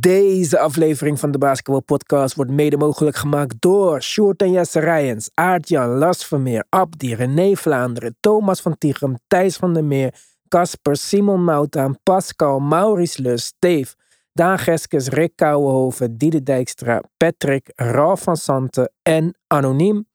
Deze 0.00 0.58
aflevering 0.58 1.18
van 1.18 1.30
de 1.30 1.38
Basketball 1.38 1.80
Podcast 1.80 2.34
wordt 2.34 2.50
mede 2.50 2.76
mogelijk 2.76 3.16
gemaakt 3.16 3.54
door 3.58 4.02
Sjoerd 4.02 4.42
en 4.42 4.50
Jesse 4.50 4.80
Rijens, 4.80 5.30
Aart-Jan, 5.34 5.88
Las 5.88 6.26
Vermeer, 6.26 6.64
Abdi, 6.68 7.14
René 7.14 7.56
Vlaanderen, 7.56 8.16
Thomas 8.20 8.60
van 8.60 8.78
Tichem, 8.78 9.16
Thijs 9.26 9.56
van 9.56 9.74
der 9.74 9.84
Meer, 9.84 10.14
Casper, 10.48 10.96
Simon 10.96 11.44
Moutaan, 11.44 11.98
Pascal, 12.02 12.58
Maurice 12.58 13.22
Lus, 13.22 13.44
Steve, 13.44 13.94
Daan 14.32 14.58
Geskes, 14.58 15.08
Rick 15.08 15.32
Kouwenhoven, 15.36 16.16
Diede 16.16 16.42
Dijkstra, 16.42 17.02
Patrick, 17.16 17.72
Ralf 17.74 18.22
van 18.22 18.36
Santen 18.36 18.92
en 19.02 19.34
Anoniem. 19.46 20.06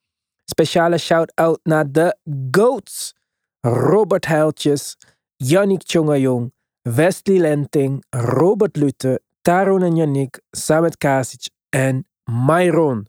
Speciale 0.45 0.97
shout-out 0.97 1.59
naar 1.63 1.91
de 1.91 2.17
GOATs. 2.51 3.15
Robert 3.61 4.25
Heiltjes, 4.25 4.97
Yannick 5.35 5.83
Tjongajong, 5.83 6.53
Wesley 6.81 7.39
Lenting, 7.39 8.03
Robert 8.09 8.75
Lute, 8.75 9.21
Taron 9.45 9.83
en 9.83 9.95
Yannick, 9.95 10.41
Samet 10.51 10.97
Kasic 10.97 11.49
en 11.69 12.07
Myron. 12.23 13.07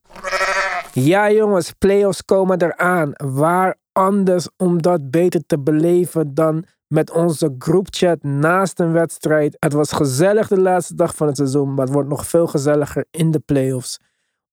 Ja 0.93 1.31
jongens, 1.31 1.73
playoffs 1.79 2.25
komen 2.25 2.63
eraan. 2.63 3.13
Waar 3.15 3.77
anders 3.93 4.49
om 4.57 4.83
dat 4.83 5.11
beter 5.11 5.47
te 5.47 5.59
beleven 5.59 6.35
dan 6.35 6.65
met 6.87 7.11
onze 7.11 7.55
groupchat 7.59 8.23
naast 8.23 8.81
een 8.81 8.93
wedstrijd. 8.93 9.57
Het 9.59 9.73
was 9.73 9.93
gezellig 9.93 10.49
de 10.49 10.61
laatste 10.61 10.95
dag 10.95 11.15
van 11.15 11.27
het 11.27 11.37
seizoen, 11.37 11.75
maar 11.75 11.85
het 11.85 11.95
wordt 11.95 12.09
nog 12.09 12.27
veel 12.27 12.47
gezelliger 12.47 13.05
in 13.11 13.31
de 13.31 13.39
playoffs. 13.39 13.99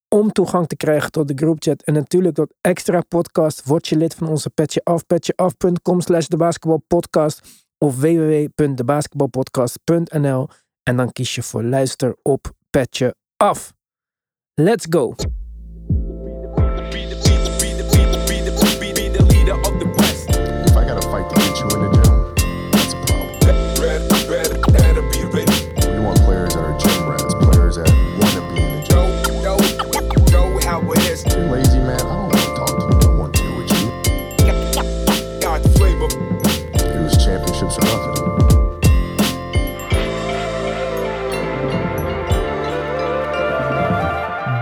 Om 0.07 0.31
toegang 0.31 0.67
te 0.67 0.75
krijgen 0.75 1.11
tot 1.11 1.27
de 1.27 1.33
groupchat 1.35 1.81
en 1.81 1.93
natuurlijk 1.93 2.35
tot 2.35 2.53
extra 2.61 3.01
podcast, 3.01 3.63
word 3.65 3.87
je 3.87 3.97
lid 3.97 4.15
van 4.15 4.27
onze 4.27 4.49
Petje 4.49 4.81
Af, 4.83 5.05
petjeaf.com 5.05 6.01
slash 6.01 6.25
de 6.25 6.37
basketbalpodcast 6.37 7.65
of 7.77 7.99
www.debasketbalpodcast.nl 7.99 10.47
en 10.83 10.97
dan 10.97 11.11
kies 11.11 11.35
je 11.35 11.43
voor 11.43 11.63
luister 11.63 12.15
op 12.21 12.51
Petje 12.69 13.15
Af. 13.37 13.73
Let's 14.53 14.85
go! 14.89 15.15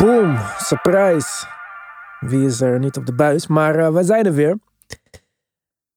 Boom, 0.02 0.38
surprise. 0.58 1.46
Wie 2.20 2.46
is 2.46 2.62
er 2.62 2.80
niet 2.80 2.98
op 2.98 3.06
de 3.06 3.14
buis? 3.14 3.48
Maar 3.48 3.76
eh, 3.76 3.94
we 3.94 4.04
zijn 4.04 4.26
er 4.26 4.34
weer. 4.34 4.60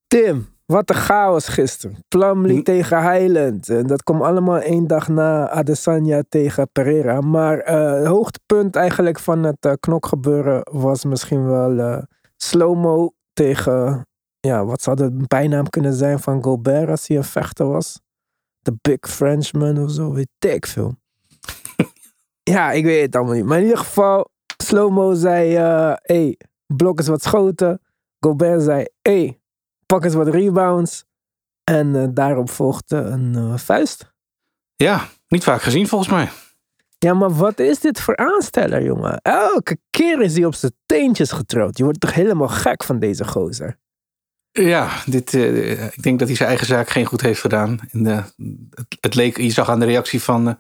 Tim, 0.07 0.49
wat 0.67 0.91
een 0.91 0.97
chaos 0.97 1.49
gisteren. 1.49 1.97
Plumlee 2.09 2.63
tegen 2.63 3.11
Highland. 3.11 3.69
En 3.69 3.87
dat 3.87 4.03
kwam 4.03 4.23
allemaal 4.23 4.59
één 4.59 4.87
dag 4.87 5.09
na 5.09 5.49
Adesanya 5.49 6.23
tegen 6.29 6.69
Pereira. 6.73 7.21
Maar 7.21 7.59
eh, 7.59 7.93
het 7.93 8.07
hoogtepunt 8.07 8.77
eigenlijk 8.77 9.19
van 9.19 9.43
het 9.43 9.65
eh, 9.65 9.73
knokgebeuren 9.81 10.61
was 10.73 11.05
misschien 11.05 11.47
wel 11.47 11.79
eh 11.79 12.03
Slow-mo 12.37 13.13
tegen... 13.33 14.07
Ja, 14.41 14.65
wat 14.65 14.83
zou 14.83 14.97
de 14.97 15.25
bijnaam 15.27 15.71
kunnen 15.71 15.93
zijn 15.93 16.19
van 16.19 16.43
Gobert 16.43 16.89
als 16.89 17.07
hij 17.07 17.17
een 17.17 17.25
vechter 17.25 17.67
was? 17.67 18.01
The 18.63 18.77
Big 18.81 18.99
Frenchman 19.01 19.79
of 19.79 19.91
zo, 19.91 20.13
weet 20.13 20.29
ik 20.39 20.67
veel. 20.67 20.95
ja, 22.45 22.73
ik 22.73 22.85
weet 22.85 23.03
het 23.03 23.17
allemaal 23.17 23.35
niet. 23.35 23.45
Maar 23.45 23.59
in 23.59 23.65
ieder 23.65 23.79
geval, 23.79 24.31
Slow-mo 24.65 25.15
zei... 25.15 25.57
eh 25.57 25.93
hey, 26.03 26.39
blok 26.67 26.99
eens 26.99 27.09
wat 27.09 27.23
schoten. 27.23 27.81
Gobert 28.21 28.63
zei... 28.63 28.87
Hey, 29.03 29.41
pak 29.87 30.05
eens 30.05 30.15
wat 30.15 30.29
rebounds. 30.29 31.05
En 31.65 31.97
eh, 31.97 32.09
daarop 32.11 32.51
volgde 32.51 32.97
een 32.97 33.35
eh, 33.35 33.59
vuist. 33.59 34.13
Ja, 34.77 35.09
niet 35.29 35.45
vaak 35.45 35.63
gezien 35.63 35.89
volgens 35.89 36.11
mij. 36.11 36.31
Ja, 36.99 37.15
maar 37.15 37.35
wat 37.35 37.59
is 37.59 37.81
dit 37.81 38.01
voor 38.01 38.17
aansteller, 38.17 38.83
jongen? 38.83 39.21
Elke 39.23 39.79
keer 39.91 40.21
is 40.21 40.35
hij 40.35 40.45
op 40.45 40.55
zijn 40.55 40.73
teentjes 40.87 41.33
getrouwd. 41.33 41.79
Je 41.79 41.85
wordt 41.85 42.01
toch 42.01 42.15
helemaal 42.15 42.49
gek 42.49 42.85
van 42.85 42.99
deze 42.99 43.25
gozer? 43.25 43.79
Ja, 44.51 44.91
dit, 45.07 45.33
ik 45.33 46.03
denk 46.03 46.19
dat 46.19 46.29
hij 46.29 46.37
zijn 46.37 46.49
eigen 46.49 46.67
zaak 46.67 46.89
geen 46.89 47.05
goed 47.05 47.21
heeft 47.21 47.41
gedaan. 47.41 47.81
En, 47.91 48.05
het, 48.05 48.35
het 49.01 49.15
leek, 49.15 49.37
je 49.37 49.51
zag 49.51 49.69
aan 49.69 49.81
de 49.81 49.87
reactie 49.87 50.23
van, 50.23 50.59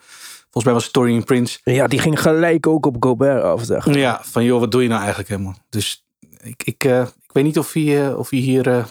volgens 0.54 0.64
mij 0.64 0.72
was 0.72 0.90
Torian 0.90 1.24
Prince. 1.24 1.58
Ja, 1.64 1.86
die 1.86 1.98
ging 1.98 2.20
gelijk 2.20 2.66
ook 2.66 2.86
op 2.86 2.96
Gobert 3.00 3.42
af, 3.42 3.64
zeg. 3.64 3.94
Ja, 3.94 4.20
van 4.22 4.44
joh, 4.44 4.60
wat 4.60 4.70
doe 4.70 4.82
je 4.82 4.88
nou 4.88 5.00
eigenlijk 5.00 5.28
helemaal? 5.28 5.54
Dus 5.68 6.06
ik, 6.42 6.62
ik, 6.64 6.84
eh, 6.84 7.00
ik 7.00 7.32
weet 7.32 7.44
niet 7.44 7.58
of 7.58 7.72
hij, 7.72 8.06
eh, 8.06 8.18
of 8.18 8.30
hij 8.30 8.38
hier, 8.38 8.68
eh, 8.68 8.84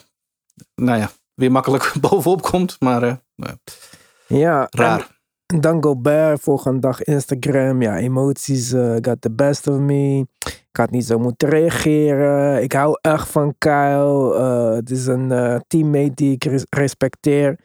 nou 0.75 0.99
ja, 0.99 1.09
weer 1.33 1.51
makkelijk 1.51 1.93
bovenop 2.01 2.41
komt. 2.41 2.75
Maar 2.79 3.21
nou 3.35 3.53
ja, 4.27 4.67
raar. 4.69 5.21
Dan 5.45 5.83
Gobert, 5.83 6.41
volgende 6.41 6.79
dag 6.79 7.03
Instagram. 7.03 7.81
Ja, 7.81 7.97
emoties 7.97 8.69
got 9.01 9.21
the 9.21 9.31
best 9.31 9.67
of 9.67 9.77
me. 9.77 10.25
Ik 10.45 10.79
had 10.79 10.91
niet 10.91 11.05
zo 11.05 11.19
moeten 11.19 11.49
reageren. 11.49 12.63
Ik 12.63 12.73
hou 12.73 12.97
echt 13.01 13.29
van 13.29 13.55
Kyle. 13.57 14.41
Het 14.75 14.89
is 14.89 15.05
een 15.05 15.63
teammate 15.67 16.11
die 16.13 16.31
ik 16.31 16.43
res- 16.43 16.65
respecteer. 16.69 17.59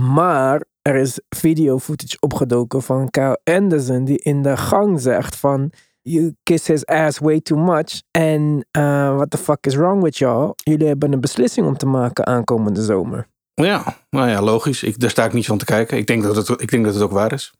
Maar 0.00 0.64
er 0.90 0.96
is 0.96 1.20
video 1.28 1.78
footage 1.78 2.16
opgedoken 2.20 2.82
van 2.82 3.10
Kyle 3.10 3.40
Anderson 3.44 4.04
die 4.04 4.18
in 4.18 4.42
de 4.42 4.56
gang 4.56 5.00
zegt 5.00 5.36
van... 5.36 5.72
You 6.02 6.34
kiss 6.42 6.66
his 6.66 6.86
ass 6.86 7.18
way 7.18 7.40
too 7.40 7.58
much. 7.58 8.02
En 8.10 8.66
eh, 8.70 9.14
what 9.14 9.30
the 9.30 9.38
fuck 9.38 9.66
is 9.66 9.74
wrong 9.74 10.02
with 10.02 10.18
y'all? 10.18 10.52
Jullie 10.54 10.86
hebben 10.86 11.12
een 11.12 11.20
beslissing 11.20 11.66
om 11.66 11.76
te 11.76 11.86
maken 11.86 12.26
aankomende 12.26 12.82
zomer. 12.82 13.28
ja, 13.54 13.96
nou 14.10 14.28
ja, 14.28 14.42
logisch. 14.42 14.82
Ik, 14.82 15.00
daar 15.00 15.10
sta 15.10 15.24
ik 15.24 15.32
niet 15.32 15.46
van 15.46 15.58
te 15.58 15.64
kijken. 15.64 15.98
Ik 15.98 16.06
denk 16.06 16.22
dat 16.22 16.36
het, 16.36 16.48
ik 16.48 16.70
denk 16.70 16.84
dat 16.84 16.94
het 16.94 17.02
ook 17.02 17.10
waar 17.10 17.32
is. 17.32 17.52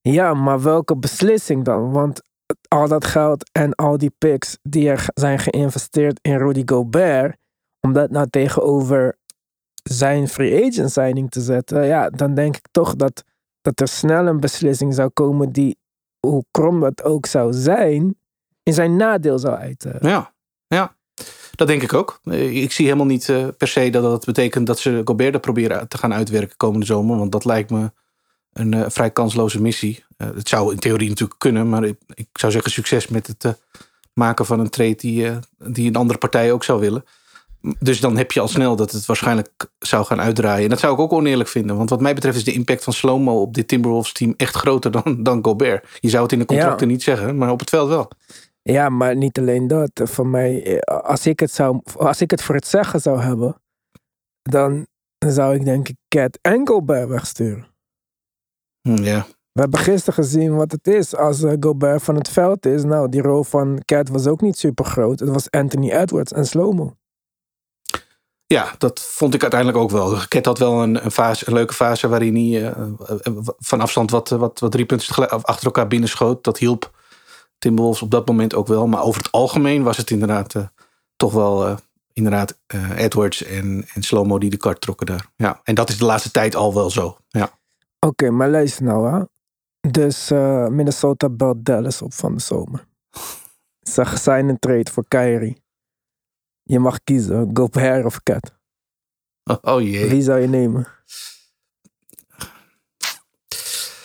Ja, 0.00 0.34
maar 0.34 0.62
welke 0.62 0.96
beslissing 0.96 1.64
dan? 1.64 1.92
Want 1.92 2.22
al 2.68 2.88
dat 2.88 3.04
geld 3.04 3.50
en 3.52 3.74
al 3.74 3.98
die 3.98 4.14
picks 4.18 4.58
die 4.62 4.88
er 4.88 5.04
zijn 5.14 5.38
geïnvesteerd 5.38 6.18
in 6.22 6.36
Rudy 6.36 6.62
Gobert, 6.64 7.36
om 7.80 7.92
dat 7.92 8.10
nou 8.10 8.30
tegenover 8.30 9.18
zijn 9.92 10.28
free 10.28 10.66
agent 10.66 10.92
signing 10.92 11.30
te 11.30 11.40
zetten, 11.40 11.86
ja, 11.86 12.10
dan 12.10 12.34
denk 12.34 12.56
ik 12.56 12.66
toch 12.70 12.96
dat, 12.96 13.24
dat 13.62 13.80
er 13.80 13.88
snel 13.88 14.26
een 14.26 14.40
beslissing 14.40 14.94
zou 14.94 15.08
komen 15.08 15.52
die, 15.52 15.78
hoe 16.20 16.44
krom 16.50 16.80
dat 16.80 17.02
ook 17.02 17.26
zou 17.26 17.52
zijn, 17.52 18.16
in 18.62 18.72
zijn 18.72 18.96
nadeel 18.96 19.38
zou 19.38 19.56
uiten. 19.56 19.96
Ja, 20.00 20.32
ja. 20.66 20.96
Dat 21.54 21.68
denk 21.68 21.82
ik 21.82 21.94
ook. 21.94 22.20
Eh, 22.24 22.62
Ik 22.62 22.72
zie 22.72 22.84
helemaal 22.84 23.06
niet 23.06 23.28
eh, 23.28 23.46
per 23.56 23.68
se 23.68 23.90
dat 23.90 24.02
dat 24.02 24.24
betekent 24.24 24.66
dat 24.66 24.78
ze 24.78 25.00
Gobert 25.04 25.34
er 25.34 25.40
proberen 25.40 25.88
te 25.88 25.98
gaan 25.98 26.14
uitwerken 26.14 26.56
komende 26.56 26.86
zomer. 26.86 27.18
Want 27.18 27.32
dat 27.32 27.44
lijkt 27.44 27.70
me 27.70 27.92
een 28.52 28.74
eh, 28.74 28.84
vrij 28.88 29.10
kansloze 29.10 29.60
missie. 29.60 30.04
Het 30.16 30.48
zou 30.48 30.72
in 30.72 30.78
theorie 30.78 31.08
natuurlijk 31.08 31.40
kunnen, 31.40 31.68
maar 31.68 31.84
ik, 31.84 31.98
ik 32.14 32.28
zou 32.32 32.52
zeggen 32.52 32.70
succes 32.70 33.08
met 33.08 33.26
het 33.26 33.60
maken 34.12 34.46
van 34.46 34.60
een 34.60 34.70
trade 34.70 34.94
die, 34.94 35.30
die 35.58 35.88
een 35.88 35.96
andere 35.96 36.18
partij 36.18 36.52
ook 36.52 36.64
zou 36.64 36.80
willen. 36.80 37.04
Dus 37.78 38.00
dan 38.00 38.16
heb 38.16 38.32
je 38.32 38.40
al 38.40 38.48
snel 38.48 38.76
dat 38.76 38.92
het 38.92 39.06
waarschijnlijk 39.06 39.70
zou 39.78 40.04
gaan 40.04 40.20
uitdraaien. 40.20 40.64
En 40.64 40.70
dat 40.70 40.78
zou 40.78 40.94
ik 40.94 40.98
ook 41.00 41.12
oneerlijk 41.12 41.48
vinden. 41.48 41.76
Want 41.76 41.90
wat 41.90 42.00
mij 42.00 42.14
betreft 42.14 42.36
is 42.36 42.44
de 42.44 42.52
impact 42.52 42.84
van 42.84 42.92
Slomo 42.92 43.40
op 43.40 43.54
dit 43.54 43.68
Timberwolves 43.68 44.12
team 44.12 44.34
echt 44.36 44.54
groter 44.54 44.90
dan, 44.90 45.22
dan 45.22 45.44
Gobert. 45.44 45.98
Je 46.00 46.08
zou 46.08 46.22
het 46.22 46.32
in 46.32 46.38
de 46.38 46.44
contracten 46.44 46.88
niet 46.88 47.02
zeggen, 47.02 47.36
maar 47.36 47.50
op 47.50 47.60
het 47.60 47.68
veld 47.68 47.88
wel. 47.88 48.10
Ja, 48.62 48.88
maar 48.88 49.16
niet 49.16 49.38
alleen 49.38 49.66
dat. 49.66 49.90
Voor 49.94 50.26
mij, 50.26 50.78
eh, 50.78 50.98
als 50.98 51.26
ik 51.26 51.40
het, 51.40 51.52
zou, 51.52 51.80
als 51.96 52.20
ik 52.20 52.30
het 52.30 52.42
voor 52.42 52.54
het 52.54 52.66
zeggen 52.66 53.00
zou 53.00 53.20
hebben, 53.20 53.60
dan 54.42 54.86
zou 55.18 55.54
ik 55.54 55.64
denk 55.64 55.88
ik 55.88 55.96
Cat 56.08 56.38
en 56.42 56.68
Gobert 56.68 57.08
wegsturen. 57.08 57.66
Hm, 58.88 59.02
Ja, 59.02 59.26
We 59.52 59.60
hebben 59.60 59.80
gisteren 59.80 60.24
gezien 60.24 60.54
wat 60.54 60.72
het 60.72 60.86
is 60.86 61.16
als 61.16 61.42
eh, 61.42 61.52
Gobert 61.60 62.02
van 62.02 62.14
het 62.14 62.28
veld 62.28 62.66
is. 62.66 62.84
Nou, 62.84 63.08
die 63.08 63.22
rol 63.22 63.44
van 63.44 63.82
Cat 63.84 64.08
was 64.08 64.26
ook 64.26 64.40
niet 64.40 64.58
super 64.58 64.84
groot. 64.84 65.20
Het 65.20 65.28
was 65.28 65.50
Anthony 65.50 65.90
Edwards 65.90 66.32
en 66.32 66.46
Slomo. 66.46 66.94
Ja, 68.52 68.74
dat 68.78 69.00
vond 69.00 69.34
ik 69.34 69.42
uiteindelijk 69.42 69.80
ook 69.80 69.90
wel. 69.90 70.18
Ket 70.28 70.46
had 70.46 70.58
wel 70.58 70.82
een, 70.82 71.04
een, 71.04 71.52
leuke 71.52 71.74
fase 71.74 72.08
waarin 72.08 72.34
hij 72.34 72.72
eh, 72.72 72.82
van 73.58 73.80
afstand 73.80 74.10
wat, 74.10 74.28
wat, 74.28 74.58
wat 74.58 74.72
drie 74.72 74.86
punten 74.86 75.28
achter 75.42 75.64
elkaar 75.64 75.86
binnenschoot. 75.86 76.44
Dat 76.44 76.58
hielp 76.58 76.98
Timberwolves 77.58 78.02
op 78.02 78.10
dat 78.10 78.26
moment 78.26 78.54
ook 78.54 78.66
wel. 78.66 78.86
Maar 78.86 79.02
over 79.02 79.22
het 79.22 79.32
algemeen 79.32 79.82
was 79.82 79.96
het 79.96 80.10
inderdaad 80.10 80.54
toch 81.16 81.32
wel 81.32 81.78
inderdaad, 82.12 82.58
Edwards 82.96 83.42
en, 83.42 83.86
en 83.94 84.02
Slomo 84.02 84.38
die 84.38 84.50
de 84.50 84.56
kart 84.56 84.80
trokken 84.80 85.06
daar. 85.06 85.26
Ja, 85.36 85.60
en 85.64 85.74
dat 85.74 85.88
is 85.88 85.98
de 85.98 86.04
laatste 86.04 86.30
tijd 86.30 86.54
al 86.54 86.74
wel 86.74 86.90
zo. 86.90 87.16
Ja. 87.28 87.50
Oké, 87.98 88.30
maar 88.30 88.48
luister 88.48 88.84
nou 88.84 89.12
hè. 89.12 89.24
Dus 89.90 90.30
Minnesota 90.70 91.28
belt 91.28 91.64
Dallas 91.64 92.02
op 92.02 92.12
van 92.12 92.34
de 92.34 92.40
zomer. 92.40 92.86
Ze 93.80 94.04
zijn 94.14 94.48
een 94.48 94.58
trade 94.58 94.90
voor 94.92 95.04
Kyrie. 95.08 95.59
Je 96.70 96.78
mag 96.78 97.00
kiezen, 97.04 97.50
Gobert 97.52 98.04
of 98.04 98.22
Cat. 98.22 98.52
Oh, 99.62 99.80
jee. 99.82 100.08
Wie 100.08 100.22
zou 100.22 100.40
je 100.40 100.48
nemen? 100.48 100.86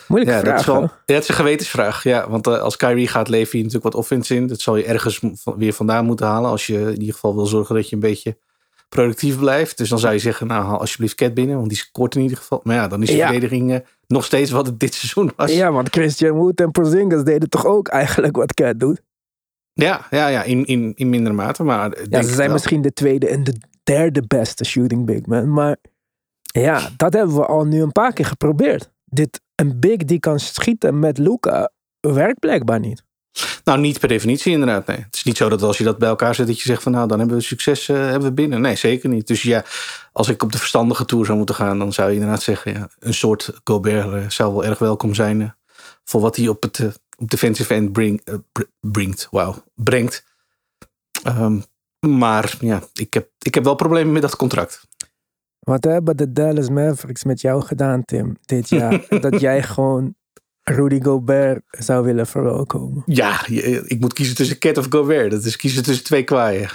Moeilijke 0.08 0.36
Ja, 0.36 0.42
dat 0.42 0.48
vraag. 0.50 0.60
is 0.60 0.66
wel 0.66 0.76
hoor. 0.76 1.02
ja, 1.06 1.14
het 1.14 1.24
is 1.24 1.30
een 1.30 1.36
gewetensvraag. 1.36 2.04
Ja, 2.04 2.30
want 2.30 2.48
eh, 2.48 2.60
als 2.60 2.78
Kyrie 2.78 3.08
gaat, 3.08 3.28
lever 3.28 3.58
je 3.58 3.64
natuurlijk 3.64 3.94
wat 3.94 4.04
offense 4.04 4.36
in. 4.36 4.48
Dat 4.48 4.60
zal 4.60 4.76
je 4.76 4.84
ergens 4.86 5.22
weer 5.58 5.74
vandaan 5.74 6.06
moeten 6.06 6.26
halen. 6.26 6.50
Als 6.50 6.68
je 6.68 6.80
in 6.80 7.00
ieder 7.00 7.14
geval 7.14 7.36
wil 7.36 7.46
zorgen 7.46 7.76
dat 7.76 7.90
je 7.90 7.96
een 7.96 8.02
beetje 8.02 8.38
productief 8.90 9.40
blijft. 9.40 9.78
Dus 9.78 9.90
dan 9.90 10.00
zou 10.00 10.14
je 10.14 10.20
zeggen, 10.20 10.48
nou 10.48 10.66
haal 10.66 10.80
alsjeblieft 10.80 11.16
Cat 11.16 11.34
binnen. 11.34 11.56
Want 11.56 11.70
die 11.70 11.78
scoort 11.78 12.16
in 12.16 12.22
ieder 12.22 12.38
geval. 12.38 12.60
Maar 12.64 12.76
ja, 12.76 12.88
dan 12.88 13.02
is 13.02 13.10
de 13.10 13.16
Ja. 13.16 13.24
verdediging 13.26 13.72
eh, 13.74 13.80
nog 14.08 14.26
steeds 14.26 14.52
wat 14.52 14.66
het 14.66 14.80
dit 14.80 14.94
seizoen 14.94 15.32
was. 15.36 15.52
Ja, 15.54 15.72
want 15.72 15.90
Christian 15.90 16.38
Wood 16.38 16.60
en 16.62 16.72
Porzingis 16.72 17.24
deden 17.24 17.50
toch 17.50 17.66
ook 17.66 17.88
eigenlijk 17.88 18.36
wat 18.36 18.54
Cat 18.54 18.80
doet. 18.80 19.02
Ja, 19.76 20.08
ja, 20.10 20.28
ja 20.28 20.44
in, 20.44 20.66
in, 20.66 20.92
in 20.96 21.10
mindere 21.10 21.36
mate. 21.36 21.64
Maar 21.64 21.98
Ja, 22.10 22.22
ze 22.22 22.28
zijn 22.28 22.38
wel. 22.38 22.54
misschien 22.54 22.82
de 22.82 22.94
tweede 22.94 23.28
en 23.28 23.44
de 23.44 23.56
derde 23.84 24.24
beste 24.28 24.66
shooting 24.66 25.06
big 25.06 25.26
man. 25.26 25.52
Maar 25.52 25.78
ja, 26.44 26.90
dat 26.98 27.14
hebben 27.14 27.36
we 27.36 27.46
al 27.46 27.64
nu 27.66 27.82
een 27.82 27.92
paar 27.92 28.14
keer 28.14 28.26
geprobeerd. 28.26 28.92
Dit, 29.06 29.42
een 29.56 29.80
big 29.80 29.98
die 29.98 30.20
kan 30.20 30.40
schieten 30.40 31.00
met 31.00 31.18
Luca 31.18 31.72
werkt 32.00 32.40
blijkbaar 32.40 32.80
niet. 32.80 33.04
Nou, 33.64 33.80
niet 33.80 34.00
per 34.00 34.08
definitie 34.08 34.52
inderdaad. 34.52 34.88
Nee. 34.88 34.98
Het 34.98 35.16
is 35.16 35.24
niet 35.24 35.38
zo 35.38 35.50
dat 35.50 35.62
als 35.62 35.78
je 35.78 35.84
dat 35.84 35.98
bij 35.98 36.10
elkaar 36.10 36.36
zet, 36.36 36.48
dat 36.48 36.58
je 36.58 36.64
zegt 36.68 36.84
van 36.84 36.92
nou, 36.92 37.08
dan 37.08 37.20
hebben 37.20 37.38
we 37.38 37.44
succes 37.44 37.90
eh, 37.90 37.96
hebben 37.96 38.30
we 38.30 38.34
binnen. 38.34 38.62
Nee, 38.62 38.76
zeker 38.76 39.10
niet. 39.10 39.28
Dus 39.28 39.42
ja, 39.42 39.64
als 40.12 40.30
ik 40.30 40.44
op 40.44 40.52
de 40.52 40.58
verstandige 40.58 41.06
tour 41.06 41.26
zou 41.26 41.38
moeten 41.38 41.56
gaan, 41.56 41.80
dan 41.80 41.94
zou 41.94 42.10
je 42.10 42.16
inderdaad 42.16 42.42
zeggen, 42.42 42.74
ja, 42.74 42.90
een 43.00 43.14
soort 43.14 43.60
Gobert 43.64 44.14
eh, 44.14 44.30
zou 44.30 44.54
wel 44.54 44.66
erg 44.66 44.80
welkom 44.80 45.14
zijn 45.14 45.42
eh, 45.42 45.50
voor 46.04 46.22
wat 46.22 46.36
hij 46.36 46.48
op 46.48 46.64
het 46.64 47.00
defensive 47.18 47.74
end 47.74 47.92
bring, 47.92 48.22
eh, 48.24 48.36
br- 48.52 48.62
brengt. 48.80 49.28
Wauw, 49.32 49.64
brengt. 49.74 50.26
Ehm, 51.24 51.60
maar 52.00 52.58
ja, 52.60 52.84
ik 52.94 53.14
heb, 53.14 53.30
ik 53.40 53.54
heb 53.54 53.64
wel 53.64 53.76
problemen 53.76 54.14
met 54.14 54.22
dat 54.22 54.36
contract. 54.36 54.88
Wat 55.60 55.84
hebben 55.84 56.18
de 56.18 56.32
Dallas 56.32 56.70
Mavericks 56.70 57.24
met 57.24 57.42
jou 57.42 57.62
gedaan, 57.62 58.04
Tim, 58.04 58.38
dit 58.46 58.70
jaar? 58.70 59.06
dat 59.20 59.40
jij 59.40 59.64
gewoon 59.64 60.16
Rudy 60.62 61.02
Gobert 61.02 61.64
zou 61.70 62.06
willen 62.06 62.28
verwelkomen. 62.28 63.04
Ja, 63.06 63.48
ik 63.48 64.00
moet 64.00 64.14
kiezen 64.14 64.36
tussen 64.36 64.60
Cat 64.60 64.78
of 64.78 64.86
Gobert. 64.90 65.32
Dat 65.32 65.44
is 65.44 65.56
kiezen 65.56 65.84
tussen 65.84 66.04
twee 66.04 66.24
kwaaien. 66.24 66.70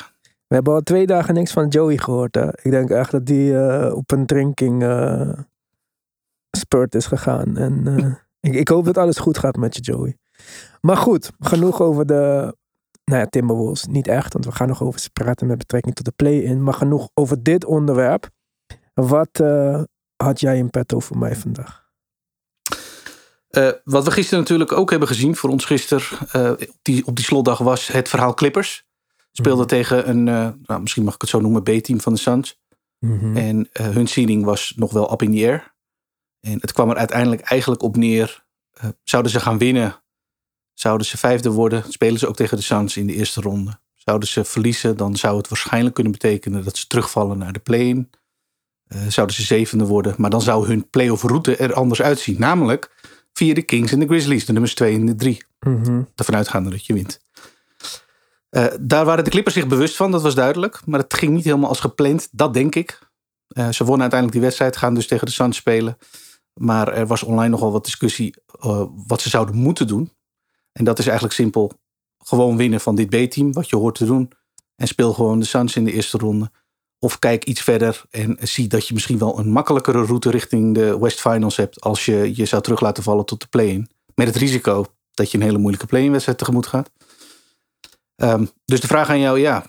We 0.46 0.54
hebben 0.54 0.74
al 0.74 0.80
twee 0.80 1.06
dagen 1.06 1.34
niks 1.34 1.52
van 1.52 1.68
Joey 1.68 1.98
gehoord. 1.98 2.34
Hè? 2.34 2.48
Ik 2.62 2.70
denk 2.70 2.90
echt 2.90 3.10
dat 3.10 3.26
die 3.26 3.58
eh, 3.58 3.94
op 3.94 4.10
een 4.10 4.26
drinking 4.26 4.82
eh, 4.82 5.32
spurt 6.50 6.94
is 6.94 7.06
gegaan. 7.06 7.56
En 7.56 7.86
ik, 8.40 8.54
ik 8.54 8.68
hoop 8.68 8.84
dat 8.84 8.98
alles 8.98 9.18
goed 9.18 9.38
gaat 9.38 9.56
met 9.56 9.76
je, 9.76 9.80
Joey. 9.82 10.16
Maar 10.80 10.96
goed, 10.96 11.30
genoeg 11.38 11.80
over 11.80 12.06
de 12.06 12.54
nou 13.10 13.22
ja, 13.22 13.28
Timberwolves. 13.28 13.84
Niet 13.84 14.08
echt, 14.08 14.32
want 14.32 14.44
we 14.44 14.52
gaan 14.52 14.68
nog 14.68 14.82
over 14.82 15.00
ze 15.00 15.10
praten 15.10 15.46
met 15.46 15.58
betrekking 15.58 15.94
tot 15.94 16.04
de 16.04 16.12
play-in. 16.16 16.62
Maar 16.62 16.74
genoeg 16.74 17.08
over 17.14 17.42
dit 17.42 17.64
onderwerp. 17.64 18.30
Wat 18.94 19.40
eh, 19.40 19.82
had 20.16 20.40
jij 20.40 20.56
in 20.56 20.70
petto 20.70 21.00
voor 21.00 21.18
mij 21.18 21.36
vandaag? 21.36 21.88
Eh, 23.48 23.70
wat 23.84 24.04
we 24.04 24.10
gisteren 24.10 24.38
natuurlijk 24.38 24.72
ook 24.72 24.90
hebben 24.90 25.08
gezien 25.08 25.36
voor 25.36 25.50
ons 25.50 25.64
gisteren 25.64 26.28
eh, 26.32 26.50
op, 26.50 26.78
die, 26.82 27.06
op 27.06 27.16
die 27.16 27.24
slotdag 27.24 27.58
was 27.58 27.86
het 27.86 28.08
verhaal 28.08 28.34
Clippers. 28.34 28.88
Speelden 29.32 29.66
tegen 29.66 30.08
een, 30.08 30.24
nou, 30.62 30.80
misschien 30.80 31.04
mag 31.04 31.14
ik 31.14 31.20
het 31.20 31.30
zo 31.30 31.40
noemen, 31.40 31.62
B-team 31.62 32.00
van 32.00 32.12
de 32.12 32.18
Suns. 32.18 32.60
Mhm. 32.98 33.36
En 33.36 33.68
hun 33.72 34.06
seeding 34.06 34.44
was 34.44 34.72
nog 34.76 34.92
wel 34.92 35.12
up 35.12 35.22
in 35.22 35.30
the 35.36 35.46
air. 35.46 35.74
En 36.40 36.58
het 36.60 36.72
kwam 36.72 36.90
er 36.90 36.96
uiteindelijk 36.96 37.40
eigenlijk 37.40 37.82
op 37.82 37.96
neer. 37.96 38.44
zouden 39.02 39.32
ze 39.32 39.40
gaan 39.40 39.58
winnen, 39.58 39.99
zouden 40.80 41.06
ze 41.06 41.18
vijfde 41.18 41.50
worden, 41.50 41.84
spelen 41.88 42.18
ze 42.18 42.28
ook 42.28 42.36
tegen 42.36 42.56
de 42.56 42.62
Suns 42.62 42.96
in 42.96 43.06
de 43.06 43.14
eerste 43.14 43.40
ronde. 43.40 43.78
Zouden 43.94 44.28
ze 44.28 44.44
verliezen, 44.44 44.96
dan 44.96 45.16
zou 45.16 45.36
het 45.36 45.48
waarschijnlijk 45.48 45.94
kunnen 45.94 46.12
betekenen 46.12 46.64
dat 46.64 46.76
ze 46.76 46.86
terugvallen 46.86 47.38
naar 47.38 47.52
de 47.52 47.58
play-in. 47.58 48.10
Eh, 48.86 49.00
zouden 49.08 49.36
ze 49.36 49.42
zevende 49.42 49.84
worden, 49.86 50.14
maar 50.18 50.30
dan 50.30 50.42
zou 50.42 50.66
hun 50.66 50.90
play-off 50.90 51.22
route 51.22 51.56
er 51.56 51.74
anders 51.74 52.02
uitzien. 52.02 52.36
Namelijk 52.38 52.90
via 53.32 53.54
de 53.54 53.62
Kings 53.62 53.92
en 53.92 54.00
de 54.00 54.06
Grizzlies, 54.06 54.44
de 54.44 54.52
nummers 54.52 54.74
2 54.74 54.94
en 54.94 55.06
de 55.06 55.14
3 55.14 55.44
Mhm. 55.60 56.02
ervan 56.14 56.34
uitgaande 56.36 56.70
dat 56.70 56.86
je 56.86 56.92
wint. 56.94 57.20
Eh, 58.50 58.66
daar 58.80 59.04
waren 59.04 59.24
de 59.24 59.30
Clippers 59.30 59.54
zich 59.54 59.66
bewust 59.66 59.96
van, 59.96 60.10
dat 60.10 60.22
was 60.22 60.34
duidelijk. 60.34 60.80
Maar 60.86 61.00
het 61.00 61.14
ging 61.14 61.32
niet 61.32 61.44
helemaal 61.44 61.68
als 61.68 61.80
gepland, 61.80 62.28
dat 62.32 62.54
denk 62.54 62.74
ik. 62.74 62.98
Eh, 63.48 63.68
ze 63.68 63.84
wonnen 63.84 64.00
uiteindelijk 64.00 64.32
die 64.32 64.40
wedstrijd, 64.40 64.76
gaan 64.76 64.94
dus 64.94 65.06
tegen 65.06 65.26
de 65.26 65.32
Suns 65.32 65.56
spelen. 65.56 65.98
Maar 66.54 66.92
er 66.92 67.06
was 67.06 67.22
online 67.22 67.48
nogal 67.50 67.72
wat 67.72 67.84
discussie 67.84 68.34
eh, 68.60 68.84
wat 69.06 69.20
ze 69.20 69.28
zouden 69.28 69.54
moeten 69.54 69.86
doen. 69.86 70.12
En 70.72 70.84
dat 70.84 70.98
is 70.98 71.04
eigenlijk 71.04 71.34
simpel. 71.34 71.72
Gewoon 72.18 72.56
winnen 72.56 72.80
van 72.80 72.94
dit 72.94 73.08
B-team, 73.08 73.52
wat 73.52 73.68
je 73.68 73.76
hoort 73.76 73.94
te 73.94 74.04
doen. 74.04 74.32
En 74.76 74.86
speel 74.86 75.12
gewoon 75.12 75.38
de 75.38 75.44
Suns 75.44 75.76
in 75.76 75.84
de 75.84 75.92
eerste 75.92 76.18
ronde. 76.18 76.50
Of 76.98 77.18
kijk 77.18 77.44
iets 77.44 77.60
verder 77.60 78.02
en 78.10 78.36
zie 78.40 78.68
dat 78.68 78.88
je 78.88 78.94
misschien 78.94 79.18
wel 79.18 79.38
een 79.38 79.50
makkelijkere 79.50 80.04
route 80.04 80.30
richting 80.30 80.74
de 80.74 80.98
West 80.98 81.20
Finals 81.20 81.56
hebt. 81.56 81.80
Als 81.80 82.04
je 82.04 82.36
je 82.36 82.44
zou 82.44 82.62
terug 82.62 82.80
laten 82.80 83.02
vallen 83.02 83.24
tot 83.24 83.40
de 83.40 83.46
play-in. 83.46 83.88
Met 84.14 84.26
het 84.26 84.36
risico 84.36 84.84
dat 85.10 85.30
je 85.30 85.38
een 85.38 85.44
hele 85.44 85.58
moeilijke 85.58 85.86
play-in 85.86 86.10
wedstrijd 86.10 86.38
tegemoet 86.38 86.66
gaat. 86.66 86.90
Ehm, 88.16 88.46
dus 88.64 88.80
de 88.80 88.86
vraag 88.86 89.08
aan 89.08 89.20
jou, 89.20 89.38
ja, 89.38 89.66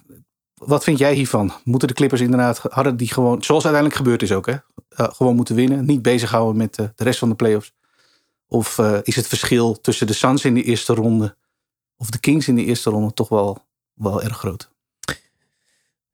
wat 0.53 0.83
vind 0.83 0.97
jij 0.97 1.13
hiervan? 1.13 1.51
Moeten 1.63 1.87
de 1.87 1.93
Clippers 1.93 2.21
inderdaad, 2.21 2.57
hadden 2.57 2.97
die 2.97 3.13
gewoon, 3.13 3.43
zoals 3.43 3.63
uiteindelijk 3.63 4.01
gebeurd 4.01 4.21
is 4.21 4.31
ook, 4.31 4.45
hè, 4.45 4.55
eh, 4.89 5.07
gewoon 5.13 5.35
moeten 5.35 5.55
winnen, 5.55 5.85
niet 5.85 6.01
bezighouden 6.01 6.57
met 6.57 6.77
eh, 6.77 6.85
de 6.95 7.03
rest 7.03 7.19
van 7.19 7.29
de 7.29 7.35
playoffs? 7.35 7.73
Of 8.53 8.77
eh, 8.77 8.97
is 9.03 9.15
het 9.15 9.27
verschil 9.27 9.81
tussen 9.81 10.07
de 10.07 10.13
Suns 10.13 10.45
in 10.45 10.53
de 10.53 10.63
eerste 10.63 10.93
ronde 10.93 11.35
of 11.97 12.09
de 12.09 12.19
Kings 12.19 12.47
in 12.47 12.55
de 12.55 12.63
eerste 12.63 12.89
ronde 12.89 13.13
toch 13.13 13.29
wel, 13.29 13.57
wel 13.93 14.23
erg 14.23 14.37
groot? 14.37 14.71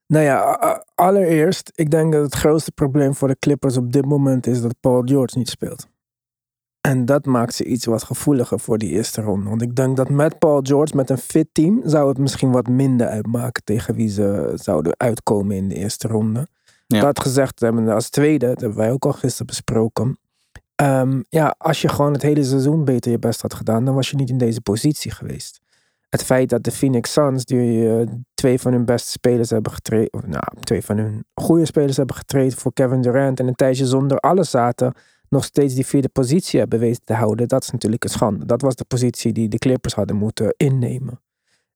Nou 0.08 0.24
ja, 0.24 0.86
allereerst, 0.96 1.72
ik 1.76 1.92
denk 1.92 2.14
dat 2.14 2.24
het 2.24 2.34
grootste 2.36 2.72
probleem 2.72 3.16
voor 3.16 3.28
de 3.28 3.40
Clippers 3.40 3.78
op 3.78 3.92
dit 3.92 4.06
moment 4.06 4.48
is 4.48 4.62
dat 4.62 4.80
Paul 4.80 5.02
George 5.06 5.38
niet 5.38 5.50
speelt. 5.50 5.88
En 6.82 7.06
dat 7.06 7.26
maakt 7.26 7.54
ze 7.54 7.66
iets 7.66 7.86
wat 7.86 8.04
gevoeliger 8.04 8.60
voor 8.60 8.78
die 8.78 8.90
eerste 8.90 9.22
ronde. 9.22 9.50
Want 9.50 9.62
ik 9.62 9.76
denk 9.76 9.98
dat 9.98 10.10
met 10.10 10.40
Paul 10.40 10.60
George, 10.64 10.96
met 10.96 11.10
een 11.10 11.18
fit 11.18 11.48
team, 11.52 11.82
zou 11.86 12.10
het 12.10 12.18
misschien 12.18 12.52
wat 12.52 12.68
minder 12.68 13.08
uitmaken 13.08 13.64
tegen 13.64 13.96
wie 13.96 14.10
ze 14.10 14.52
zouden 14.56 14.94
uitkomen 14.98 15.56
in 15.56 15.68
de 15.68 15.76
eerste 15.76 16.08
ronde. 16.08 16.48
Ja. 16.88 17.02
Dat 17.02 17.20
gezegd 17.20 17.60
hebben 17.60 17.88
als 17.90 18.10
tweede, 18.10 18.48
dat 18.48 18.62
hebben 18.62 18.78
wij 18.78 18.92
ook 18.92 19.06
al 19.06 19.14
gisteren 19.14 19.46
besproken. 19.46 20.18
Ehm, 20.78 21.22
ja, 21.30 21.56
als 21.58 21.82
je 21.82 21.90
gewoon 21.90 22.14
het 22.14 22.22
hele 22.22 22.44
seizoen 22.44 22.86
beter 22.86 23.12
je 23.12 23.20
best 23.20 23.42
had 23.42 23.54
gedaan, 23.54 23.86
dan 23.86 23.96
was 23.96 24.10
je 24.10 24.16
niet 24.16 24.30
in 24.30 24.38
deze 24.38 24.62
positie 24.62 25.12
geweest. 25.12 25.60
Het 26.10 26.24
feit 26.24 26.50
dat 26.50 26.64
de 26.64 26.72
Phoenix 26.72 27.12
Suns, 27.12 27.46
die 27.46 27.90
eh, 27.90 28.08
twee 28.34 28.60
van 28.60 28.72
hun 28.72 28.86
beste 28.86 29.10
spelers 29.10 29.50
hebben 29.50 29.72
getraind, 29.72 30.12
nou, 30.12 30.44
twee 30.60 30.82
van 30.82 30.98
hun 30.98 31.26
goede 31.34 31.66
spelers 31.66 31.98
hebben 31.98 32.16
getraind 32.16 32.54
voor 32.54 32.74
Kevin 32.74 33.02
Durant 33.02 33.40
en 33.40 33.48
een 33.48 33.56
tijdje 33.56 33.86
zonder 33.86 34.18
alles 34.18 34.50
zaten, 34.50 34.94
nog 35.30 35.44
steeds 35.44 35.74
die 35.74 35.86
vierde 35.86 36.10
positie 36.10 36.60
hebben 36.60 36.80
weten 36.80 37.02
te 37.04 37.14
houden, 37.14 37.48
dat 37.48 37.64
is 37.64 37.72
natuurlijk 37.72 38.04
een 38.04 38.10
schande. 38.10 38.46
Dat 38.46 38.62
was 38.62 38.76
de 38.76 38.86
positie 38.86 39.34
die 39.34 39.48
de 39.50 39.58
Clippers 39.58 39.94
hadden 39.94 40.16
moeten 40.16 40.54
innemen. 40.58 41.22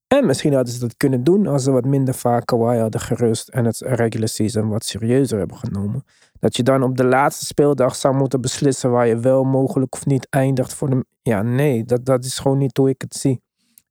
En 0.08 0.26
misschien 0.26 0.54
hadden 0.54 0.74
ze 0.74 0.80
dat 0.80 0.98
kunnen 0.98 1.24
doen 1.24 1.48
als 1.48 1.64
ze 1.64 1.72
wat 1.72 1.86
minder 1.86 2.14
vaak 2.14 2.46
Kawhi 2.46 2.78
hadden 2.78 3.02
gerust 3.02 3.50
en 3.50 3.66
het 3.66 3.80
regular 3.80 4.28
season 4.28 4.70
wat 4.70 4.86
serieuzer 4.86 5.38
hebben 5.38 5.58
genomen. 5.58 6.04
Dat 6.42 6.56
je 6.56 6.64
dan 6.64 6.84
op 6.84 6.98
de 6.98 7.04
laatste 7.04 7.46
speeldag 7.46 7.96
zou 7.96 8.16
moeten 8.16 8.42
beslissen 8.42 8.92
waar 8.92 9.08
je 9.08 9.20
wel 9.20 9.44
mogelijk 9.44 9.94
of 9.94 10.06
niet 10.06 10.28
eindigt 10.30 10.74
voor 10.74 10.90
de... 10.90 11.06
Ja, 11.22 11.42
nee, 11.42 11.84
dat, 11.84 12.06
dat 12.06 12.26
is 12.26 12.40
gewoon 12.40 12.58
niet 12.58 12.78
hoe 12.78 12.90
ik 12.90 13.02
het 13.02 13.14
zie. 13.14 13.42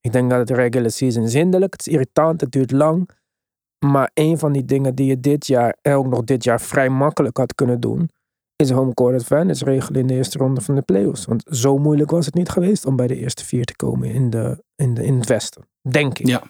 Ik 0.01 0.13
denk 0.13 0.31
dat 0.31 0.39
het 0.39 0.51
regular 0.51 0.91
season 0.91 1.23
is 1.23 1.35
hinderlijk, 1.35 1.73
het 1.73 1.87
is 1.87 1.93
irritant, 1.93 2.41
het 2.41 2.53
duurt 2.53 2.71
lang. 2.71 3.11
Maar 3.87 4.11
een 4.15 4.39
van 4.39 4.53
die 4.53 4.65
dingen 4.65 4.95
die 4.95 5.07
je 5.07 5.21
dit 5.21 5.47
jaar, 5.47 5.77
en 5.83 5.95
ook 5.95 6.07
nog 6.07 6.25
dit 6.25 6.45
jaar, 6.45 6.61
vrij 6.61 6.89
makkelijk 6.89 7.37
had 7.37 7.55
kunnen 7.55 7.81
doen, 7.81 8.11
is 8.57 8.71
home 8.71 8.95
court 8.95 9.15
advantage 9.15 9.65
regelen 9.65 10.01
in 10.01 10.07
de 10.07 10.15
eerste 10.15 10.39
ronde 10.39 10.61
van 10.61 10.75
de 10.75 10.83
playoffs. 10.83 11.25
Want 11.25 11.45
zo 11.51 11.79
moeilijk 11.79 12.11
was 12.11 12.27
het 12.27 12.35
niet 12.35 12.49
geweest 12.49 12.87
om 12.87 12.97
bij 12.97 13.07
de 13.07 13.17
eerste 13.17 13.45
vier 13.45 13.65
te 13.65 13.77
komen 13.77 14.11
in, 14.11 14.31
de, 14.31 14.63
in, 14.77 14.95
de, 14.95 15.05
in 15.05 15.15
het 15.15 15.27
westen. 15.27 15.69
Denk 15.89 16.19
ik. 16.19 16.27
Ja, 16.27 16.43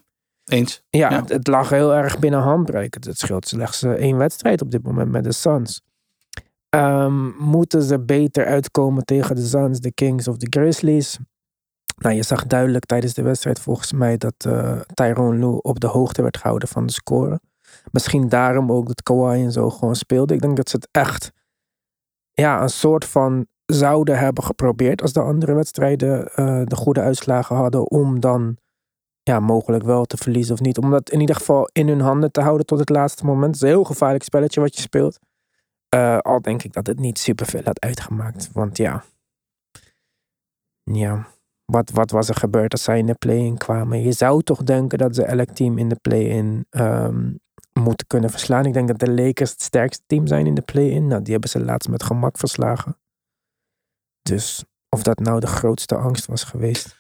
eens. 0.45 0.83
Ja, 0.91 1.11
Ja. 1.11 1.21
Het, 1.21 1.29
het 1.29 1.47
lag 1.47 1.69
heel 1.69 1.95
erg 1.95 2.19
binnen 2.19 2.41
handbereik. 2.41 2.95
Het 2.95 3.19
scheelt 3.19 3.49
slechts 3.49 3.83
eh, 3.83 3.91
één 3.91 4.17
wedstrijd 4.17 4.63
op 4.63 4.71
dit 4.71 4.83
moment 4.83 5.11
met 5.11 5.25
de 5.25 5.33
Suns. 5.33 5.83
Ehm, 6.71 7.29
moeten 7.39 7.83
ze 7.83 8.01
beter 8.01 8.47
uitkomen 8.47 9.05
tegen 9.05 9.35
de 9.35 9.47
Suns, 9.47 9.81
de 9.81 9.93
Kings 9.93 10.29
of 10.29 10.37
de 10.37 10.47
Grizzlies? 10.51 11.19
Nou, 11.97 12.15
je 12.15 12.23
zag 12.23 12.47
duidelijk 12.47 12.85
tijdens 12.85 13.15
de 13.15 13.23
wedstrijd 13.23 13.61
volgens 13.61 13.93
mij 13.93 14.17
dat 14.17 14.35
eh 14.39 14.81
Tyrone 14.95 15.39
Lue 15.39 15.63
op 15.63 15.81
de 15.81 15.87
hoogte 15.87 16.23
werd 16.23 16.37
gehouden 16.37 16.69
van 16.69 16.87
de 16.87 16.93
score. 16.93 17.41
Misschien 17.91 18.29
daarom 18.29 18.73
ook 18.73 18.87
dat 18.87 19.03
Kawhi 19.03 19.45
en 19.45 19.53
zo 19.53 19.71
gewoon 19.71 19.95
speelde. 19.95 20.35
Ik 20.35 20.41
denk 20.41 20.57
dat 20.57 20.69
ze 20.69 20.77
het 20.77 20.89
echt 20.91 21.33
ja, 22.33 22.63
een 22.63 22.69
soort 22.69 23.05
van 23.05 23.47
zouden 23.67 24.19
hebben 24.19 24.45
geprobeerd 24.45 25.03
als 25.03 25.13
de 25.13 25.21
andere 25.21 25.55
wedstrijden 25.55 26.35
eh, 26.35 26.63
de 26.65 26.77
goede 26.77 27.01
uitslagen 27.01 27.57
hadden 27.57 27.91
om 27.91 28.21
dan 28.21 28.57
ja, 29.23 29.41
mogelijk 29.41 29.85
wel 29.85 30.05
te 30.05 30.17
verliezen 30.17 30.55
of 30.55 30.61
niet. 30.61 30.79
Om 30.79 30.91
dat 30.91 31.11
in 31.11 31.21
ieder 31.21 31.37
geval 31.37 31.69
in 31.73 31.89
hun 31.89 32.01
handen 32.01 32.33
te 32.33 32.41
houden 32.41 32.67
tot 32.67 32.79
het 32.79 32.89
laatste 32.89 33.25
moment. 33.25 33.47
Het 33.47 33.55
is 33.55 33.61
een 33.61 33.69
heel 33.69 33.85
gevaarlijk 33.85 34.25
spelletje 34.25 34.61
wat 34.61 34.75
je 34.75 34.81
speelt. 34.81 35.19
Eh, 35.91 36.19
al 36.19 36.41
denk 36.41 36.63
ik 36.63 36.73
dat 36.73 36.87
het 36.87 36.99
niet 36.99 37.19
superveel 37.19 37.63
had 37.65 37.81
uitgemaakt. 37.81 38.51
Want 38.53 38.77
ja, 38.77 39.05
ja 40.83 41.29
wat, 41.65 41.91
wat 41.91 42.11
was 42.11 42.29
er 42.29 42.35
gebeurd 42.35 42.73
als 42.73 42.83
zij 42.83 42.99
in 42.99 43.07
de 43.07 43.15
play-in 43.15 43.59
kwamen? 43.59 44.03
Je 44.03 44.13
zou 44.13 44.43
toch 44.43 44.63
denken 44.63 44.99
dat 44.99 45.15
ze 45.15 45.25
elk 45.25 45.51
team 45.51 45.79
in 45.79 45.89
de 45.89 45.99
play-in 46.03 46.67
ehm, 46.71 47.33
moeten 47.73 48.07
kunnen 48.07 48.31
verslaan. 48.31 48.67
Ik 48.67 48.73
denk 48.73 48.89
dat 48.89 48.99
de 48.99 49.11
Lakers 49.11 49.51
het 49.51 49.63
sterkste 49.63 50.03
team 50.07 50.27
zijn 50.27 50.47
in 50.47 50.55
de 50.55 50.63
play-in. 50.63 51.07
Nou, 51.07 51.23
die 51.23 51.33
hebben 51.33 51.51
ze 51.51 51.65
laatst 51.65 51.89
met 51.89 52.03
gemak 52.03 52.39
verslagen. 52.39 52.99
Dus 54.23 54.65
Of 54.89 55.03
dat 55.03 55.19
nou 55.19 55.41
de 55.41 55.47
grootste 55.47 55.97
angst 55.97 56.27
was 56.27 56.45
geweest. 56.45 56.99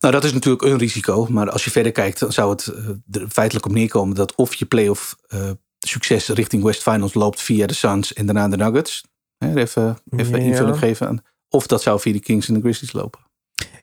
Nou, 0.00 0.14
dat 0.14 0.24
is 0.24 0.32
natuurlijk 0.32 0.62
een 0.62 0.78
risico. 0.78 1.26
Maar 1.26 1.50
als 1.50 1.64
je 1.64 1.70
verder 1.70 1.92
kijkt, 1.92 2.18
dan 2.18 2.32
zou 2.32 2.50
het 2.50 2.66
eh, 2.66 3.22
er 3.22 3.28
feitelijk 3.28 3.66
op 3.66 3.72
neerkomen 3.72 4.16
dat 4.16 4.34
of 4.34 4.54
je 4.54 4.66
playoff 4.66 5.16
eh 5.26 5.50
succes 5.86 6.28
richting 6.28 6.62
West 6.62 6.82
Finals 6.82 7.14
loopt 7.14 7.40
via 7.40 7.66
de 7.66 7.74
Suns 7.74 8.12
en 8.12 8.26
daarna 8.26 8.48
de 8.48 8.56
Nuggets. 8.56 9.04
Hè, 9.38 9.54
even 9.56 9.98
even 10.10 10.38
Ja. 10.40 10.44
invulling 10.46 10.78
geven 10.78 11.06
aan. 11.08 11.20
Of 11.48 11.66
dat 11.66 11.82
zou 11.82 12.00
via 12.00 12.12
de 12.12 12.20
Kings 12.20 12.48
en 12.48 12.54
de 12.54 12.60
Grizzlies 12.60 12.92
lopen. 12.92 13.20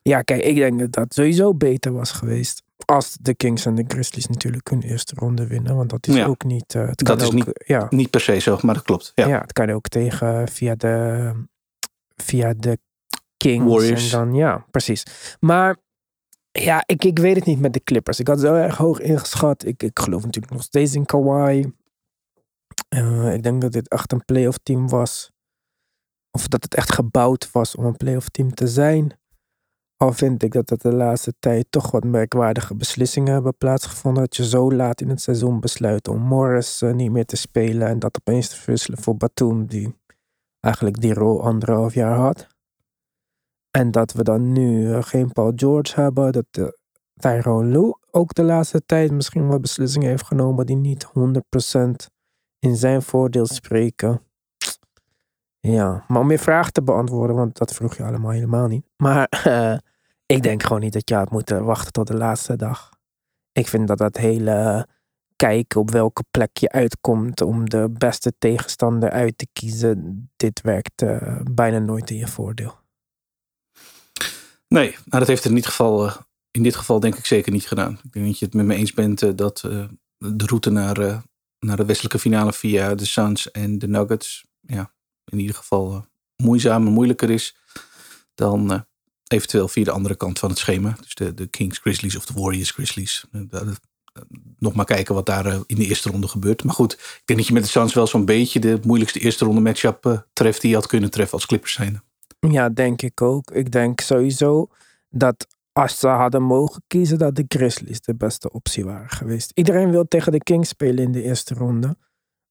Ja, 0.01 0.21
kijk, 0.21 0.43
ik 0.43 0.55
denk 0.55 0.79
dat 0.79 0.91
dat 0.91 1.13
sowieso 1.13 1.53
beter 1.55 1.91
was 1.93 2.11
geweest. 2.11 2.63
Als 2.85 3.17
de 3.21 3.33
Kings 3.35 3.65
en 3.65 3.75
de 3.75 3.83
Grizzlies 3.87 4.27
natuurlijk 4.27 4.69
hun 4.69 4.81
eerste 4.81 5.13
ronde 5.15 5.47
winnen. 5.47 5.75
Want 5.75 5.89
dat 5.89 6.07
is 6.07 6.15
Ja. 6.15 6.25
ook 6.25 6.43
niet... 6.43 6.75
eh, 6.75 6.87
het 6.87 7.03
kan 7.03 7.17
Dat 7.17 7.21
is 7.21 7.27
ook, 7.27 7.33
niet- 7.45 7.63
Ja, 7.65 7.87
Niet 7.89 8.09
per 8.09 8.21
se 8.21 8.39
zo, 8.39 8.59
maar 8.61 8.73
dat 8.73 8.83
klopt. 8.83 9.11
Ja. 9.15 9.27
ja. 9.27 9.39
het 9.41 9.53
kan 9.53 9.69
ook 9.69 9.87
tegen 9.87 10.47
via 10.49 10.75
de, 10.75 11.31
via 12.15 12.53
de 12.57 12.79
Kings. 13.37 13.71
Warriors. 13.71 14.13
En 14.13 14.19
dan, 14.19 14.35
ja, 14.35 14.65
precies. 14.71 15.03
Maar 15.39 15.77
ja, 16.51 16.83
ik, 16.85 17.03
ik 17.05 17.19
weet 17.19 17.35
het 17.35 17.45
niet 17.45 17.59
met 17.59 17.73
de 17.73 17.83
Clippers. 17.83 18.19
Ik 18.19 18.27
had 18.27 18.39
ze 18.39 18.45
heel 18.45 18.55
erg 18.55 18.77
hoog 18.77 18.99
ingeschat. 18.99 19.65
Ik, 19.65 19.83
ik 19.83 19.99
geloof 19.99 20.23
natuurlijk 20.23 20.53
nog 20.53 20.63
steeds 20.63 20.93
in 20.93 21.05
Kawhi. 21.05 21.65
Eh, 22.87 23.33
ik 23.33 23.43
denk 23.43 23.61
dat 23.61 23.71
dit 23.71 23.89
echt 23.89 24.11
een 24.11 24.25
playoff 24.25 24.57
team 24.63 24.89
was. 24.89 25.31
Of 26.31 26.47
dat 26.47 26.63
het 26.63 26.75
echt 26.75 26.93
gebouwd 26.93 27.51
was 27.51 27.75
om 27.75 27.85
een 27.85 27.97
playoff 27.97 28.29
team 28.29 28.53
te 28.53 28.67
zijn. 28.67 29.19
Al 29.95 30.13
vind 30.13 30.43
ik 30.43 30.51
dat 30.51 30.69
er 30.69 30.77
de 30.77 30.93
laatste 30.93 31.33
tijd 31.39 31.65
toch 31.69 31.91
wat 31.91 32.03
merkwaardige 32.03 32.75
beslissingen 32.75 33.33
hebben 33.33 33.57
plaatsgevonden. 33.57 34.23
Dat 34.23 34.35
je 34.35 34.45
zo 34.45 34.71
laat 34.71 35.01
in 35.01 35.09
het 35.09 35.21
seizoen 35.21 35.59
besluit 35.59 36.07
om 36.07 36.21
Morris 36.21 36.81
eh, 36.81 36.93
niet 36.93 37.11
meer 37.11 37.25
te 37.25 37.35
spelen. 37.35 37.87
En 37.87 37.99
dat 37.99 38.17
opeens 38.19 38.49
te 38.49 38.55
verwisselen 38.55 38.99
voor 38.99 39.17
Batum, 39.17 39.65
die 39.65 39.95
eigenlijk 40.59 41.01
die 41.01 41.13
rol 41.13 41.43
anderhalf 41.43 41.93
jaar 41.93 42.17
had. 42.17 42.47
En 43.71 43.91
dat 43.91 44.11
we 44.11 44.23
dan 44.23 44.51
nu 44.51 44.93
eh, 44.93 45.03
geen 45.03 45.31
Paul 45.31 45.51
George 45.55 46.01
hebben. 46.01 46.31
Dat 46.31 46.73
Tyrone 47.13 47.69
Lue 47.69 47.97
ook 48.11 48.33
de 48.33 48.43
laatste 48.43 48.85
tijd 48.85 49.11
misschien 49.11 49.47
wat 49.47 49.61
beslissingen 49.61 50.09
heeft 50.09 50.25
genomen 50.25 50.65
die 50.65 50.75
niet 50.75 51.05
100% 51.05 52.16
in 52.59 52.75
zijn 52.75 53.01
voordeel 53.01 53.45
spreken. 53.45 54.21
Ja, 55.59 56.05
maar 56.07 56.21
om 56.21 56.31
je 56.31 56.39
vraag 56.39 56.71
te 56.71 56.83
beantwoorden, 56.83 57.35
want 57.35 57.57
dat 57.57 57.73
vroeg 57.73 57.97
je 57.97 58.03
allemaal 58.03 58.31
helemaal 58.31 58.67
niet. 58.67 58.85
Maar 58.97 59.27
eh, 59.43 59.77
ik 60.25 60.43
denk 60.43 60.63
gewoon 60.63 60.81
niet 60.81 60.93
dat 60.93 61.09
je 61.09 61.15
had 61.15 61.31
moeten 61.31 61.65
wachten 61.65 61.91
tot 61.91 62.07
de 62.07 62.17
laatste 62.17 62.55
dag. 62.55 62.89
Ik 63.51 63.67
vind 63.67 63.87
dat 63.87 63.97
dat 63.97 64.17
hele 64.17 64.87
kijken 65.35 65.79
op 65.79 65.91
welke 65.91 66.23
plek 66.31 66.57
je 66.57 66.69
uitkomt 66.69 67.41
om 67.41 67.69
de 67.69 67.89
beste 67.97 68.33
tegenstander 68.37 69.09
uit 69.09 69.37
te 69.37 69.47
kiezen, 69.53 70.29
dit 70.35 70.61
werkt 70.61 71.01
uh, 71.01 71.39
bijna 71.51 71.79
nooit 71.79 72.09
in 72.09 72.17
je 72.17 72.27
voordeel. 72.27 72.75
Nee, 74.67 74.89
nou 74.91 75.03
dat 75.05 75.27
heeft 75.27 75.45
in 75.45 75.55
dit 75.55 75.65
geval, 75.65 76.05
uh, 76.05 76.15
in 76.51 76.63
dit 76.63 76.75
geval 76.75 76.99
denk 76.99 77.15
ik 77.15 77.25
zeker 77.25 77.51
niet 77.51 77.67
gedaan. 77.67 77.99
Ik 78.03 78.11
denk 78.11 78.25
dat 78.25 78.39
je 78.39 78.45
het 78.45 78.53
met 78.53 78.65
me 78.65 78.75
eens 78.75 78.93
bent 78.93 79.37
dat 79.37 79.57
de 80.17 80.45
route 80.45 80.69
naar, 80.69 81.23
naar 81.59 81.77
de 81.77 81.85
westelijke 81.85 82.19
finale 82.19 82.53
via 82.53 82.95
de 82.95 83.05
Suns 83.05 83.51
en 83.51 83.79
de 83.79 83.87
Nuggets, 83.87 84.45
ja, 84.61 84.93
in 85.25 85.39
ieder 85.39 85.55
geval 85.55 86.05
moeizaam 86.35 86.87
en 86.87 86.93
moeilijker 86.93 87.29
is 87.29 87.57
dan 88.35 88.73
uh, 88.73 88.79
eventueel 89.27 89.67
via 89.67 89.83
de 89.83 89.91
andere 89.91 90.15
kant 90.15 90.39
van 90.39 90.49
het 90.49 90.57
schema. 90.57 90.97
Dus 91.01 91.15
de, 91.15 91.33
de 91.33 91.47
Kings 91.47 91.77
Grizzlies 91.77 92.15
of 92.15 92.25
de 92.25 92.41
Warriors 92.41 92.71
Grizzlies. 92.71 93.25
Uh, 93.31 93.61
nog 94.59 94.73
maar 94.73 94.85
kijken 94.85 95.15
wat 95.15 95.25
daar 95.25 95.45
in 95.65 95.75
de 95.75 95.85
eerste 95.85 96.09
ronde 96.09 96.27
gebeurt. 96.27 96.63
Maar 96.63 96.73
goed, 96.73 96.93
ik 96.93 97.21
denk 97.25 97.39
dat 97.39 97.47
je 97.47 97.53
met 97.53 97.63
de 97.63 97.69
Suns 97.69 97.93
wel 97.93 98.07
zo'n 98.07 98.25
beetje 98.25 98.59
de 98.59 98.79
moeilijkste 98.83 99.19
eerste 99.19 99.45
ronde 99.45 99.61
matchup 99.61 100.27
treft 100.33 100.61
die 100.61 100.69
je 100.69 100.75
had 100.75 100.87
kunnen 100.87 101.11
treffen 101.11 101.33
als 101.33 101.45
Clippers 101.45 101.73
zijn. 101.73 102.01
Ja, 102.39 102.69
denk 102.69 103.01
ik 103.01 103.21
ook. 103.21 103.51
Ik 103.51 103.71
denk 103.71 104.01
sowieso 104.01 104.69
dat 105.09 105.47
als 105.77 105.99
ze 105.99 106.07
hadden 106.07 106.43
mogen 106.43 106.83
kiezen, 106.87 107.17
dat 107.17 107.35
de 107.35 107.45
Grizzlies 107.47 108.01
de 108.01 108.15
beste 108.15 108.51
optie 108.51 108.85
waren 108.85 109.09
geweest. 109.09 109.51
Iedereen 109.53 109.91
wil 109.91 110.07
tegen 110.07 110.31
de 110.31 110.37
Kings 110.37 110.69
spelen 110.69 111.03
in 111.03 111.11
de 111.11 111.23
eerste 111.23 111.53
ronde. 111.53 111.95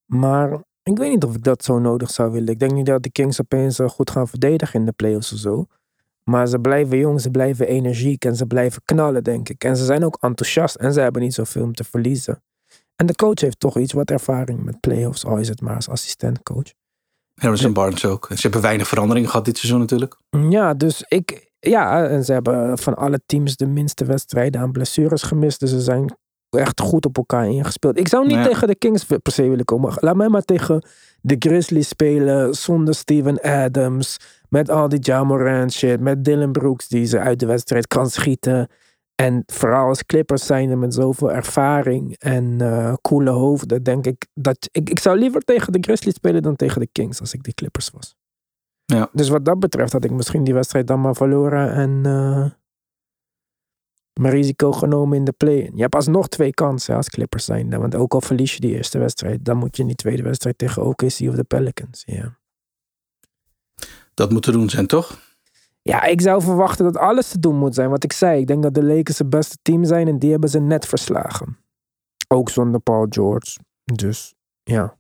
Maar 0.04 0.52
ik 0.82 0.98
weet 0.98 1.10
niet 1.10 1.24
of 1.24 1.34
ik 1.34 1.42
dat 1.42 1.64
zo 1.64 1.78
nodig 1.78 2.10
zou 2.10 2.32
willen. 2.32 2.48
Ik 2.48 2.58
denk 2.58 2.72
niet 2.72 2.86
dat 2.86 3.02
de 3.02 3.10
Kings 3.10 3.40
opeens 3.40 3.78
goed 3.86 4.10
gaan 4.10 4.28
verdedigen 4.28 4.80
in 4.80 4.86
de 4.86 4.92
playoffs 4.92 5.32
of 5.32 5.38
zo. 5.38 5.66
Maar 6.24 6.46
ze 6.46 6.58
blijven 6.58 6.98
jong, 6.98 7.20
ze 7.20 7.30
blijven 7.30 7.66
energiek 7.66 8.24
en 8.24 8.36
ze 8.36 8.46
blijven 8.46 8.82
knallen, 8.84 9.24
denk 9.24 9.48
ik. 9.48 9.64
En 9.64 9.76
ze 9.76 9.84
zijn 9.84 10.04
ook 10.04 10.18
enthousiast 10.20 10.74
en 10.74 10.92
ze 10.92 11.00
hebben 11.00 11.22
niet 11.22 11.34
zoveel 11.34 11.62
om 11.62 11.74
te 11.74 11.84
verliezen. 11.84 12.42
En 12.96 13.06
de 13.06 13.14
coach 13.14 13.40
heeft 13.40 13.60
toch 13.60 13.78
iets 13.78 13.92
wat 13.92 14.10
ervaring 14.10 14.62
met 14.62 14.80
playoffs, 14.80 15.24
al 15.24 15.36
is 15.36 15.48
het 15.48 15.60
maar 15.60 15.74
als 15.74 15.88
assistentcoach. 15.88 16.72
Harrison 17.34 17.72
Barnes 17.72 18.04
ook. 18.04 18.26
Ze 18.34 18.40
hebben 18.40 18.60
weinig 18.60 18.88
verandering 18.88 19.26
gehad 19.30 19.44
dit 19.44 19.58
seizoen 19.58 19.80
natuurlijk. 19.80 20.16
Ja, 20.30 20.74
dus 20.74 21.04
ik... 21.08 21.45
Ja, 21.58 22.06
en 22.06 22.24
ze 22.24 22.32
hebben 22.32 22.78
van 22.78 22.94
alle 22.94 23.20
teams 23.26 23.56
de 23.56 23.66
minste 23.66 24.04
wedstrijden 24.04 24.60
aan 24.60 24.72
blessures 24.72 25.22
gemist. 25.22 25.60
Dus 25.60 25.70
ze 25.70 25.80
zijn 25.80 26.16
echt 26.50 26.80
goed 26.80 27.06
op 27.06 27.16
elkaar 27.16 27.48
ingespeeld. 27.48 27.98
Ik 27.98 28.08
zou 28.08 28.26
niet 28.26 28.36
Ja. 28.36 28.44
tegen 28.44 28.66
de 28.68 28.74
Kings 28.76 29.04
per 29.04 29.20
se 29.32 29.48
willen 29.48 29.64
komen. 29.64 29.92
Laat 30.00 30.16
mij 30.16 30.28
maar 30.28 30.42
tegen 30.44 30.86
de 31.20 31.36
Grizzlies 31.38 31.88
spelen 31.88 32.54
zonder 32.54 32.94
Steven 32.94 33.40
Adams. 33.40 34.16
Met 34.48 34.70
al 34.70 34.88
die 34.88 34.98
Jamoran 35.00 35.70
shit. 35.70 36.00
Met 36.00 36.24
Dylan 36.24 36.52
Brooks 36.52 36.88
die 36.88 37.04
ze 37.06 37.18
uit 37.18 37.38
de 37.40 37.46
wedstrijd 37.46 37.86
kan 37.86 38.10
schieten. 38.10 38.68
En 39.14 39.42
vooral 39.46 39.86
als 39.88 40.04
Clippers 40.06 40.46
zijn 40.46 40.78
met 40.78 40.94
zoveel 40.94 41.32
ervaring 41.32 42.16
en 42.18 42.58
uh, 42.62 42.94
coole 43.02 43.30
hoofden, 43.30 43.82
denk 43.82 44.06
ik 44.06 44.26
dat 44.34 44.68
ik, 44.70 44.90
ik 44.90 44.98
zou 44.98 45.18
liever 45.18 45.40
tegen 45.40 45.72
de 45.72 45.78
Grizzlies 45.80 46.14
spelen 46.14 46.42
dan 46.42 46.56
tegen 46.56 46.80
de 46.80 46.88
Kings 46.92 47.20
als 47.20 47.34
ik 47.34 47.42
de 47.42 47.54
Clippers 47.54 47.90
was. 47.90 48.16
Ja. 48.86 49.08
Dus 49.12 49.28
wat 49.28 49.44
dat 49.44 49.60
betreft 49.60 49.92
had 49.92 50.04
ik 50.04 50.10
misschien 50.10 50.44
die 50.44 50.54
wedstrijd 50.54 50.86
dan 50.86 51.00
maar 51.00 51.14
verloren 51.14 51.72
en 51.72 51.90
uh, 52.06 52.50
mijn 54.20 54.34
risico 54.34 54.72
genomen 54.72 55.16
in 55.16 55.24
de 55.24 55.32
play-in. 55.32 55.72
Je 55.74 55.82
hebt 55.82 55.94
alsnog 55.94 56.28
twee 56.28 56.54
kansen 56.54 56.96
als 56.96 57.08
Clippers 57.08 57.44
zijn. 57.44 57.78
Want 57.78 57.94
ook 57.94 58.14
al 58.14 58.20
verlies 58.20 58.54
je 58.54 58.60
die 58.60 58.74
eerste 58.74 58.98
wedstrijd, 58.98 59.44
dan 59.44 59.56
moet 59.56 59.76
je 59.76 59.82
in 59.82 59.88
die 59.88 59.96
tweede 59.96 60.22
wedstrijd 60.22 60.58
tegen 60.58 60.84
OKC 60.84 61.04
of 61.04 61.34
de 61.34 61.44
Pelicans. 61.48 62.02
Ja. 62.06 62.38
Dat 64.14 64.30
moet 64.30 64.42
te 64.42 64.52
doen 64.52 64.70
zijn, 64.70 64.86
toch? 64.86 65.24
Ja, 65.82 66.02
ik 66.02 66.20
zou 66.20 66.42
verwachten 66.42 66.84
dat 66.84 66.96
alles 66.96 67.28
te 67.28 67.38
doen 67.38 67.56
moet 67.56 67.74
zijn. 67.74 67.90
Wat 67.90 68.04
ik 68.04 68.12
zei, 68.12 68.40
ik 68.40 68.46
denk 68.46 68.62
dat 68.62 68.74
de 68.74 68.84
Lakers 68.84 69.18
het 69.18 69.30
beste 69.30 69.56
team 69.62 69.84
zijn 69.84 70.08
en 70.08 70.18
die 70.18 70.30
hebben 70.30 70.50
ze 70.50 70.58
net 70.58 70.86
verslagen. 70.86 71.58
Ook 72.28 72.50
zonder 72.50 72.80
Paul 72.80 73.06
George. 73.08 73.58
Dus 73.84 74.34
ja. 74.62 74.96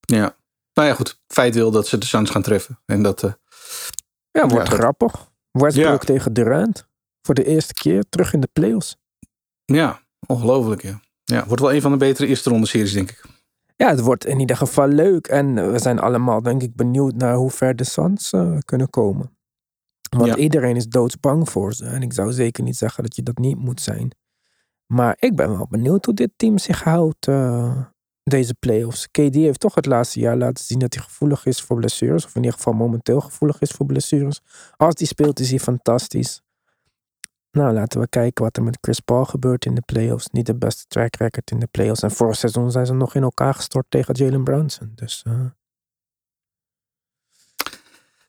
Ja. 0.00 0.36
Nou 0.74 0.88
ja, 0.88 0.94
goed. 0.94 1.20
Feit 1.26 1.54
wil 1.54 1.70
dat 1.70 1.86
ze 1.86 1.98
de 1.98 2.06
Suns 2.06 2.30
gaan 2.30 2.42
treffen. 2.42 2.78
En 2.86 3.02
dat... 3.02 3.22
Uh, 3.22 3.32
ja, 4.30 4.46
wordt 4.46 4.68
ja, 4.68 4.74
grappig. 4.74 5.32
Westbrook 5.50 6.00
Ja. 6.00 6.06
tegen 6.06 6.32
Durant. 6.32 6.88
Voor 7.22 7.34
de 7.34 7.44
eerste 7.44 7.74
keer 7.74 8.04
terug 8.08 8.32
in 8.32 8.40
de 8.40 8.48
playoffs. 8.52 8.96
Ja, 9.64 10.00
ongelooflijk, 10.26 10.82
ja. 10.82 11.00
Ja, 11.24 11.46
wordt 11.46 11.62
wel 11.62 11.72
een 11.72 11.80
van 11.82 11.90
de 11.90 11.96
betere 11.96 12.26
eerste 12.28 12.50
ronde 12.50 12.66
series, 12.66 12.92
denk 12.92 13.10
ik. 13.10 13.24
Ja, 13.76 13.88
het 13.88 14.00
wordt 14.00 14.26
in 14.26 14.40
ieder 14.40 14.56
geval 14.56 14.88
leuk. 14.88 15.26
En 15.26 15.72
we 15.72 15.78
zijn 15.78 15.98
allemaal, 15.98 16.42
denk 16.42 16.62
ik, 16.62 16.74
benieuwd 16.76 17.14
naar 17.14 17.34
hoe 17.34 17.50
ver 17.50 17.76
de 17.76 17.84
Suns 17.84 18.32
uh, 18.32 18.58
kunnen 18.64 18.90
komen. 18.90 19.36
Want 20.16 20.26
Ja. 20.26 20.36
iedereen 20.36 20.76
is 20.76 20.86
doodsbang 20.88 21.48
voor 21.50 21.72
ze. 21.74 21.84
En 21.86 22.02
ik 22.02 22.12
zou 22.12 22.32
zeker 22.32 22.62
niet 22.64 22.76
zeggen 22.76 23.02
dat 23.02 23.16
je 23.16 23.22
dat 23.22 23.38
niet 23.38 23.58
moet 23.58 23.80
zijn. 23.80 24.10
Maar 24.86 25.16
ik 25.18 25.36
ben 25.36 25.50
wel 25.56 25.66
benieuwd 25.70 26.04
hoe 26.04 26.14
dit 26.14 26.30
team 26.36 26.58
zich 26.58 26.82
houdt. 26.82 27.26
uh, 27.26 27.84
deze 28.24 28.54
playoffs. 28.54 29.08
KD 29.10 29.34
heeft 29.34 29.60
toch 29.60 29.74
het 29.74 29.86
laatste 29.86 30.20
jaar 30.20 30.36
laten 30.36 30.64
zien 30.64 30.78
dat 30.78 30.94
hij 30.94 31.02
gevoelig 31.02 31.46
is 31.46 31.60
voor 31.60 31.76
blessures. 31.76 32.24
Of 32.24 32.34
in 32.34 32.42
ieder 32.42 32.56
geval 32.58 32.72
momenteel 32.72 33.20
gevoelig 33.20 33.60
is 33.60 33.70
voor 33.70 33.86
blessures. 33.86 34.40
Als 34.76 34.94
die 34.94 35.06
speelt 35.06 35.40
is 35.40 35.50
hij 35.50 35.58
fantastisch. 35.58 36.42
Nou, 37.50 37.72
laten 37.72 38.00
we 38.00 38.08
kijken 38.08 38.44
wat 38.44 38.56
er 38.56 38.62
met 38.62 38.78
Chris 38.80 39.00
Paul 39.00 39.24
gebeurt 39.24 39.64
in 39.64 39.74
de 39.74 39.82
playoffs. 39.86 40.28
Niet 40.28 40.46
de 40.46 40.54
beste 40.56 40.84
track 40.88 41.16
record 41.16 41.50
in 41.50 41.58
de 41.58 41.66
playoffs. 41.66 42.02
En 42.02 42.10
vorig 42.10 42.36
seizoen 42.36 42.70
zijn 42.70 42.86
ze 42.86 42.92
nog 42.94 43.14
in 43.14 43.22
elkaar 43.22 43.54
gestort 43.54 43.86
tegen 43.88 44.14
Jalen 44.14 44.44
Brunson. 44.44 44.92
Dus 44.94 45.24
uh, 45.28 45.46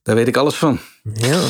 Daar 0.02 0.16
weet 0.16 0.28
ik 0.28 0.38
alles 0.38 0.56
van. 0.56 0.80
ja. 1.14 1.50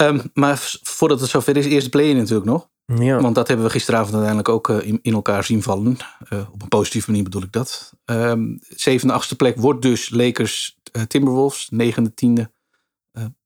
Um, 0.00 0.30
maar 0.32 0.78
voordat 0.82 1.20
het 1.20 1.30
zover 1.30 1.56
is, 1.56 1.66
eerst 1.66 1.84
de 1.84 1.90
play-in 1.90 2.16
natuurlijk 2.16 2.46
nog. 2.46 2.68
Ja. 2.84 3.20
Want 3.20 3.34
dat 3.34 3.48
hebben 3.48 3.66
we 3.66 3.72
gisteravond 3.72 4.14
uiteindelijk 4.14 4.48
ook 4.48 4.68
uh, 4.68 4.86
in, 4.86 4.98
in 5.02 5.12
elkaar 5.12 5.44
zien 5.44 5.62
vallen. 5.62 5.96
Uh, 6.32 6.48
op 6.52 6.62
een 6.62 6.68
positieve 6.68 7.10
manier 7.10 7.24
bedoel 7.24 7.42
ik 7.42 7.52
dat. 7.52 7.92
Um, 8.04 8.58
zevende, 8.68 9.12
achtste 9.12 9.36
plek 9.36 9.56
wordt 9.56 9.82
dus 9.82 10.10
Lakers 10.10 10.78
uh, 10.92 11.02
Timberwolves. 11.02 11.68
Negende, 11.70 12.14
tiende 12.14 12.52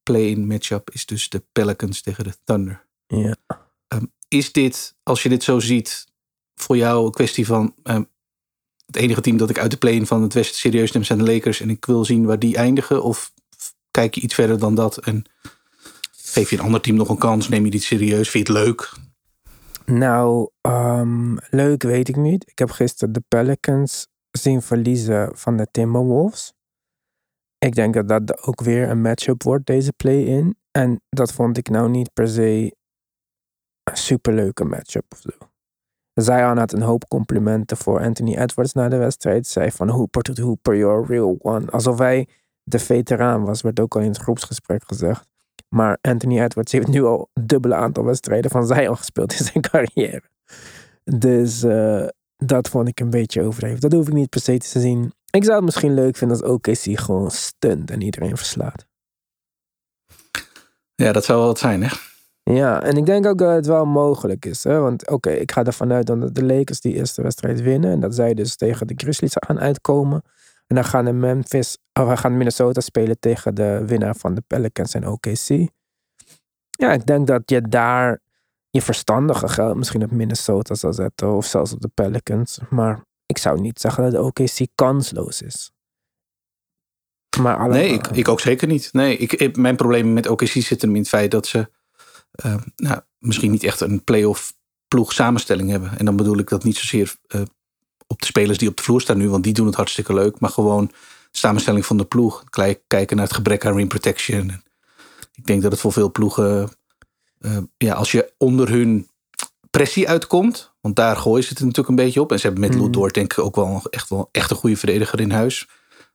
play-in 0.03 0.47
matchup 0.47 0.89
is 0.91 1.05
dus 1.05 1.29
de 1.29 1.43
Pelicans 1.51 2.01
tegen 2.01 2.23
de 2.23 2.33
Thunder. 2.43 2.85
ja. 3.07 3.35
Um, 3.87 4.11
is 4.27 4.51
dit, 4.51 4.95
als 5.03 5.23
je 5.23 5.29
dit 5.29 5.43
zo 5.43 5.59
ziet, 5.59 6.07
voor 6.55 6.77
jou 6.77 7.05
een 7.05 7.11
kwestie 7.11 7.45
van... 7.45 7.75
Um, 7.83 8.09
het 8.85 8.95
enige 8.95 9.21
team 9.21 9.37
dat 9.37 9.49
ik 9.49 9.59
uit 9.59 9.71
de 9.71 9.77
play-in 9.77 10.07
van 10.07 10.21
het 10.21 10.33
Westen 10.33 10.57
serieus 10.57 10.91
neem 10.91 11.03
zijn 11.03 11.19
de 11.19 11.31
Lakers. 11.33 11.61
En 11.61 11.69
ik 11.69 11.85
wil 11.85 12.05
zien 12.05 12.25
waar 12.25 12.39
die 12.39 12.55
eindigen. 12.55 13.03
Of 13.03 13.33
kijk 13.91 14.15
je 14.15 14.21
iets 14.21 14.33
verder 14.33 14.59
dan 14.59 14.75
dat 14.75 14.97
en 14.97 15.23
geef 16.11 16.49
je 16.49 16.57
een 16.57 16.63
ander 16.63 16.81
team 16.81 16.97
nog 16.97 17.09
een 17.09 17.17
kans? 17.17 17.49
Neem 17.49 17.65
je 17.65 17.71
dit 17.71 17.83
serieus? 17.83 18.29
Vind 18.29 18.47
je 18.47 18.53
het 18.53 18.63
leuk? 18.63 18.93
Nou, 19.89 20.49
um, 20.61 21.37
leuk 21.49 21.83
weet 21.83 22.07
ik 22.07 22.15
niet. 22.15 22.49
Ik 22.49 22.59
heb 22.59 22.69
gisteren 22.69 23.13
de 23.13 23.23
Pelicans 23.27 24.07
zien 24.31 24.61
verliezen 24.61 25.37
van 25.37 25.57
de 25.57 25.67
Timberwolves. 25.71 26.53
Ik 27.57 27.75
denk 27.75 27.93
dat 27.93 28.07
dat 28.07 28.41
ook 28.41 28.61
weer 28.61 28.89
een 28.89 29.01
matchup 29.01 29.43
wordt, 29.43 29.65
deze 29.65 29.93
play-in. 29.93 30.57
En 30.71 31.01
dat 31.09 31.33
vond 31.33 31.57
ik 31.57 31.69
nou 31.69 31.89
niet 31.89 32.13
per 32.13 32.27
se 32.27 32.75
een 33.83 33.97
superleuke 33.97 34.63
matchup 34.63 35.05
of 35.09 35.19
zo. 35.19 35.31
Zion 36.13 36.57
had 36.57 36.73
een 36.73 36.81
hoop 36.81 37.07
complimenten 37.07 37.77
voor 37.77 37.99
Anthony 37.99 38.35
Edwards 38.35 38.73
na 38.73 38.89
de 38.89 38.97
wedstrijd. 38.97 39.47
Zei 39.47 39.71
van 39.71 39.89
Hooper 39.89 40.21
tot 40.21 40.37
Hooper, 40.37 40.75
you're 40.75 41.05
real 41.05 41.37
one. 41.41 41.71
Alsof 41.71 41.97
hij 41.97 42.27
de 42.63 42.79
veteraan 42.79 43.45
was, 43.45 43.61
werd 43.61 43.79
ook 43.79 43.95
al 43.95 44.01
in 44.01 44.07
het 44.07 44.17
groepsgesprek 44.17 44.83
gezegd. 44.85 45.27
Maar 45.69 45.97
Anthony 46.01 46.41
Edwards 46.41 46.71
heeft 46.71 46.87
nu 46.87 47.03
al 47.03 47.29
een 47.33 47.47
dubbele 47.47 47.75
aantal 47.75 48.03
wedstrijden 48.03 48.51
van 48.51 48.67
Zion 48.67 48.97
gespeeld 48.97 49.31
in 49.31 49.45
zijn 49.45 49.63
carrière. 49.71 50.23
Dus 51.03 51.63
eh, 51.63 52.07
dat 52.37 52.69
vond 52.69 52.87
ik 52.87 52.99
een 52.99 53.09
beetje 53.09 53.41
overdreven. 53.41 53.79
Dat 53.79 53.91
hoef 53.91 54.07
ik 54.07 54.13
niet 54.13 54.29
per 54.29 54.41
se 54.41 54.57
te 54.57 54.79
zien. 54.79 55.13
Ik 55.29 55.43
zou 55.43 55.55
het 55.55 55.65
misschien 55.65 55.93
leuk 55.93 56.17
vinden 56.17 56.41
als 56.41 56.51
OKC 56.51 56.99
gewoon 56.99 57.31
stunt 57.31 57.91
en 57.91 58.01
iedereen 58.01 58.37
verslaat. 58.37 58.87
Ja, 60.95 61.11
dat 61.11 61.25
zou 61.25 61.37
wel 61.37 61.47
wat 61.47 61.59
zijn, 61.59 61.83
hè? 61.83 61.89
Ja, 62.43 62.83
en 62.83 62.97
ik 62.97 63.05
denk 63.05 63.25
ook 63.25 63.37
dat 63.37 63.55
het 63.55 63.65
wel 63.65 63.85
mogelijk 63.85 64.45
is. 64.45 64.63
Hè? 64.63 64.79
Want 64.79 65.09
oké, 65.09 65.29
ik 65.29 65.51
ga 65.51 65.63
ervan 65.63 65.91
uit 65.91 66.07
dat 66.07 66.35
de 66.35 66.45
Lakers 66.45 66.81
die 66.81 66.93
eerste 66.93 67.21
wedstrijd 67.21 67.61
winnen. 67.61 67.91
En 67.91 67.99
dat 67.99 68.15
zij 68.15 68.33
dus 68.33 68.55
tegen 68.55 68.87
de 68.87 68.93
Grizzlies 68.97 69.33
gaan 69.35 69.59
uitkomen. 69.59 70.21
En 70.67 70.75
dan 70.75 70.85
gaan 70.85 71.05
de 71.05 71.13
Memphis, 71.13 71.77
of 72.07 72.19
gaan 72.19 72.37
Minnesota 72.37 72.81
spelen 72.81 73.19
tegen 73.19 73.55
de 73.55 73.83
winnaar 73.85 74.15
van 74.15 74.33
de 74.33 74.43
Pelicans 74.47 74.93
en 74.93 75.07
OKC. 75.07 75.47
Ja, 76.69 76.91
ik 76.91 77.05
denk 77.05 77.27
dat 77.27 77.41
je 77.45 77.61
daar 77.61 78.21
je 78.69 78.81
verstandige 78.81 79.47
geld 79.47 79.75
misschien 79.77 80.03
op 80.03 80.11
Minnesota 80.11 80.75
zou 80.75 80.93
zetten. 80.93 81.31
Of 81.35 81.45
zelfs 81.45 81.73
op 81.73 81.81
de 81.81 81.91
Pelicans. 81.93 82.59
Maar 82.69 83.05
ik 83.25 83.37
zou 83.37 83.61
niet 83.61 83.79
zeggen 83.79 84.03
dat 84.03 84.11
de 84.11 84.21
OKC 84.21 84.67
kansloos 84.75 85.41
is. 85.41 85.71
Maar 87.41 87.57
alle, 87.57 87.73
Nee, 87.73 87.89
ik, 87.93 88.07
ik 88.07 88.27
ook 88.27 88.39
zeker 88.39 88.67
niet. 88.67 88.89
Nee, 88.93 89.17
ik, 89.17 89.33
ik- 89.33 89.57
mijn 89.57 89.75
probleem 89.75 90.13
met 90.13 90.27
OKC 90.27 90.47
zit 90.47 90.81
hem 90.81 90.91
in 90.95 90.99
het 91.01 91.09
feit 91.09 91.31
dat 91.31 91.47
ze 91.47 91.69
eh, 92.31 92.55
nou, 92.75 93.01
misschien 93.17 93.51
niet 93.51 93.63
echt 93.63 93.81
een 93.81 94.03
play-off 94.03 94.53
ploeg 94.87 95.13
samenstelling 95.13 95.69
hebben. 95.69 95.97
En 95.97 96.05
dan 96.05 96.15
bedoel 96.15 96.37
ik 96.37 96.49
dat 96.49 96.63
niet 96.63 96.77
zozeer 96.77 97.15
eh, 97.27 97.41
op 98.07 98.19
de 98.19 98.25
spelers 98.25 98.57
die 98.57 98.69
op 98.69 98.75
de 98.77 98.83
vloer 98.83 99.01
staan 99.01 99.17
nu, 99.17 99.29
want 99.29 99.43
die 99.43 99.53
doen 99.53 99.65
het 99.65 99.75
hartstikke 99.75 100.13
leuk. 100.13 100.39
Maar 100.39 100.49
gewoon 100.49 100.91
samenstelling 101.31 101.85
van 101.85 101.97
de 101.97 102.05
ploeg. 102.05 102.43
Kijk- 102.49 102.81
Kijken 102.87 103.15
naar 103.15 103.25
het 103.25 103.35
gebrek 103.35 103.65
aan 103.65 103.75
rim 103.75 103.87
protection. 103.87 104.61
Ik 105.33 105.45
denk 105.45 105.61
dat 105.61 105.71
het 105.71 105.81
voor 105.81 105.93
veel 105.93 106.11
ploegen, 106.11 106.69
eh, 107.39 107.57
ja, 107.77 107.93
als 107.93 108.11
je 108.11 108.33
onder 108.37 108.69
hun 108.69 109.07
pressie 109.69 110.09
uitkomt, 110.09 110.73
want 110.81 110.95
daar 110.95 111.15
gooien 111.15 111.43
ze 111.43 111.49
het 111.49 111.59
natuurlijk 111.59 111.87
een 111.89 111.95
beetje 111.95 112.21
op. 112.21 112.31
En 112.31 112.39
ze 112.39 112.45
hebben 112.45 112.61
met 112.63 112.71
Mhm. 112.71 112.79
Lou 112.79 112.91
Dort 112.91 113.13
denk 113.13 113.31
ik 113.31 113.39
ook 113.39 113.55
wel 113.55 113.81
echt, 113.89 114.09
wel 114.09 114.29
echt 114.31 114.51
een 114.51 114.57
goede 114.57 114.77
verdediger 114.77 115.19
in 115.19 115.31
huis. 115.31 115.67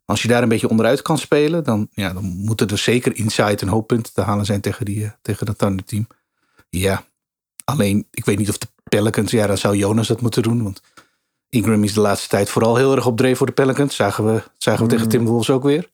Als 0.04 0.22
je 0.22 0.28
daar 0.28 0.42
een 0.42 0.48
beetje 0.48 0.68
onderuit 0.68 1.02
kan 1.02 1.18
spelen, 1.18 1.64
dan, 1.64 1.88
ja, 1.92 2.12
dan 2.12 2.24
moeten 2.24 2.68
er 2.68 2.78
zeker 2.78 3.16
inside 3.16 3.62
een 3.62 3.68
hoop 3.68 3.86
punten 3.86 4.12
te 4.12 4.20
halen 4.20 4.44
zijn 4.44 4.60
tegen, 4.60 4.84
die, 4.84 5.04
eh, 5.04 5.10
tegen 5.22 5.46
dat 5.46 5.58
Thunder 5.58 5.84
team. 5.84 6.06
Ja, 6.70 7.04
alleen 7.64 8.06
ik 8.10 8.24
weet 8.24 8.38
niet 8.38 8.48
of 8.48 8.58
de 8.58 8.66
Pelicans, 8.88 9.30
ja, 9.30 9.46
dan 9.46 9.58
zou 9.58 9.76
Jonas 9.76 10.06
dat 10.08 10.20
moeten 10.20 10.42
doen. 10.42 10.62
Want 10.62 10.80
Ingram 11.54 11.84
is 11.84 11.94
de 11.94 12.00
laatste 12.00 12.28
tijd 12.28 12.48
vooral 12.48 12.76
heel 12.76 12.94
erg 12.94 13.06
op 13.06 13.16
dreef 13.16 13.38
voor 13.38 13.46
de 13.46 13.52
Pelicans. 13.52 13.96
Zagen 13.96 14.24
we, 14.24 14.42
zagen 14.56 14.82
we 14.82 14.88
tegen 14.88 15.04
Mm. 15.04 15.10
Timberwolves 15.10 15.50
ook 15.50 15.62
weer. 15.62 15.90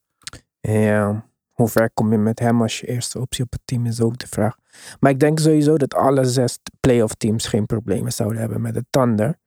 Ja, 0.60 1.24
hoe 1.50 1.68
ver 1.68 1.90
kom 1.94 2.12
je 2.12 2.18
met 2.18 2.38
hem 2.38 2.62
als 2.62 2.80
je 2.80 2.86
eerste 2.86 3.20
optie 3.20 3.44
op 3.44 3.52
het 3.52 3.60
team 3.64 3.86
is 3.86 4.00
ook 4.00 4.18
de 4.18 4.26
vraag. 4.26 4.56
Maar 5.00 5.10
ik 5.10 5.20
denk 5.20 5.38
sowieso 5.38 5.76
dat 5.76 5.94
alle 5.94 6.24
zes 6.24 6.58
playoff 6.80 7.14
teams 7.14 7.46
geen 7.46 7.66
problemen 7.66 8.12
zouden 8.12 8.40
hebben 8.40 8.60
met 8.60 8.74
de 8.74 8.84
Thunder. 8.90 9.38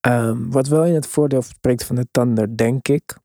Ehm, 0.00 0.50
wat 0.50 0.68
wel 0.68 0.84
in 0.84 0.94
het 0.94 1.06
voordeel 1.06 1.42
spreekt 1.42 1.84
van 1.84 1.96
de 1.96 2.06
Thunder, 2.10 2.56
denk 2.56 2.88
ik, 2.88 3.16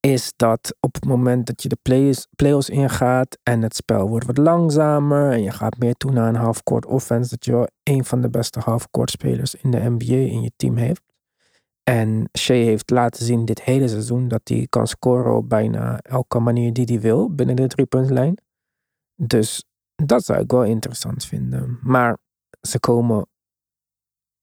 is 0.00 0.32
dat 0.36 0.76
op 0.80 0.94
het 0.94 1.04
moment 1.04 1.46
dat 1.46 1.62
je 1.62 1.68
de 1.68 2.16
playoffs 2.36 2.68
ingaat 2.68 3.38
en 3.42 3.62
het 3.62 3.76
spel 3.76 4.08
wordt 4.08 4.26
wat 4.26 4.38
langzamer 4.38 5.32
en 5.32 5.42
je 5.42 5.50
gaat 5.50 5.78
meer 5.78 5.94
toe 5.94 6.12
naar 6.12 6.28
een 6.28 6.34
half-court 6.34 6.86
offense, 6.86 7.30
dat 7.30 7.44
je 7.44 7.52
wel 7.52 7.68
een 7.82 8.04
van 8.04 8.20
de 8.20 8.30
beste 8.30 8.60
half-court 8.60 9.10
spelers 9.10 9.54
in 9.54 9.70
de 9.70 9.78
NBA 9.78 10.14
in 10.14 10.42
je 10.42 10.52
team 10.56 10.76
heeft. 10.76 11.11
En 11.82 12.28
Shea 12.38 12.64
heeft 12.64 12.90
laten 12.90 13.24
zien 13.24 13.44
dit 13.44 13.62
hele 13.62 13.88
seizoen 13.88 14.28
dat 14.28 14.40
hij 14.44 14.66
kan 14.68 14.86
scoren 14.86 15.36
op 15.36 15.48
bijna 15.48 15.98
elke 15.98 16.38
manier 16.38 16.72
die 16.72 16.84
hij 16.84 17.00
wil 17.00 17.34
binnen 17.34 17.56
de 17.56 17.66
driepuntlijn. 17.66 18.36
Dus 19.14 19.64
dat 19.94 20.24
zou 20.24 20.40
ik 20.40 20.50
wel 20.50 20.64
interessant 20.64 21.24
vinden. 21.24 21.78
Maar 21.82 22.18
ze 22.60 22.80
komen 22.80 23.26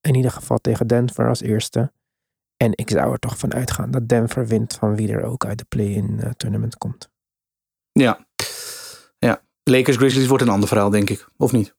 in 0.02 0.15
ieder 0.15 0.32
geval 0.32 0.58
tegen 0.58 0.88
Denver 0.88 1.28
als 1.28 1.41
eerste. 1.41 1.91
En 2.58 2.71
ik 2.75 2.89
zou 2.89 3.12
er 3.12 3.19
toch 3.19 3.38
van 3.38 3.54
uitgaan 3.54 3.91
dat 3.91 4.10
Denver 4.10 4.47
wint 4.47 4.73
van 4.73 4.95
wie 4.95 5.12
er 5.12 5.23
ook 5.23 5.45
uit 5.45 5.58
de 5.58 5.65
play-in 5.69 6.19
eh, 6.19 6.32
tournament 6.32 6.78
komt. 6.78 7.10
Ja. 7.91 8.25
ja. 9.17 9.41
Lakers 9.63 9.97
Grizzlies 9.97 10.28
wordt 10.28 10.43
een 10.43 10.49
ander 10.49 10.67
verhaal, 10.67 10.89
denk 10.89 11.10
ik. 11.10 11.28
Of 11.38 11.52
niet? 11.52 11.75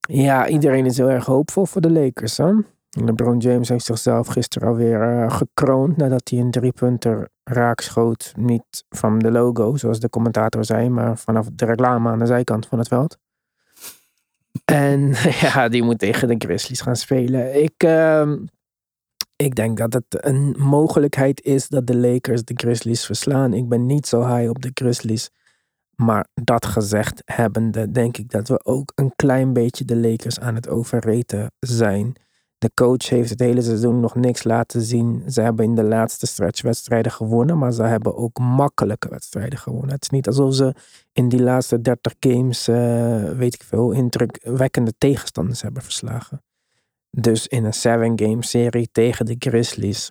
Ja, 0.00 0.48
iedereen 0.48 0.86
is 0.86 0.96
heel 0.96 1.10
erg 1.10 1.24
hoopvol 1.24 1.66
voor 1.66 1.80
de 1.80 1.90
Lakers. 1.90 2.36
Hè? 2.36 2.52
LeBron 2.90 3.38
James 3.38 3.68
heeft 3.68 3.84
zichzelf 3.84 4.26
gisteren 4.26 4.68
alweer 4.68 5.02
eh, 5.02 5.36
gekroond 5.36 5.96
nadat 5.96 6.28
hij 6.28 6.38
een 6.38 6.50
driepunter 6.50 7.28
raak 7.44 7.80
schoot. 7.80 8.32
Niet 8.36 8.84
van 8.88 9.18
de 9.18 9.30
logo, 9.30 9.76
zoals 9.76 10.00
de 10.00 10.10
commentator 10.10 10.64
zei, 10.64 10.88
maar 10.88 11.18
vanaf 11.18 11.48
de 11.52 11.64
reclame 11.64 12.10
aan 12.10 12.18
de 12.18 12.26
zijkant 12.26 12.66
van 12.66 12.78
het 12.78 12.88
veld. 12.88 13.18
En 14.64 15.14
ja, 15.40 15.68
die 15.68 15.82
moet 15.82 15.98
tegen 15.98 16.28
de 16.28 16.34
Grizzlies 16.38 16.80
gaan 16.80 16.96
spelen. 16.96 17.62
Ik, 17.62 17.74
ehm, 17.76 18.38
ik 19.36 19.54
denk 19.54 19.78
dat 19.78 19.92
het 19.92 20.04
een 20.08 20.54
mogelijkheid 20.58 21.44
is 21.44 21.68
dat 21.68 21.86
de 21.86 21.96
Lakers 21.96 22.44
de 22.44 22.54
Grizzlies 22.56 23.04
verslaan. 23.04 23.52
Ik 23.52 23.68
ben 23.68 23.86
niet 23.86 24.06
zo 24.06 24.26
high 24.26 24.48
op 24.48 24.62
de 24.62 24.70
Grizzlies. 24.74 25.30
Maar 25.94 26.26
dat 26.34 26.66
gezegd 26.66 27.22
hebbende, 27.24 27.90
denk 27.90 28.16
ik 28.16 28.30
dat 28.30 28.48
we 28.48 28.64
ook 28.64 28.92
een 28.94 29.12
klein 29.16 29.52
beetje 29.52 29.84
de 29.84 29.96
Lakers 29.96 30.40
aan 30.40 30.54
het 30.54 30.68
overraten 30.68 31.52
zijn. 31.58 32.16
De 32.60 32.70
coach 32.74 33.08
heeft 33.08 33.30
het 33.30 33.40
hele 33.40 33.62
seizoen 33.62 34.00
nog 34.00 34.14
niks 34.14 34.44
laten 34.44 34.80
zien. 34.82 35.22
Ze 35.26 35.40
hebben 35.40 35.64
in 35.64 35.74
de 35.74 35.84
laatste 35.84 36.26
stretch 36.26 36.62
wedstrijden 36.62 37.12
gewonnen, 37.12 37.58
maar 37.58 37.72
ze 37.72 37.82
hebben 37.82 38.16
ook 38.16 38.38
makkelijke 38.38 39.08
wedstrijden 39.08 39.58
gewonnen. 39.58 39.90
Het 39.90 40.02
is 40.02 40.08
niet 40.08 40.26
alsof 40.26 40.54
ze 40.54 40.74
in 41.12 41.28
die 41.28 41.42
laatste 41.42 41.80
30 41.80 42.14
games, 42.20 42.68
eh, 42.68 43.30
weet 43.30 43.54
ik 43.54 43.62
veel, 43.62 43.90
indrukwekkende 43.90 44.92
tegenstanders 44.98 45.62
hebben 45.62 45.82
verslagen. 45.82 46.42
Dus 47.10 47.46
in 47.46 47.64
een 47.64 47.74
7-game 47.74 48.44
serie 48.44 48.88
tegen 48.92 49.26
de 49.26 49.36
Grizzlies. 49.38 50.10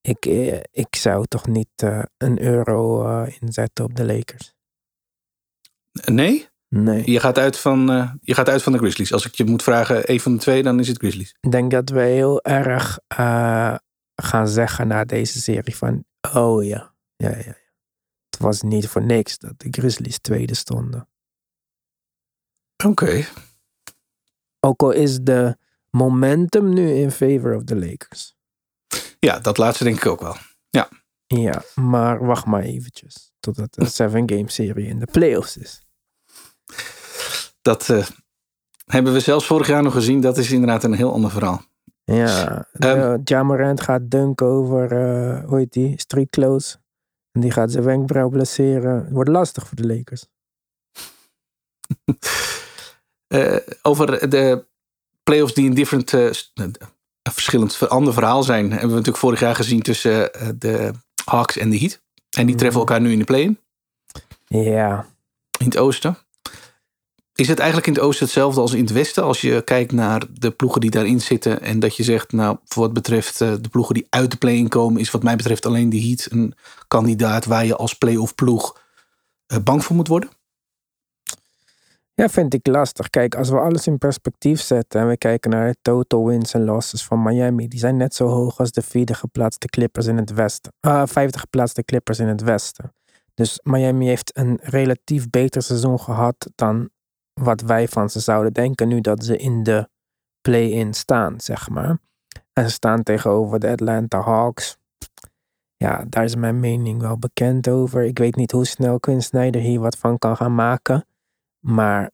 Ik, 0.00 0.26
eh, 0.26 0.60
ik 0.70 0.96
zou 0.96 1.26
toch 1.26 1.46
niet 1.46 1.68
eh, 1.76 2.02
een 2.16 2.42
euro 2.42 3.04
inzetten 3.40 3.84
op 3.84 3.94
de 3.94 4.04
Lakers. 4.04 4.54
Nee? 6.04 6.48
Nee. 6.82 7.10
Je 7.10 7.20
gaat, 7.20 7.38
uit 7.38 7.58
van, 7.58 7.90
eh, 7.90 8.10
je 8.20 8.34
gaat 8.34 8.48
uit 8.48 8.62
van 8.62 8.72
de 8.72 8.78
Grizzlies. 8.78 9.12
Als 9.12 9.26
ik 9.26 9.34
je 9.34 9.44
moet 9.44 9.62
vragen, 9.62 10.10
een 10.10 10.20
van 10.20 10.32
de 10.32 10.38
twee, 10.38 10.62
dan 10.62 10.80
is 10.80 10.88
het 10.88 10.98
Grizzlies. 10.98 11.34
Ik 11.40 11.50
denk 11.50 11.70
dat 11.70 11.88
we 11.88 12.00
heel 12.00 12.42
erg 12.42 12.98
eh, 13.06 13.74
gaan 14.14 14.48
zeggen 14.48 14.88
na 14.88 15.04
deze 15.04 15.40
serie 15.40 15.76
van, 15.76 16.04
oh 16.34 16.64
ja, 16.64 16.94
ja, 17.16 17.30
ja, 17.30 17.36
ja. 17.36 17.56
Het 18.30 18.38
was 18.38 18.62
niet 18.62 18.88
voor 18.88 19.02
niks 19.02 19.38
dat 19.38 19.52
de 19.56 19.68
Grizzlies 19.70 20.18
tweede 20.18 20.54
stonden. 20.54 21.08
Oké. 22.84 23.24
Ook 24.60 24.82
al 24.82 24.90
is 24.90 25.18
de 25.20 25.56
momentum 25.90 26.72
nu 26.72 26.90
in 26.90 27.10
favor 27.10 27.54
of 27.54 27.64
the 27.64 27.76
Lakers. 27.76 28.34
Ja, 29.18 29.38
dat 29.38 29.58
laatste 29.58 29.84
denk 29.84 29.96
ik 29.96 30.06
ook 30.06 30.20
wel. 30.20 30.36
Ja, 31.26 31.62
maar 31.74 32.24
wacht 32.24 32.46
maar 32.46 32.62
eventjes. 32.62 33.32
Totdat 33.40 33.76
een 33.76 33.86
seven 33.86 34.30
game 34.30 34.50
serie 34.50 34.86
in 34.86 34.98
de 34.98 35.06
playoffs 35.06 35.56
is. 35.56 35.85
Dat 37.62 37.88
eh, 37.88 38.06
hebben 38.84 39.12
we 39.12 39.20
zelfs 39.20 39.46
vorig 39.46 39.66
jaar 39.66 39.82
nog 39.82 39.92
gezien. 39.92 40.20
Dat 40.20 40.38
is 40.38 40.50
inderdaad 40.50 40.84
een 40.84 40.92
heel 40.94 41.12
ander 41.12 41.30
verhaal. 41.30 41.62
Ja, 42.04 42.66
Ehm. 42.72 43.18
ja 43.24 43.42
Morant 43.42 43.80
gaat 43.80 44.10
dunken 44.10 44.46
over, 44.46 44.92
eh 44.92 45.44
hoe 45.48 45.58
heet 45.58 45.72
die, 45.72 46.00
street 46.00 46.30
clothes. 46.30 46.78
En 47.32 47.40
die 47.40 47.50
gaat 47.50 47.70
zijn 47.70 47.84
wenkbrauw 47.84 48.28
blesseren. 48.28 49.04
Het 49.04 49.12
wordt 49.12 49.30
lastig 49.30 49.66
voor 49.66 49.76
de 49.76 49.86
Lakers. 49.86 50.26
Eh, 53.26 53.56
over 53.82 54.30
de 54.30 54.66
playoffs 55.22 55.54
die 55.54 55.68
een 55.68 55.74
different, 55.74 56.12
eh, 56.12 56.30
verschillend 57.32 57.88
ander 57.88 58.12
verhaal 58.12 58.42
zijn, 58.42 58.64
hebben 58.70 58.80
we 58.88 58.94
natuurlijk 58.94 59.16
vorig 59.16 59.40
jaar 59.40 59.54
gezien 59.54 59.82
tussen 59.82 60.34
eh, 60.34 60.48
de 60.58 60.90
Hawks 61.24 61.56
en 61.56 61.70
de 61.70 61.78
Heat. 61.78 62.02
En 62.36 62.46
die 62.46 62.54
treffen 62.56 62.80
Mhm. 62.80 62.88
elkaar 62.88 63.00
nu 63.06 63.12
in 63.12 63.18
de 63.18 63.24
play-in, 63.24 63.58
Ja, 64.46 65.06
in 65.58 65.66
het 65.66 65.76
oosten. 65.78 66.16
Is 67.36 67.48
het 67.48 67.58
eigenlijk 67.58 67.88
in 67.88 67.94
het 67.94 68.02
oosten 68.02 68.24
hetzelfde 68.24 68.60
als 68.60 68.72
in 68.72 68.80
het 68.80 68.92
westen? 68.92 69.22
Als 69.22 69.40
je 69.40 69.62
kijkt 69.62 69.92
naar 69.92 70.22
de 70.30 70.50
ploegen 70.50 70.80
die 70.80 70.90
daarin 70.90 71.20
zitten. 71.20 71.62
En 71.62 71.78
dat 71.78 71.96
je 71.96 72.02
zegt, 72.02 72.32
nou, 72.32 72.56
voor 72.64 72.82
wat 72.82 72.92
betreft 72.92 73.40
eh, 73.40 73.54
de 73.60 73.68
ploegen 73.68 73.94
die 73.94 74.06
uit 74.10 74.30
de 74.30 74.36
play-in 74.36 74.68
komen, 74.68 75.00
is 75.00 75.10
wat 75.10 75.22
mij 75.22 75.36
betreft 75.36 75.66
alleen 75.66 75.90
de 75.90 76.00
Heat 76.00 76.26
een 76.30 76.54
kandidaat 76.88 77.44
waar 77.44 77.66
je 77.66 77.76
als 77.76 77.94
play-off 77.94 78.34
ploeg 78.34 78.80
eh, 79.46 79.58
bang 79.58 79.84
voor 79.84 79.96
moet 79.96 80.08
worden. 80.08 80.30
Ja, 82.14 82.28
vind 82.28 82.54
ik 82.54 82.66
lastig. 82.66 83.10
Kijk, 83.10 83.34
als 83.34 83.48
we 83.48 83.58
alles 83.58 83.86
in 83.86 83.98
perspectief 83.98 84.60
zetten 84.60 85.00
en 85.00 85.08
we 85.08 85.16
kijken 85.16 85.50
naar 85.50 85.74
total 85.82 86.26
wins 86.26 86.54
en 86.54 86.64
losses 86.64 87.04
van 87.04 87.22
Miami, 87.22 87.68
die 87.68 87.78
zijn 87.78 87.96
net 87.96 88.14
zo 88.14 88.26
hoog 88.26 88.58
als 88.58 88.72
de 88.72 88.82
vierde 88.82 89.14
geplaatste 89.14 89.66
Clippers 89.66 90.06
in 90.06 90.16
het 90.16 90.32
westen. 90.32 90.72
Ah, 90.80 91.06
vijfde 91.06 91.38
geplaatste 91.38 91.84
Clippers 91.84 92.18
in 92.18 92.28
het 92.28 92.42
westen. 92.42 92.92
Dus 93.34 93.60
Miami 93.62 94.06
heeft 94.06 94.38
een 94.38 94.58
relatief 94.62 95.30
beter 95.30 95.62
seizoen 95.62 96.00
gehad 96.00 96.50
dan 96.54 96.90
wat 97.40 97.60
wij 97.60 97.88
van 97.88 98.10
ze 98.10 98.20
zouden 98.20 98.52
denken 98.52 98.88
nu 98.88 99.00
dat 99.00 99.24
ze 99.24 99.36
in 99.36 99.62
de 99.62 99.88
play-in 100.40 100.94
staan, 100.94 101.40
zeg 101.40 101.68
maar. 101.68 101.98
En 102.52 102.64
ze 102.64 102.70
staan 102.70 103.02
tegenover 103.02 103.58
de 103.58 103.68
Atlanta 103.68 104.20
Hawks. 104.20 104.76
Ja, 105.76 106.04
daar 106.08 106.24
is 106.24 106.34
mijn 106.34 106.60
mening 106.60 107.00
wel 107.00 107.18
bekend 107.18 107.68
over. 107.68 108.04
Ik 108.04 108.18
weet 108.18 108.36
niet 108.36 108.52
hoe 108.52 108.66
snel 108.66 109.00
Quinn 109.00 109.22
Snyder 109.22 109.60
hier 109.60 109.80
wat 109.80 109.96
van 109.96 110.18
kan 110.18 110.36
gaan 110.36 110.54
maken. 110.54 111.06
Maar 111.64 112.12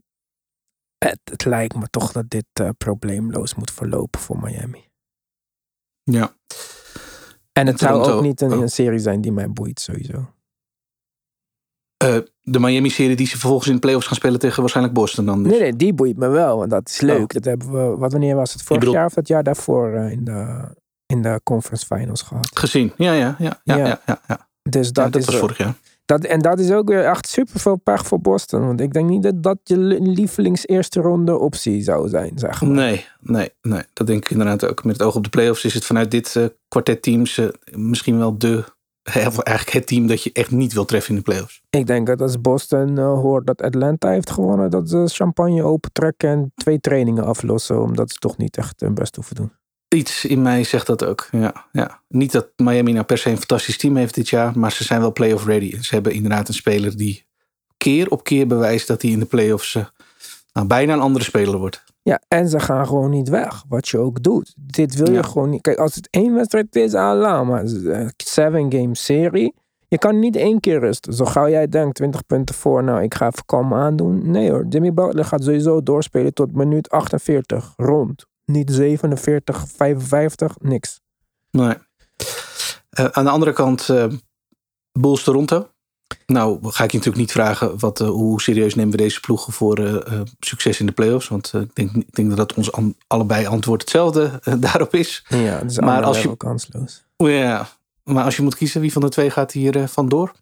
het, 0.98 1.20
het 1.24 1.44
lijkt 1.44 1.74
me 1.74 1.88
toch 1.88 2.12
dat 2.12 2.30
dit 2.30 2.46
eh, 2.52 2.68
probleemloos 2.78 3.54
moet 3.54 3.70
verlopen 3.70 4.20
voor 4.20 4.38
Miami. 4.38 4.88
Ja. 6.02 6.36
En 7.52 7.66
het 7.66 7.78
zou 7.78 8.04
ook 8.04 8.22
niet 8.22 8.40
een, 8.40 8.52
oh. 8.52 8.60
een 8.60 8.70
serie 8.70 8.98
zijn 8.98 9.20
die 9.20 9.32
mij 9.32 9.50
boeit, 9.50 9.80
sowieso. 9.80 10.34
Eh, 12.02 12.16
de 12.42 12.58
Miami-serie 12.60 13.16
die 13.16 13.26
ze 13.26 13.38
vervolgens 13.38 13.68
in 13.68 13.74
de 13.74 13.80
playoffs 13.80 14.06
gaan 14.06 14.16
spelen 14.16 14.38
tegen 14.38 14.60
waarschijnlijk 14.60 14.96
Boston 14.96 15.26
dan. 15.26 15.42
Dus. 15.42 15.52
Nee, 15.52 15.60
nee, 15.60 15.76
die 15.76 15.92
boeit 15.92 16.16
me 16.16 16.28
wel, 16.28 16.58
want 16.58 16.70
dat 16.70 16.88
is 16.88 17.00
leuk. 17.00 17.20
Oh. 17.20 17.26
Dat 17.26 17.44
hebben 17.44 17.72
we, 17.72 17.96
wat, 17.96 18.12
wanneer 18.12 18.36
was 18.36 18.52
het? 18.52 18.62
Vorig 18.62 18.90
jaar 18.90 19.06
of 19.06 19.14
dat 19.14 19.28
jaar 19.28 19.42
daarvoor 19.42 19.92
eh, 19.92 20.10
in, 20.10 20.24
de, 20.24 20.64
in 21.06 21.22
de 21.22 21.40
conference 21.44 21.86
finals 21.86 22.22
gehad. 22.22 22.50
Gezien. 22.54 22.92
Ja, 22.96 23.12
ja, 23.12 23.36
ja. 23.38 23.60
Ja, 23.64 23.76
Ja. 23.76 23.86
ja. 23.86 24.00
ja, 24.06 24.20
ja. 24.28 24.48
Dus 24.62 24.92
dat, 24.92 25.12
dat 25.12 25.20
is 25.20 25.26
was 25.26 25.36
vorig 25.36 25.58
jaar. 25.58 25.74
Dat, 26.04 26.24
en 26.24 26.38
dat 26.38 26.58
is 26.58 26.70
ook 26.72 26.88
weer 26.88 27.04
echt 27.04 27.28
super 27.28 27.60
veel 27.60 27.76
pech 27.76 28.06
voor 28.06 28.20
Boston. 28.20 28.66
Want 28.66 28.80
ik 28.80 28.92
denk 28.92 29.08
niet 29.08 29.22
dat 29.22 29.42
dat 29.42 29.58
je 29.64 29.78
li- 29.78 29.98
lievelings 30.12 30.66
eerste 30.66 31.00
ronde 31.00 31.38
optie 31.38 31.82
zou 31.82 32.08
zijn, 32.08 32.32
zeg 32.34 32.60
maar. 32.62 32.70
Nee, 32.70 33.06
nee, 33.20 33.50
nee. 33.62 33.82
Dat 33.92 34.06
denk 34.06 34.24
ik 34.24 34.30
inderdaad 34.30 34.66
ook. 34.66 34.84
Met 34.84 34.96
het 34.98 35.06
oog 35.06 35.14
op 35.14 35.22
de 35.24 35.28
playoffs 35.30 35.64
is 35.64 35.74
het 35.74 35.84
vanuit 35.84 36.10
dit 36.10 36.36
eh 36.36 36.44
kwartet 36.68 37.02
teams 37.02 37.40
misschien 37.70 38.18
wel 38.18 38.38
de, 38.38 38.64
eigenlijk 39.02 39.70
het 39.70 39.86
team 39.86 40.06
dat 40.06 40.22
je 40.22 40.30
echt 40.32 40.50
niet 40.50 40.72
wil 40.72 40.84
treffen 40.84 41.10
in 41.10 41.16
de 41.16 41.22
playoffs. 41.22 41.62
Ik 41.70 41.86
denk 41.86 42.06
dat 42.06 42.20
als 42.20 42.40
Boston 42.40 42.98
eh, 42.98 43.04
hoort 43.04 43.46
dat 43.46 43.62
Atlanta 43.62 44.10
heeft 44.10 44.30
gewonnen, 44.30 44.70
dat 44.70 44.88
ze 44.88 45.04
champagne 45.06 45.62
opentrekken 45.62 46.28
en 46.28 46.52
twee 46.54 46.80
trainingen 46.80 47.24
aflossen. 47.24 47.82
Omdat 47.82 48.10
ze 48.10 48.16
toch 48.16 48.36
niet 48.36 48.56
echt 48.56 48.80
hun 48.80 48.94
best 48.94 49.14
hoeven 49.16 49.36
doen. 49.36 49.52
Iets 49.88 50.24
in 50.24 50.42
mij 50.42 50.64
zegt 50.64 50.86
dat 50.86 51.04
ook. 51.04 51.28
Ja, 51.30 51.66
ja. 51.72 52.00
Niet 52.08 52.32
dat 52.32 52.48
Miami 52.56 52.92
nou 52.92 53.04
per 53.04 53.18
se 53.18 53.30
een 53.30 53.36
fantastisch 53.38 53.78
team 53.78 53.96
heeft 53.96 54.14
dit 54.14 54.28
jaar, 54.28 54.58
maar 54.58 54.72
ze 54.72 54.84
zijn 54.84 55.00
wel 55.00 55.12
playoff 55.12 55.46
ready. 55.46 55.82
Ze 55.82 55.94
hebben 55.94 56.12
inderdaad 56.12 56.48
een 56.48 56.54
speler 56.54 56.96
die 56.96 57.26
keer 57.76 58.10
op 58.10 58.24
keer 58.24 58.46
bewijst 58.46 58.86
dat 58.86 59.02
hij 59.02 59.10
in 59.10 59.18
de 59.18 59.26
playoffs 59.26 59.78
nou, 60.52 60.66
bijna 60.66 60.92
een 60.92 61.00
andere 61.00 61.24
speler 61.24 61.58
wordt. 61.58 61.84
Ja, 62.02 62.20
en 62.28 62.48
ze 62.48 62.60
gaan 62.60 62.86
gewoon 62.86 63.10
niet 63.10 63.28
weg. 63.28 63.64
Wat 63.68 63.88
je 63.88 63.98
ook 63.98 64.22
doet. 64.22 64.54
Dit 64.56 64.94
wil 64.94 65.12
je 65.12 65.22
gewoon 65.22 65.50
niet. 65.50 65.60
Kijk, 65.60 65.78
als 65.78 65.94
het 65.94 66.08
één 66.10 66.34
wedstrijd 66.34 66.76
is, 66.76 66.94
Allah, 66.94 67.48
maar 67.48 67.62
een 67.62 68.12
seven 68.16 68.72
game 68.72 68.96
serie. 68.96 69.54
Je 69.88 69.98
kan 69.98 70.18
niet 70.18 70.36
één 70.36 70.60
keer 70.60 70.78
rusten. 70.78 71.12
Zo 71.12 71.24
gauw 71.24 71.48
jij 71.48 71.68
denkt 71.68 71.94
20 71.94 72.26
punten 72.26 72.54
voor, 72.54 72.84
nou 72.84 73.02
ik 73.02 73.14
ga 73.14 73.26
even 73.26 73.44
kalm 73.44 73.74
aandoen. 73.74 74.30
Nee 74.30 74.50
hoor, 74.50 74.66
Jimmy 74.68 74.92
Butler 74.92 75.24
gaat 75.24 75.44
sowieso 75.44 75.82
doorspelen 75.82 76.34
tot 76.34 76.54
minuut 76.54 76.90
48 76.90 77.72
rond. 77.76 78.26
Niet 78.44 78.72
47, 78.72 79.68
55, 79.68 80.56
niks. 80.60 81.00
Nee. 81.50 81.74
Eh, 82.90 83.04
aan 83.04 83.24
de 83.24 83.30
andere 83.30 83.52
kant, 83.52 83.88
eh 83.88 84.06
Bulls 84.92 85.22
Toronto. 85.22 85.68
Nou, 86.26 86.58
ga 86.70 86.84
ik 86.84 86.90
je 86.90 86.96
natuurlijk 86.96 87.24
niet 87.24 87.32
vragen 87.32 87.78
wat, 87.78 88.00
eh, 88.00 88.08
hoe 88.08 88.40
serieus 88.42 88.74
nemen 88.74 88.90
we 88.90 88.96
deze 88.96 89.20
ploegen 89.20 89.52
voor 89.52 89.78
eh, 89.78 90.12
eh, 90.20 90.20
succes 90.40 90.80
in 90.80 90.86
de 90.86 90.92
playoffs. 90.92 91.28
Want 91.28 91.52
ik, 91.52 91.74
denk, 91.74 91.90
ik 91.96 92.14
denk 92.14 92.36
dat 92.36 92.54
ons 92.54 92.72
an- 92.72 92.96
allebei 93.06 93.46
antwoord 93.46 93.80
hetzelfde 93.80 94.40
daarop 94.60 94.94
is. 94.94 95.24
Ja, 95.28 95.60
dus 95.60 95.78
Maar 95.78 96.02
als 96.02 96.22
je- 96.22 96.36
kansloos. 96.36 97.04
Ja, 97.16 97.68
maar 98.04 98.24
als 98.24 98.36
je 98.36 98.42
moet 98.42 98.54
kiezen, 98.56 98.80
wie 98.80 98.92
van 98.92 99.02
de 99.02 99.08
twee 99.08 99.30
gaat 99.30 99.52
hier 99.52 99.88
vandoor? 99.88 100.32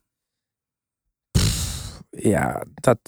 Ja, 2.11 2.63
dat, 2.75 2.99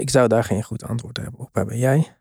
ik 0.00 0.10
zou 0.10 0.28
daar 0.28 0.44
geen 0.44 0.62
goed 0.62 0.84
antwoord 0.84 1.16
hebben 1.16 1.40
op 1.40 1.48
hebben. 1.54 1.78
Jij? 1.78 2.16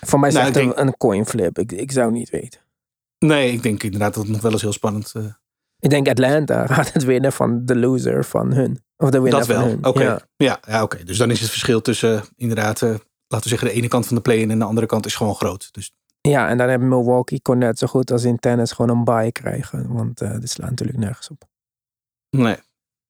Voor 0.00 0.18
mij 0.20 0.28
is 0.28 0.34
Nou, 0.34 0.46
het 0.46 0.56
ik 0.56 0.62
echt 0.62 0.74
denk- 0.76 0.88
een, 0.88 0.96
coin 0.96 1.26
flip. 1.26 1.58
Ik, 1.58 1.72
ik 1.72 1.92
zou 1.92 2.12
niet 2.12 2.30
weten. 2.30 2.60
Nee, 3.18 3.52
ik 3.52 3.62
denk 3.62 3.82
inderdaad 3.82 4.14
dat 4.14 4.22
het 4.22 4.32
nog 4.32 4.42
wel 4.42 4.52
eens 4.52 4.62
heel 4.62 4.72
spannend 4.72 5.12
Ik 5.86 5.92
denk 5.92 6.08
Atlanta 6.08 6.66
gaat 6.74 6.92
het 6.92 7.04
winnen 7.04 7.32
van 7.32 7.64
de 7.66 7.76
loser 7.76 8.24
van 8.24 8.52
hun. 8.52 8.80
Of 8.96 9.10
de 9.10 9.20
winnaar 9.20 9.40
Dat 9.46 9.48
van 9.56 9.56
wel. 9.64 9.66
hun. 9.66 9.84
Oké. 9.86 10.02
Ja. 10.02 10.20
Ja, 10.36 10.60
ja, 10.66 10.82
oké. 10.82 11.04
Dus 11.04 11.18
dan 11.18 11.30
is 11.30 11.40
het 11.40 11.50
verschil 11.50 11.80
tussen 11.82 12.16
eh, 12.16 12.22
inderdaad, 12.36 12.82
eh, 12.82 12.88
laten 12.88 13.42
we 13.42 13.48
zeggen, 13.48 13.68
de 13.68 13.74
ene 13.74 13.88
kant 13.88 14.06
van 14.06 14.16
de 14.16 14.22
play-in 14.22 14.50
en 14.50 14.58
de 14.58 14.64
andere 14.64 14.86
kant 14.86 15.06
is 15.06 15.14
gewoon 15.14 15.34
groot. 15.34 15.68
Dus 15.72 15.92
ja, 16.20 16.48
en 16.48 16.58
dan 16.58 16.68
hebben 16.68 16.88
Milwaukee 16.88 17.40
kon 17.42 17.58
net 17.58 17.78
zo 17.78 17.86
goed 17.86 18.10
als 18.10 18.24
in 18.24 18.38
tennis 18.38 18.72
gewoon 18.72 18.96
een 18.96 19.04
bye 19.04 19.32
krijgen. 19.32 19.92
Want 19.92 20.20
eh 20.20 20.30
dit 20.38 20.50
slaat 20.50 20.70
natuurlijk 20.70 20.98
nergens 20.98 21.30
op. 21.30 21.44
nee. 22.30 22.56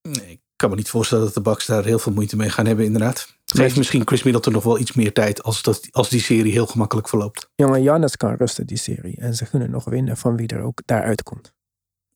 nee, 0.03 0.31
ik 0.31 0.41
kan 0.57 0.71
me 0.71 0.77
niet 0.77 0.91
voorstellen 0.91 1.25
dat 1.25 1.35
de 1.35 1.41
Bucks 1.41 1.67
daar 1.67 1.85
heel 1.85 1.99
veel 1.99 2.13
moeite 2.13 2.37
mee 2.37 2.51
gaan 2.51 2.67
hebben, 2.67 2.85
inderdaad. 2.85 3.35
Geeft 3.45 3.69
Nee. 3.69 3.79
misschien 3.79 4.07
Chris 4.07 4.23
Middleton 4.23 4.53
nog 4.53 4.65
wel 4.65 4.79
iets 4.79 4.93
meer 4.93 5.13
tijd 5.13 5.43
als, 5.43 5.63
dat, 5.63 5.89
als 5.91 6.09
die 6.09 6.21
serie 6.21 6.53
heel 6.53 6.67
gemakkelijk 6.67 7.09
verloopt. 7.09 7.49
Jongen, 7.55 7.83
Jannes 7.83 8.17
kan 8.17 8.35
rusten 8.35 8.67
die 8.67 8.77
serie. 8.79 9.17
En 9.17 9.35
ze 9.35 9.49
kunnen 9.49 9.71
nog 9.71 9.85
winnen 9.85 10.17
van 10.17 10.37
wie 10.37 10.49
er 10.49 10.61
ook 10.63 10.83
daaruit 10.85 11.23
komt. 11.23 11.55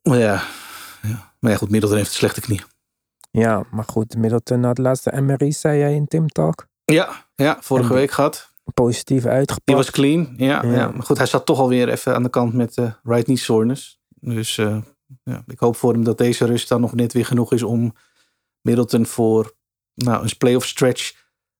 Ja, 0.02 0.42
ja. 1.02 1.32
maar 1.38 1.50
ja 1.50 1.56
goed, 1.56 1.70
Middleton 1.70 1.98
heeft 1.98 2.10
een 2.10 2.16
slechte 2.16 2.40
knie. 2.40 2.60
Ja, 3.30 3.64
maar 3.70 3.84
goed. 3.84 4.16
Middleton 4.16 4.64
had 4.64 4.78
laatste 4.78 5.20
MRI, 5.20 5.52
zei 5.52 5.78
jij 5.78 5.94
in 5.94 6.06
Tim 6.06 6.28
Talk. 6.28 6.66
Ja, 6.84 7.26
ja 7.34 7.56
vorige 7.60 7.88
En 7.88 7.94
week 7.94 8.10
gehad. 8.10 8.48
Positief 8.74 9.24
uitgepakt. 9.24 9.66
Die 9.66 9.76
was 9.76 9.90
clean, 9.90 10.34
ja, 10.36 10.64
Ja. 10.64 10.72
ja. 10.72 10.88
Maar 10.90 11.02
goed, 11.02 11.16
hij 11.16 11.26
zat 11.26 11.46
toch 11.46 11.58
alweer 11.58 11.88
even 11.88 12.14
aan 12.14 12.22
de 12.22 12.28
kant 12.30 12.52
met 12.54 12.76
eh 12.76 12.92
right 13.02 13.24
knee 13.24 13.36
soreness. 13.36 14.00
Dus 14.08 14.58
eh, 14.58 14.78
ja, 15.22 15.42
ik 15.46 15.58
hoop 15.58 15.76
voor 15.76 15.92
hem 15.92 16.04
dat 16.04 16.18
deze 16.18 16.44
rust 16.44 16.68
dan 16.68 16.80
nog 16.80 16.94
net 16.94 17.12
weer 17.12 17.26
genoeg 17.26 17.52
is 17.52 17.62
om 17.62 17.94
Middleton 18.60 19.06
voor 19.06 19.54
nou, 19.94 20.22
een 20.22 20.36
playoff 20.38 20.66
stretch 20.66 21.12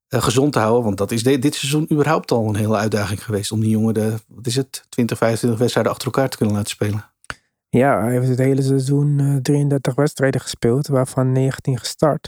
eh, 0.08 0.22
gezond 0.22 0.52
te 0.52 0.58
houden. 0.58 0.84
Want 0.84 0.98
dat 0.98 1.10
is 1.10 1.22
de- 1.22 1.38
dit 1.38 1.54
seizoen 1.54 1.92
überhaupt 1.92 2.30
al 2.30 2.48
een 2.48 2.56
hele 2.56 2.76
uitdaging 2.76 3.24
geweest. 3.24 3.52
Om 3.52 3.60
die 3.60 3.70
jongen 3.70 3.94
de, 3.94 4.14
wat 4.28 4.46
is 4.46 4.56
het, 4.56 4.84
20, 4.88 5.18
25 5.18 5.58
wedstrijden 5.60 5.92
achter 5.92 6.06
elkaar 6.08 6.28
te 6.28 6.36
kunnen 6.36 6.54
laten 6.56 6.70
spelen. 6.70 7.04
Ja, 7.70 8.02
hij 8.02 8.12
heeft 8.12 8.28
het 8.28 8.38
hele 8.38 8.62
seizoen 8.62 9.18
eh, 9.20 9.36
33 9.36 9.94
wedstrijden 9.94 10.40
gespeeld, 10.40 10.86
waarvan 10.86 11.32
19 11.32 11.78
gestart. 11.78 12.24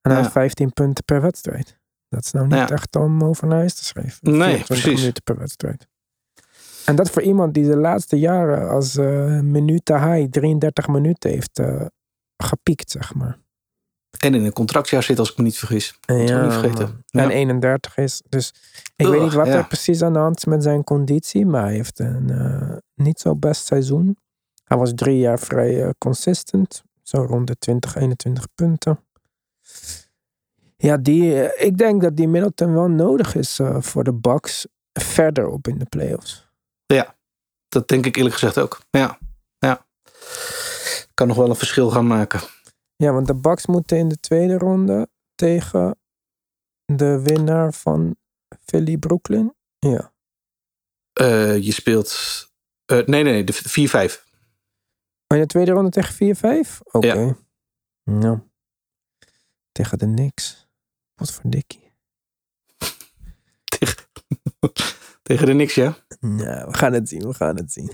En 0.00 0.10
hij 0.10 0.12
Ja. 0.12 0.18
heeft 0.18 0.32
15 0.32 0.72
punten 0.72 1.04
per 1.04 1.20
wedstrijd. 1.20 1.78
Dat 2.08 2.24
is 2.24 2.30
nou 2.32 2.46
niet 2.46 2.54
Ja. 2.56 2.68
echt 2.70 2.96
om 2.96 3.24
over 3.24 3.46
naar 3.46 3.58
huis 3.58 3.74
te 3.74 3.84
schrijven. 3.84 4.18
Nee, 4.22 4.38
24 4.38 4.66
precies. 4.66 5.00
minuten 5.00 5.22
per 5.22 5.38
wedstrijd. 5.38 5.86
En 6.84 6.96
dat 6.96 7.10
voor 7.10 7.22
iemand 7.22 7.54
die 7.54 7.64
de 7.66 7.76
laatste 7.76 8.18
jaren 8.18 8.68
als 8.68 8.96
eh 8.96 9.40
minuten 9.40 10.12
high 10.12 10.30
33 10.30 10.88
minuten 10.88 11.30
heeft 11.30 11.58
eh, 11.58 11.86
gepiekt, 12.36 12.90
zeg 12.90 13.14
maar. 13.14 13.38
En 14.18 14.34
in 14.34 14.44
een 14.44 14.52
contractjaar 14.52 15.02
zit, 15.02 15.18
als 15.18 15.30
ik 15.30 15.36
me 15.36 15.42
niet 15.42 15.58
vergis. 15.58 15.98
Je 16.06 16.12
niet 16.14 16.30
vergeten. 16.30 17.04
Ja. 17.06 17.22
En 17.22 17.30
31 17.30 17.96
is. 17.96 18.22
Dus 18.28 18.52
ik 18.96 19.06
Ugh, 19.06 19.10
weet 19.14 19.22
niet 19.22 19.32
wat 19.32 19.46
ja. 19.46 19.52
er 19.54 19.66
precies 19.66 20.02
aan 20.02 20.12
de 20.12 20.18
hand 20.18 20.36
is 20.36 20.44
met 20.44 20.62
zijn 20.62 20.84
conditie, 20.84 21.46
maar 21.46 21.62
hij 21.62 21.72
heeft 21.74 21.98
een 21.98 22.30
eh, 22.30 22.76
niet 22.94 23.20
zo 23.20 23.36
best 23.36 23.66
seizoen. 23.66 24.16
Hij 24.66 24.76
was 24.76 24.92
drie 24.94 25.18
jaar 25.18 25.38
vrij 25.38 25.82
eh, 25.82 25.90
consistent, 25.98 26.84
zo 27.02 27.18
rond 27.18 27.46
de 27.46 27.58
20, 27.58 27.96
21 27.96 28.46
punten. 28.54 29.04
Ja, 30.76 30.96
die, 30.96 31.42
eh, 31.42 31.66
ik 31.66 31.78
denk 31.78 32.02
dat 32.02 32.16
die 32.16 32.28
Middleton 32.28 32.72
wel 32.74 32.88
nodig 32.88 33.34
is 33.34 33.58
eh, 33.58 33.80
voor 33.80 34.04
de 34.04 34.12
Bucks 34.12 34.66
verder 34.92 35.48
op 35.48 35.68
in 35.68 35.78
de 35.78 35.84
playoffs. 35.84 36.44
Dat 37.68 37.88
denk 37.88 38.06
ik 38.06 38.16
eerlijk 38.16 38.34
gezegd 38.34 38.58
ook. 38.58 38.80
Ja, 38.90 39.18
ja. 39.58 39.86
Kan 41.14 41.26
nog 41.26 41.36
wel 41.36 41.48
een 41.48 41.56
verschil 41.56 41.90
gaan 41.90 42.06
maken. 42.06 42.40
Ja, 42.96 43.12
want 43.12 43.26
de 43.26 43.34
Bucks 43.34 43.66
moeten 43.66 43.96
in 43.96 44.08
de 44.08 44.20
tweede 44.20 44.58
ronde 44.58 45.08
tegen 45.34 45.98
de 46.84 47.20
winnaar 47.22 47.72
van 47.72 48.16
Philly 48.64 48.96
Brooklyn. 48.96 49.54
Ja. 49.78 50.12
Je 51.56 51.72
speelt. 51.72 52.14
nee, 52.86 53.04
nee, 53.06 53.22
nee, 53.22 53.44
de 53.44 53.52
4-5. 53.52 54.25
Oh, 55.26 55.36
in 55.36 55.42
de 55.42 55.46
tweede 55.46 55.70
ronde 55.70 55.90
tegen 55.90 56.36
4-5? 56.36 56.80
Oké. 56.82 57.06
Ja. 57.06 57.36
Ja. 58.20 58.42
Tegen 59.72 59.98
de 59.98 60.06
Knicks. 60.06 60.68
Wat 61.14 61.32
voor 61.32 61.50
dikkie. 61.50 61.92
Tegen, 63.64 63.96
tegen 65.22 65.46
de 65.46 65.52
niks, 65.52 65.74
ja. 65.74 65.96
Nou, 66.20 66.66
we 66.66 66.74
gaan 66.76 66.92
het 66.92 67.08
zien, 67.08 67.26
we 67.26 67.34
gaan 67.34 67.56
het 67.56 67.72
zien. 67.72 67.92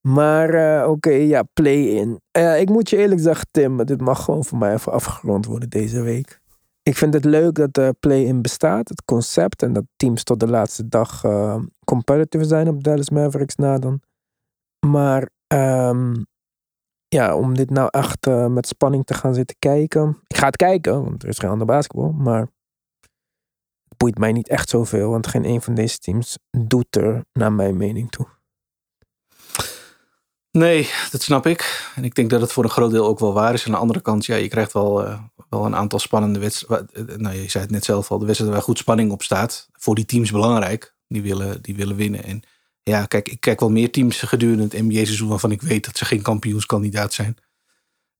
Maar 0.00 0.48
eh, 0.54 0.90
oké, 0.90 1.10
ja, 1.10 1.42
play-in. 1.52 2.20
Eh, 2.30 2.60
ik 2.60 2.68
moet 2.68 2.90
je 2.90 2.96
eerlijk 2.96 3.20
zeggen, 3.20 3.46
Tim, 3.50 3.84
dit 3.84 4.00
mag 4.00 4.24
gewoon 4.24 4.44
voor 4.44 4.58
mij 4.58 4.72
even 4.72 4.92
afgerond 4.92 5.46
worden 5.46 5.68
deze 5.68 6.02
week. 6.02 6.40
Ik 6.82 6.96
vind 6.96 7.14
het 7.14 7.24
leuk 7.24 7.54
dat 7.54 7.74
de 7.74 7.94
play-in 8.00 8.42
bestaat, 8.42 8.88
het 8.88 9.04
concept. 9.04 9.62
En 9.62 9.72
dat 9.72 9.84
teams 9.96 10.22
tot 10.22 10.40
de 10.40 10.48
laatste 10.48 10.88
dag 10.88 11.24
eh, 11.24 11.62
competitive 11.84 12.44
zijn 12.44 12.68
op 12.68 12.82
Dallas 12.84 13.10
Mavericks 13.10 13.56
na 13.56 13.78
dan. 13.78 14.00
Maar 14.86 15.28
ehm, 15.52 16.14
ja, 17.08 17.36
om 17.36 17.54
dit 17.54 17.70
nou 17.70 17.88
echt 17.90 18.26
eh, 18.26 18.46
met 18.46 18.66
spanning 18.66 19.06
te 19.06 19.14
gaan 19.14 19.34
zitten 19.34 19.56
kijken. 19.58 20.22
Ik 20.26 20.36
ga 20.36 20.46
het 20.46 20.56
kijken, 20.56 21.04
want 21.04 21.22
er 21.22 21.28
is 21.28 21.38
geen 21.38 21.50
ander 21.50 21.66
basketbal. 21.66 22.12
Maar 22.12 22.40
het 23.88 23.96
boeit 23.96 24.18
mij 24.18 24.32
niet 24.32 24.48
echt 24.48 24.68
zoveel. 24.68 25.10
Want 25.10 25.26
geen 25.26 25.44
een 25.44 25.62
van 25.62 25.74
deze 25.74 25.98
teams 25.98 26.38
doet 26.50 26.96
er, 26.96 27.24
naar 27.32 27.52
mijn 27.52 27.76
mening, 27.76 28.10
toe. 28.10 28.26
Nee, 30.50 30.90
dat 31.10 31.22
snap 31.22 31.46
ik. 31.46 31.90
En 31.94 32.04
ik 32.04 32.14
denk 32.14 32.30
dat 32.30 32.40
het 32.40 32.52
voor 32.52 32.64
een 32.64 32.70
groot 32.70 32.90
deel 32.90 33.06
ook 33.06 33.18
wel 33.18 33.32
waar 33.32 33.54
is. 33.54 33.66
Aan 33.66 33.72
de 33.72 33.78
andere 33.78 34.00
kant, 34.00 34.26
ja, 34.26 34.36
je 34.36 34.48
krijgt 34.48 34.72
wel, 34.72 35.06
eh, 35.06 35.22
wel 35.48 35.64
een 35.64 35.76
aantal 35.76 35.98
spannende 35.98 36.38
wedstrijden. 36.38 37.22
Nou, 37.22 37.36
je 37.36 37.50
zei 37.50 37.64
het 37.64 37.72
net 37.72 37.84
zelf 37.84 38.10
al, 38.10 38.18
de 38.18 38.24
wedstrijden 38.24 38.56
waar 38.56 38.66
goed 38.66 38.78
spanning 38.78 39.10
op 39.10 39.22
staat. 39.22 39.68
Voor 39.72 39.94
die 39.94 40.04
teams 40.04 40.30
belangrijk. 40.30 40.94
Die 41.08 41.22
willen, 41.22 41.62
die 41.62 41.76
willen 41.76 41.96
winnen. 41.96 42.24
En 42.24 42.42
ja, 42.82 43.04
kijk, 43.06 43.28
ik 43.28 43.40
kijk 43.40 43.60
wel 43.60 43.70
meer 43.70 43.90
teams 43.90 44.20
gedurende 44.20 44.62
het 44.62 44.72
NBA-seizoen 44.82 45.28
waarvan 45.28 45.50
ik 45.50 45.62
weet 45.62 45.84
dat 45.84 45.96
ze 45.96 46.04
geen 46.04 46.22
kampioenskandidaat 46.22 47.12
zijn. 47.12 47.36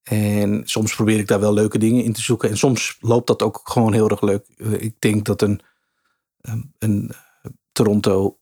En 0.02 0.62
soms 0.64 0.94
probeer 0.94 1.18
ik 1.18 1.26
daar 1.26 1.40
wel 1.40 1.52
leuke 1.54 1.78
dingen 1.78 2.04
in 2.04 2.12
te 2.12 2.20
zoeken. 2.22 2.50
En 2.50 2.56
soms 2.56 2.96
loopt 3.00 3.26
dat 3.26 3.42
ook 3.42 3.60
gewoon 3.64 3.92
heel 3.92 4.08
erg 4.08 4.20
leuk. 4.20 4.44
Eh, 4.56 4.72
Ik 4.72 4.94
denk 4.98 5.24
dat 5.24 5.42
een, 5.42 5.60
een, 6.40 6.74
een 6.78 7.10
Toronto, 7.72 8.36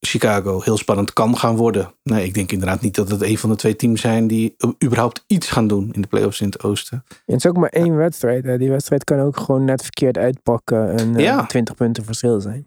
Chicago 0.00 0.60
heel 0.60 0.76
spannend 0.76 1.12
kan 1.12 1.36
gaan 1.36 1.56
worden. 1.56 1.94
Nee, 2.02 2.24
ik 2.24 2.34
denk 2.34 2.52
inderdaad 2.52 2.80
niet 2.80 2.94
dat 2.94 3.10
het 3.10 3.22
een 3.22 3.38
van 3.38 3.50
de 3.50 3.56
twee 3.56 3.76
teams 3.76 4.00
zijn 4.00 4.26
die 4.26 4.56
überhaupt 4.84 5.24
iets 5.26 5.50
gaan 5.50 5.66
doen 5.68 5.92
in 5.92 6.00
de 6.00 6.08
playoffs 6.08 6.40
in 6.40 6.46
het 6.46 6.62
oosten. 6.62 7.04
Het 7.26 7.36
is 7.36 7.46
ook 7.46 7.56
maar 7.56 7.68
één 7.68 7.96
wedstrijd. 7.96 8.44
Hè. 8.44 8.58
Die 8.58 8.70
wedstrijd 8.70 9.04
kan 9.04 9.20
ook 9.20 9.36
gewoon 9.36 9.64
net 9.64 9.82
verkeerd 9.82 10.18
uitpakken 10.18 10.96
en 10.96 11.16
eh, 11.16 11.22
Ja. 11.24 11.46
20 11.46 11.74
punten 11.74 12.04
verschil 12.04 12.40
zijn. 12.40 12.66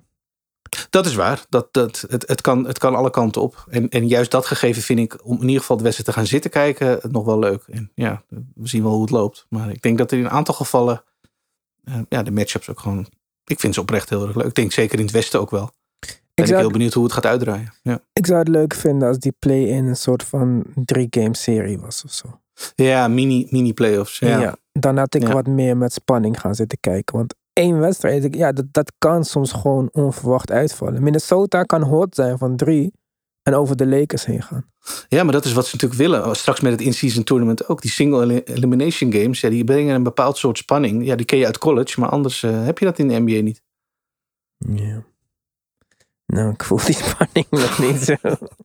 Dat 0.90 1.06
is 1.06 1.16
waar. 1.16 1.46
Dat, 1.50 1.68
dat, 1.72 2.06
het, 2.10 2.28
het, 2.28 2.42
kan, 2.42 2.68
het 2.68 2.78
kan 2.78 2.96
alle 2.96 3.10
kanten 3.10 3.42
op. 3.42 3.66
En, 3.70 3.90
en 3.90 4.08
juist 4.08 4.32
dat 4.32 4.46
gegeven 4.46 4.82
vind 4.82 5.00
ik, 5.00 5.20
om 5.26 5.36
in 5.42 5.48
ieder 5.48 5.60
geval 5.60 5.78
de 5.78 5.84
wedstrijd 5.84 6.10
te 6.10 6.16
gaan 6.18 6.28
zitten 6.28 6.52
kijken, 6.52 7.00
nog 7.12 7.26
wel 7.26 7.40
leuk. 7.40 7.64
En 7.70 7.92
ja, 7.96 8.24
we 8.56 8.68
zien 8.68 8.84
wel 8.84 8.92
hoe 8.92 9.02
het 9.02 9.10
loopt. 9.12 9.46
Maar 9.50 9.70
ik 9.70 9.82
denk 9.82 9.98
dat 9.98 10.12
er 10.12 10.18
in 10.18 10.24
een 10.24 10.30
aantal 10.32 10.54
gevallen, 10.54 11.04
eh, 11.84 12.00
ja, 12.10 12.24
de 12.24 12.32
matchups 12.32 12.70
ook 12.70 12.80
gewoon, 12.80 13.08
ik 13.46 13.60
vind 13.60 13.74
ze 13.74 13.82
oprecht 13.82 14.10
heel 14.10 14.28
erg 14.28 14.36
leuk. 14.36 14.46
Ik 14.46 14.56
denk 14.56 14.72
zeker 14.72 14.98
in 15.00 15.06
het 15.06 15.14
westen 15.14 15.40
ook 15.40 15.52
wel. 15.52 15.72
Ben 16.34 16.46
ik 16.46 16.52
zou- 16.52 16.60
heel 16.64 16.72
benieuwd 16.72 16.94
hoe 16.94 17.04
het 17.04 17.14
gaat 17.14 17.26
uitdraaien. 17.26 17.74
Ja, 17.82 18.00
Ik 18.14 18.26
zou 18.26 18.40
het 18.40 18.48
leuk 18.48 18.74
vinden 18.74 19.08
als 19.08 19.18
die 19.20 19.36
play-in 19.40 19.86
een 19.86 19.96
soort 19.96 20.24
van 20.24 20.64
drie-game 20.76 21.36
serie 21.36 21.80
was 21.80 22.04
of 22.06 22.12
zo. 22.12 22.40
ja 22.76 23.08
mini, 23.08 23.48
mini 23.50 23.74
playoffs. 23.74 24.20
Ja. 24.20 24.40
Ja. 24.40 24.56
dan 24.72 24.98
had 24.98 25.16
ik 25.16 25.22
Ja. 25.28 25.34
wat 25.34 25.48
meer 25.48 25.78
met 25.78 25.94
spanning 25.94 26.40
gaan 26.40 26.56
zitten 26.56 26.78
kijken. 26.80 27.16
Want 27.18 27.36
één 27.56 27.80
wedstrijd, 27.80 28.36
ja, 28.36 28.52
dat, 28.52 28.66
dat 28.72 28.92
kan 28.98 29.24
soms 29.24 29.52
gewoon 29.52 29.90
onverwacht 29.92 30.52
uitvallen. 30.52 31.04
Minnesota 31.04 31.64
kan 31.64 31.82
hot 31.84 32.16
zijn 32.16 32.38
van 32.38 32.56
drie 32.56 32.94
en 33.44 33.54
over 33.56 33.76
de 33.76 33.88
Lakers 33.88 34.26
heen 34.26 34.44
gaan. 34.44 34.66
Ja, 35.08 35.24
maar 35.24 35.34
dat 35.34 35.46
is 35.46 35.54
wat 35.54 35.66
ze 35.66 35.76
natuurlijk 35.76 36.02
willen. 36.02 36.36
Straks 36.36 36.60
met 36.60 36.72
het 36.72 36.82
in-season 36.82 37.24
tournament 37.24 37.68
ook. 37.68 37.82
Die 37.82 37.92
single 37.92 38.24
eli- 38.24 38.42
elimination 38.46 39.14
games, 39.14 39.40
ja, 39.42 39.50
die 39.50 39.64
brengen 39.64 39.96
een 39.96 40.04
bepaald 40.04 40.38
soort 40.38 40.58
spanning. 40.58 41.06
Ja, 41.06 41.16
die 41.16 41.26
ken 41.26 41.38
je 41.38 41.46
uit 41.46 41.58
college, 41.58 42.00
maar 42.00 42.10
anders 42.10 42.44
eh, 42.44 42.66
heb 42.66 42.78
je 42.80 42.86
dat 42.86 43.00
in 43.00 43.08
de 43.08 43.20
NBA 43.20 43.42
niet. 43.42 43.62
Ja. 44.58 45.04
Nou, 46.26 46.52
ik 46.52 46.64
voel 46.64 46.78
die 46.86 46.96
spanning 47.06 47.48
nog 47.50 47.80
niet 47.80 47.98
zo. 48.02 48.16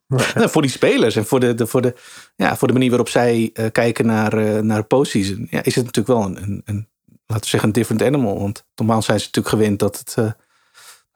Maar- 0.06 0.32
Nou, 0.36 0.50
voor 0.50 0.62
die 0.62 0.70
spelers 0.70 1.16
en 1.16 1.26
voor 1.26 1.40
de, 1.40 1.54
de, 1.54 1.66
voor 1.66 1.82
de, 1.82 1.94
ja, 2.36 2.56
voor 2.56 2.68
de 2.68 2.74
manier 2.74 2.88
waarop 2.88 3.08
zij 3.08 3.50
eh, 3.52 3.66
kijken 3.72 4.06
naar, 4.06 4.32
eh 4.32 4.60
naar 4.62 4.84
postseason, 4.84 5.46
ja, 5.50 5.62
is 5.62 5.74
het 5.74 5.84
natuurlijk 5.84 6.18
wel 6.18 6.26
een, 6.26 6.42
een, 6.42 6.62
een, 6.64 6.88
laten 7.30 7.44
we 7.44 7.50
zeggen, 7.50 7.68
een 7.68 7.74
different 7.74 8.02
animal. 8.02 8.38
Want 8.38 8.64
normaal 8.74 9.02
zijn 9.02 9.20
ze 9.20 9.24
natuurlijk 9.24 9.54
gewend 9.54 9.78
dat, 9.78 9.98
het, 9.98 10.14
eh, 10.16 10.32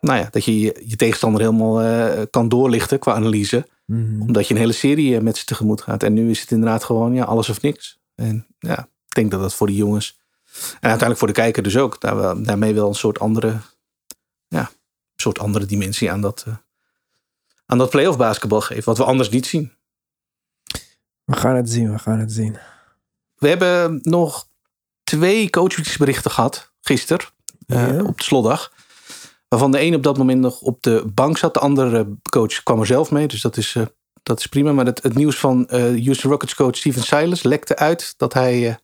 nou 0.00 0.18
ja, 0.18 0.28
dat 0.30 0.44
je, 0.44 0.60
je 0.60 0.82
je 0.86 0.96
tegenstander 0.96 1.40
helemaal 1.40 1.80
eh, 1.82 2.22
kan 2.30 2.48
doorlichten 2.48 2.98
qua 2.98 3.14
analyse. 3.14 3.68
Mhm. 3.86 4.20
Omdat 4.20 4.48
je 4.48 4.54
een 4.54 4.60
hele 4.60 4.72
serie 4.72 5.16
eh, 5.16 5.22
met 5.22 5.36
ze 5.36 5.44
tegemoet 5.44 5.82
gaat. 5.82 6.02
En 6.02 6.12
nu 6.12 6.30
is 6.30 6.40
het 6.40 6.50
inderdaad 6.50 6.84
gewoon 6.84 7.14
ja, 7.14 7.24
alles 7.24 7.48
of 7.48 7.62
niks. 7.62 7.98
En 8.14 8.46
ja, 8.58 8.78
ik 8.78 9.14
denk 9.14 9.30
dat 9.30 9.40
dat 9.40 9.54
voor 9.54 9.66
die 9.66 9.76
jongens, 9.76 10.18
en 10.54 10.88
uiteindelijk 10.90 11.18
voor 11.18 11.28
de 11.28 11.34
kijker 11.34 11.62
dus 11.62 11.76
ook, 11.76 12.00
daar, 12.00 12.16
wel- 12.16 12.42
daarmee 12.42 12.74
wel 12.74 12.88
een 12.88 12.94
soort 12.94 13.18
andere, 13.18 13.60
ja, 14.48 14.60
een 14.60 15.22
soort 15.22 15.38
andere 15.38 15.66
dimensie 15.66 16.10
aan 16.10 16.20
dat, 16.20 16.44
eh, 16.46 16.54
aan 17.66 17.78
dat 17.78 17.90
playoff 17.90 18.18
basketbal 18.18 18.60
geeft. 18.60 18.84
Wat 18.84 18.98
we 18.98 19.04
anders 19.04 19.28
niet 19.28 19.46
zien. 19.46 19.72
We 21.24 21.36
gaan 21.36 21.56
het 21.56 21.70
zien, 21.70 21.92
we 21.92 21.98
gaan 21.98 22.18
het 22.18 22.32
zien. 22.32 22.56
We 23.34 23.48
hebben 23.48 24.00
nog 24.02 24.48
twee 25.16 25.50
coachingsberichten 25.50 26.30
gehad 26.30 26.72
gisteren 26.80 27.26
eh, 27.66 27.88
Ja. 27.96 28.02
op 28.04 28.18
de 28.18 28.24
slotdag. 28.24 28.72
Waarvan 29.48 29.70
de 29.70 29.80
een 29.80 29.94
op 29.94 30.02
dat 30.02 30.18
moment 30.18 30.40
nog 30.40 30.60
op 30.60 30.82
de 30.82 31.04
bank 31.14 31.38
zat. 31.38 31.54
De 31.54 31.60
andere 31.60 32.06
coach 32.30 32.62
kwam 32.62 32.80
er 32.80 32.86
zelf 32.86 33.10
mee. 33.10 33.26
Dus 33.26 33.40
dat 33.40 33.56
is, 33.56 33.74
eh, 33.74 33.82
dat 34.22 34.38
is 34.38 34.46
prima. 34.46 34.72
Maar 34.72 34.86
het, 34.86 35.02
het 35.02 35.14
nieuws 35.14 35.36
van 35.36 35.68
eh 35.68 35.80
Houston 35.80 36.30
Rockets 36.30 36.54
coach 36.54 36.76
Steven 36.76 37.02
Silas 37.02 37.42
lekte 37.42 37.76
uit 37.76 38.14
dat 38.16 38.32
hij 38.32 38.78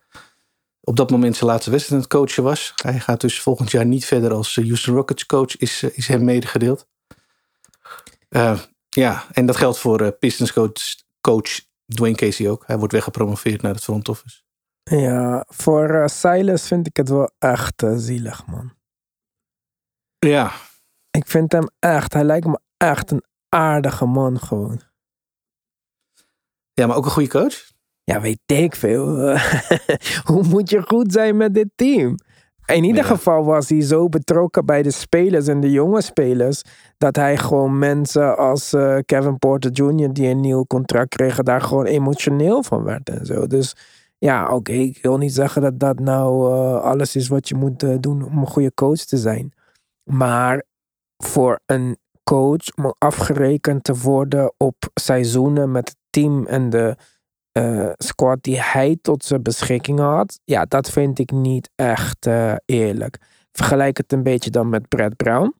op 0.80 0.96
dat 0.96 1.10
moment 1.10 1.36
zijn 1.36 1.50
laatste 1.50 1.70
wedstrijd 1.70 2.02
aan 2.02 2.08
het 2.08 2.18
coachen 2.18 2.42
was. 2.42 2.72
Hij 2.82 3.00
gaat 3.00 3.20
dus 3.20 3.40
volgend 3.40 3.70
jaar 3.70 3.86
niet 3.86 4.04
verder 4.04 4.32
als 4.32 4.54
Houston 4.54 4.94
Rockets 4.94 5.26
coach, 5.26 5.56
is, 5.56 5.82
is 5.82 6.08
hem 6.08 6.24
medegedeeld. 6.24 6.86
Ja, 8.88 9.26
en 9.32 9.46
dat 9.46 9.56
geldt 9.56 9.78
voor 9.78 10.12
Pistons 10.12 10.52
coach, 10.52 10.72
coach 11.20 11.60
Dwayne 11.86 12.16
Casey 12.16 12.48
ook. 12.50 12.64
Hij 12.66 12.78
wordt 12.78 12.92
weggepromoveerd 12.92 13.62
naar 13.62 13.74
het 13.74 13.82
front 13.84 14.08
office. 14.08 14.40
Ja, 14.98 15.44
voor 15.48 15.88
eh, 15.90 16.06
Silas 16.06 16.66
vind 16.66 16.86
ik 16.86 16.96
het 16.96 17.08
wel 17.08 17.30
echt 17.38 17.82
eh, 17.82 17.92
zielig, 17.96 18.46
man. 18.46 18.72
Ja, 20.18 20.52
Ik 21.10 21.26
vind 21.26 21.52
hem 21.52 21.68
echt, 21.78 22.12
hij 22.12 22.24
lijkt 22.24 22.46
me 22.46 22.60
echt 22.76 23.10
een 23.10 23.22
aardige 23.48 24.04
man 24.06 24.38
gewoon. 24.40 24.80
ja 26.72 26.86
maar 26.86 26.96
ook 26.96 27.04
een 27.04 27.10
goede 27.10 27.28
coach. 27.28 27.68
Ja, 28.04 28.20
weet 28.20 28.38
ik 28.46 28.74
veel. 28.76 29.06
Hoe 30.28 30.42
moet 30.48 30.70
je 30.70 30.82
goed 30.86 31.12
zijn 31.12 31.36
met 31.36 31.54
dit 31.54 31.68
team? 31.74 32.14
In 32.66 32.84
ieder 32.84 33.02
Ja. 33.02 33.08
geval 33.08 33.44
was 33.44 33.68
hij 33.68 33.80
zo 33.82 34.08
betrokken 34.08 34.66
bij 34.66 34.82
de 34.82 34.90
spelers 34.90 35.46
en 35.46 35.60
de 35.60 35.70
jonge 35.70 36.00
spelers. 36.02 36.62
Dat 36.98 37.16
hij 37.16 37.36
gewoon 37.36 37.78
mensen 37.78 38.36
als 38.36 38.72
eh, 38.72 38.98
Kevin 39.04 39.38
Porter 39.38 39.70
Jr. 39.70 40.12
die 40.12 40.28
een 40.28 40.40
nieuw 40.40 40.64
contract 40.64 41.08
kregen, 41.08 41.44
daar 41.44 41.60
gewoon 41.60 41.84
emotioneel 41.86 42.62
van 42.62 42.82
werd 42.82 43.08
en 43.08 43.26
zo. 43.26 43.46
Dus 43.46 43.76
ja, 44.20 44.48
oké, 44.54 44.72
ik 44.72 44.98
wil 45.02 45.18
niet 45.18 45.34
zeggen 45.34 45.62
dat 45.62 45.80
dat 45.80 45.98
nou 45.98 46.52
eh, 46.52 46.82
alles 46.82 47.16
is 47.16 47.28
wat 47.28 47.48
je 47.48 47.54
moet 47.54 47.82
eh, 47.82 47.96
doen 48.00 48.24
om 48.24 48.38
een 48.38 48.46
goede 48.46 48.74
coach 48.74 48.98
te 48.98 49.16
zijn. 49.16 49.52
Maar 50.10 50.64
voor 51.16 51.60
een 51.66 51.98
coach 52.24 52.76
om 52.76 52.94
afgerekend 52.98 53.84
te 53.84 53.96
worden 53.96 54.52
op 54.56 54.76
seizoenen 54.94 55.70
met 55.70 55.88
het 55.88 55.96
team 56.10 56.46
en 56.46 56.70
de 56.70 56.96
eh, 57.52 57.90
squad 57.96 58.42
die 58.42 58.60
hij 58.60 58.98
tot 59.02 59.24
zijn 59.24 59.42
beschikking 59.42 59.98
had, 59.98 60.40
ja, 60.44 60.64
dat 60.64 60.90
vind 60.90 61.18
ik 61.18 61.30
niet 61.30 61.70
echt 61.74 62.28
eerlijk. 62.64 63.18
Vergelijk 63.52 63.96
het 63.96 64.12
een 64.12 64.22
beetje 64.22 64.50
dan 64.50 64.68
met 64.68 64.88
Brad 64.88 65.16
Brown. 65.16 65.54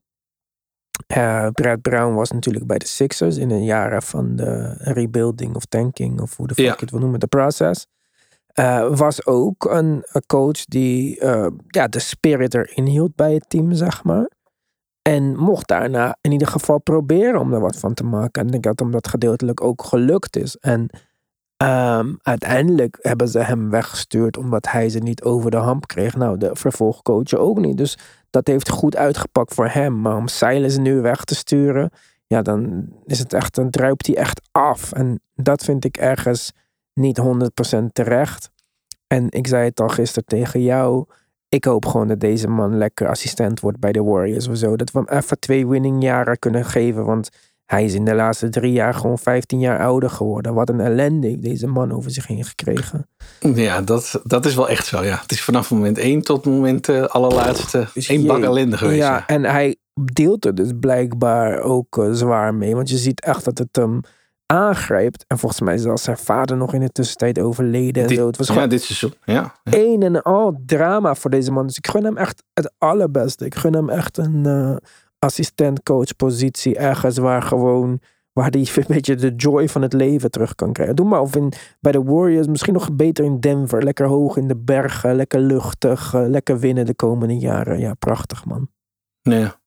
Eh 1.07 1.47
Brad 1.47 1.81
Brown 1.81 2.13
was 2.13 2.31
natuurlijk 2.31 2.67
bij 2.67 2.77
de 2.77 2.87
Sixers 2.87 3.37
in 3.37 3.47
de 3.47 3.63
jaren 3.63 4.01
van 4.01 4.35
de 4.35 4.73
rebuilding 4.77 5.55
of 5.55 5.65
tanking, 5.65 6.21
of 6.21 6.37
hoe 6.37 6.47
de 6.47 6.53
fuck 6.53 6.65
Ja. 6.65 6.71
je 6.71 6.79
het 6.79 6.91
wil 6.91 6.99
noemen, 6.99 7.19
de 7.19 7.27
process. 7.27 7.85
Eh, 8.53 8.95
was 8.97 9.25
ook 9.25 9.65
een, 9.65 10.05
coach 10.27 10.65
die 10.65 11.19
eh, 11.19 11.47
ja, 11.67 11.87
de 11.87 11.99
spirit 11.99 12.53
erin 12.53 12.85
hield 12.85 13.15
bij 13.15 13.33
het 13.33 13.49
team, 13.49 13.73
zeg 13.73 14.03
maar. 14.03 14.29
En 15.01 15.35
mocht 15.35 15.67
daarna 15.67 16.17
in 16.21 16.31
ieder 16.31 16.47
geval 16.47 16.79
proberen 16.79 17.39
om 17.39 17.53
er 17.53 17.59
wat 17.59 17.77
van 17.77 17.93
te 17.93 18.03
maken. 18.03 18.41
En 18.41 18.53
ik 18.53 18.63
denk 18.63 18.77
dat 18.77 18.91
dat 18.91 19.07
gedeeltelijk 19.07 19.63
ook 19.63 19.83
gelukt 19.83 20.35
is. 20.35 20.57
En 20.57 20.89
ehm, 21.57 22.13
uiteindelijk 22.21 22.97
hebben 23.01 23.27
ze 23.27 23.39
hem 23.39 23.69
weggestuurd 23.69 24.37
omdat 24.37 24.67
hij 24.67 24.89
ze 24.89 24.99
niet 24.99 25.23
over 25.23 25.51
de 25.51 25.57
hamp 25.57 25.87
kreeg. 25.87 26.15
Nou, 26.15 26.37
de 26.37 26.49
vervolgcoach 26.53 27.33
ook 27.33 27.59
niet. 27.59 27.77
Dus 27.77 27.97
dat 28.29 28.47
heeft 28.47 28.69
goed 28.69 28.95
uitgepakt 28.95 29.53
voor 29.53 29.67
hem. 29.67 30.01
Maar 30.01 30.17
om 30.17 30.27
Silas 30.27 30.77
nu 30.77 31.01
weg 31.01 31.23
te 31.23 31.35
sturen, 31.35 31.89
ja, 32.27 32.41
dan 32.41 32.89
is 33.05 33.19
het 33.19 33.33
echt, 33.33 33.55
dan 33.55 33.69
druipt 33.69 34.07
hij 34.07 34.15
echt 34.15 34.41
af. 34.51 34.91
En 34.91 35.21
dat 35.35 35.63
vind 35.63 35.85
ik 35.85 35.97
ergens 35.97 36.51
niet 36.93 37.19
100% 37.19 37.83
terecht. 37.93 38.51
En 39.07 39.27
ik 39.29 39.47
zei 39.47 39.65
het 39.65 39.79
al 39.79 39.89
gisteren 39.89 40.25
tegen 40.25 40.61
jou. 40.61 41.05
Ik 41.49 41.65
hoop 41.65 41.85
gewoon 41.85 42.07
dat 42.07 42.19
deze 42.19 42.47
man 42.47 42.77
lekker 42.77 43.09
assistent 43.09 43.59
wordt 43.59 43.79
bij 43.79 43.91
de 43.91 44.03
Warriors 44.03 44.47
of 44.47 44.57
zo. 44.57 44.75
Dat 44.75 44.91
we 44.91 45.03
hem 45.05 45.17
even 45.17 45.39
twee 45.39 45.67
winningjaren 45.67 46.39
kunnen 46.39 46.65
geven. 46.65 47.05
Want 47.05 47.29
hij 47.65 47.83
is 47.83 47.93
in 47.93 48.05
de 48.05 48.15
laatste 48.15 48.49
drie 48.49 48.71
jaar 48.71 48.93
gewoon 48.93 49.19
15 49.19 49.59
jaar 49.59 49.79
ouder 49.79 50.09
geworden. 50.09 50.53
Wat 50.53 50.69
een 50.69 50.79
ellende 50.79 51.27
heeft 51.27 51.41
deze 51.41 51.67
man 51.67 51.91
over 51.91 52.11
zich 52.11 52.27
heen 52.27 52.43
gekregen. 52.45 53.07
Ja, 53.39 53.81
dat, 53.81 54.21
dat 54.23 54.45
is 54.45 54.55
wel 54.55 54.69
echt 54.69 54.85
zo. 54.85 55.03
Ja. 55.03 55.19
Het 55.21 55.31
is 55.31 55.41
vanaf 55.41 55.71
moment 55.71 55.97
één 55.97 56.21
tot 56.21 56.45
het 56.45 56.53
moment 56.53 56.89
eh, 56.89 57.03
allerlaatste 57.03 57.87
Dus 57.93 58.07
één 58.07 58.25
bak 58.25 58.43
ellende 58.43 58.77
geweest. 58.77 58.97
Ja, 58.97 59.11
Ja, 59.11 59.27
en 59.27 59.43
hij 59.43 59.75
deelt 60.13 60.45
er 60.45 60.55
dus 60.55 60.71
blijkbaar 60.79 61.59
ook 61.61 61.97
eh, 61.97 62.11
zwaar 62.11 62.55
mee. 62.55 62.75
Want 62.75 62.89
je 62.89 62.97
ziet 62.97 63.21
echt 63.21 63.45
dat 63.45 63.57
het 63.57 63.75
hem 63.75 64.01
aangrijpt. 64.51 65.25
En 65.27 65.37
volgens 65.37 65.61
mij 65.61 65.73
is 65.73 65.81
zelfs 65.81 66.03
zijn 66.03 66.17
vader 66.17 66.57
nog 66.57 66.73
in 66.73 66.79
de 66.79 66.89
tussentijd 66.89 67.39
overleden 67.39 68.01
en 68.03 68.09
Dit- 68.09 68.17
zo. 68.17 68.27
Het 68.27 68.37
was 68.37 68.47
ja, 68.47 68.67
dit 68.67 68.81
seizoen. 68.81 69.13
Ja. 69.23 69.33
Ja. 69.63 69.77
een 69.77 70.01
en 70.03 70.21
al 70.21 70.61
drama 70.65 71.15
voor 71.15 71.29
deze 71.29 71.51
man. 71.51 71.67
Dus 71.67 71.77
ik 71.77 71.87
gun 71.87 72.03
hem 72.03 72.17
echt 72.17 72.43
het 72.53 72.73
allerbeste. 72.77 73.45
Ik 73.45 73.55
gun 73.55 73.73
hem 73.73 73.89
echt 73.89 74.17
een 74.17 74.45
eh 74.45 74.75
assistent-coach 75.19 76.15
positie. 76.15 76.75
Ergens 76.77 77.17
waar 77.17 77.41
gewoon... 77.41 77.99
Waar 78.33 78.49
hij 78.49 78.67
een 78.75 78.83
beetje 78.87 79.15
de 79.15 79.33
joy 79.35 79.69
van 79.69 79.81
het 79.81 79.93
leven 79.93 80.31
terug 80.31 80.55
kan 80.55 80.73
krijgen. 80.73 80.95
Doe 80.95 81.07
maar 81.07 81.21
of 81.21 81.35
in, 81.35 81.53
bij 81.79 81.91
de 81.91 82.03
Warriors. 82.03 82.47
Misschien 82.47 82.73
nog 82.73 82.93
beter 82.93 83.25
in 83.25 83.39
Denver. 83.39 83.83
Lekker 83.83 84.05
hoog 84.07 84.37
in 84.37 84.47
de 84.47 84.57
bergen. 84.57 85.15
Lekker 85.15 85.39
luchtig. 85.39 86.13
eh, 86.13 86.27
lekker 86.27 86.59
winnen 86.59 86.85
de 86.85 86.95
komende 86.95 87.37
jaren. 87.37 87.79
Ja, 87.79 87.93
prachtig 87.93 88.45
man. 88.45 88.69
Ja. 89.21 89.59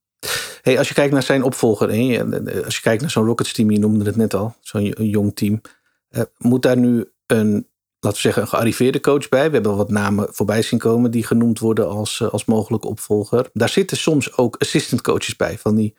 Hey, 0.65 0.79
als 0.79 0.89
je 0.89 0.95
kijkt 0.95 1.13
naar 1.13 1.23
zijn 1.23 1.43
opvolger, 1.43 1.89
hè, 1.89 1.95
je- 1.95 2.63
als 2.65 2.75
je 2.75 2.81
kijkt 2.83 3.01
naar 3.01 3.11
zo'n 3.11 3.25
Rockets 3.27 3.53
team, 3.53 3.71
je 3.71 3.79
noemde 3.79 4.05
het 4.05 4.17
net 4.17 4.35
al, 4.35 4.57
zo'n 4.61 4.85
jong 4.97 5.37
team. 5.37 5.61
Eh, 6.09 6.23
moet 6.39 6.63
daar 6.63 6.77
nu 6.77 7.11
een, 7.27 7.53
laten 8.01 8.17
we 8.17 8.25
zeggen, 8.25 8.43
een 8.43 8.49
gearriveerde 8.49 9.01
coach 9.01 9.29
bij? 9.29 9.47
We 9.47 9.55
hebben 9.55 9.77
wat 9.77 9.91
namen 9.91 10.29
voorbij 10.31 10.63
zien 10.63 10.79
komen 10.79 11.11
die 11.11 11.27
genoemd 11.27 11.59
worden 11.59 11.89
als, 11.89 12.21
eh, 12.21 12.29
als 12.29 12.45
mogelijke 12.45 12.87
opvolger. 12.89 13.49
Daar 13.53 13.69
zitten 13.69 13.97
soms 13.97 14.37
ook 14.37 14.57
assistant 14.57 15.01
coaches 15.01 15.37
bij. 15.37 15.59
Van 15.59 15.75
die, 15.75 15.95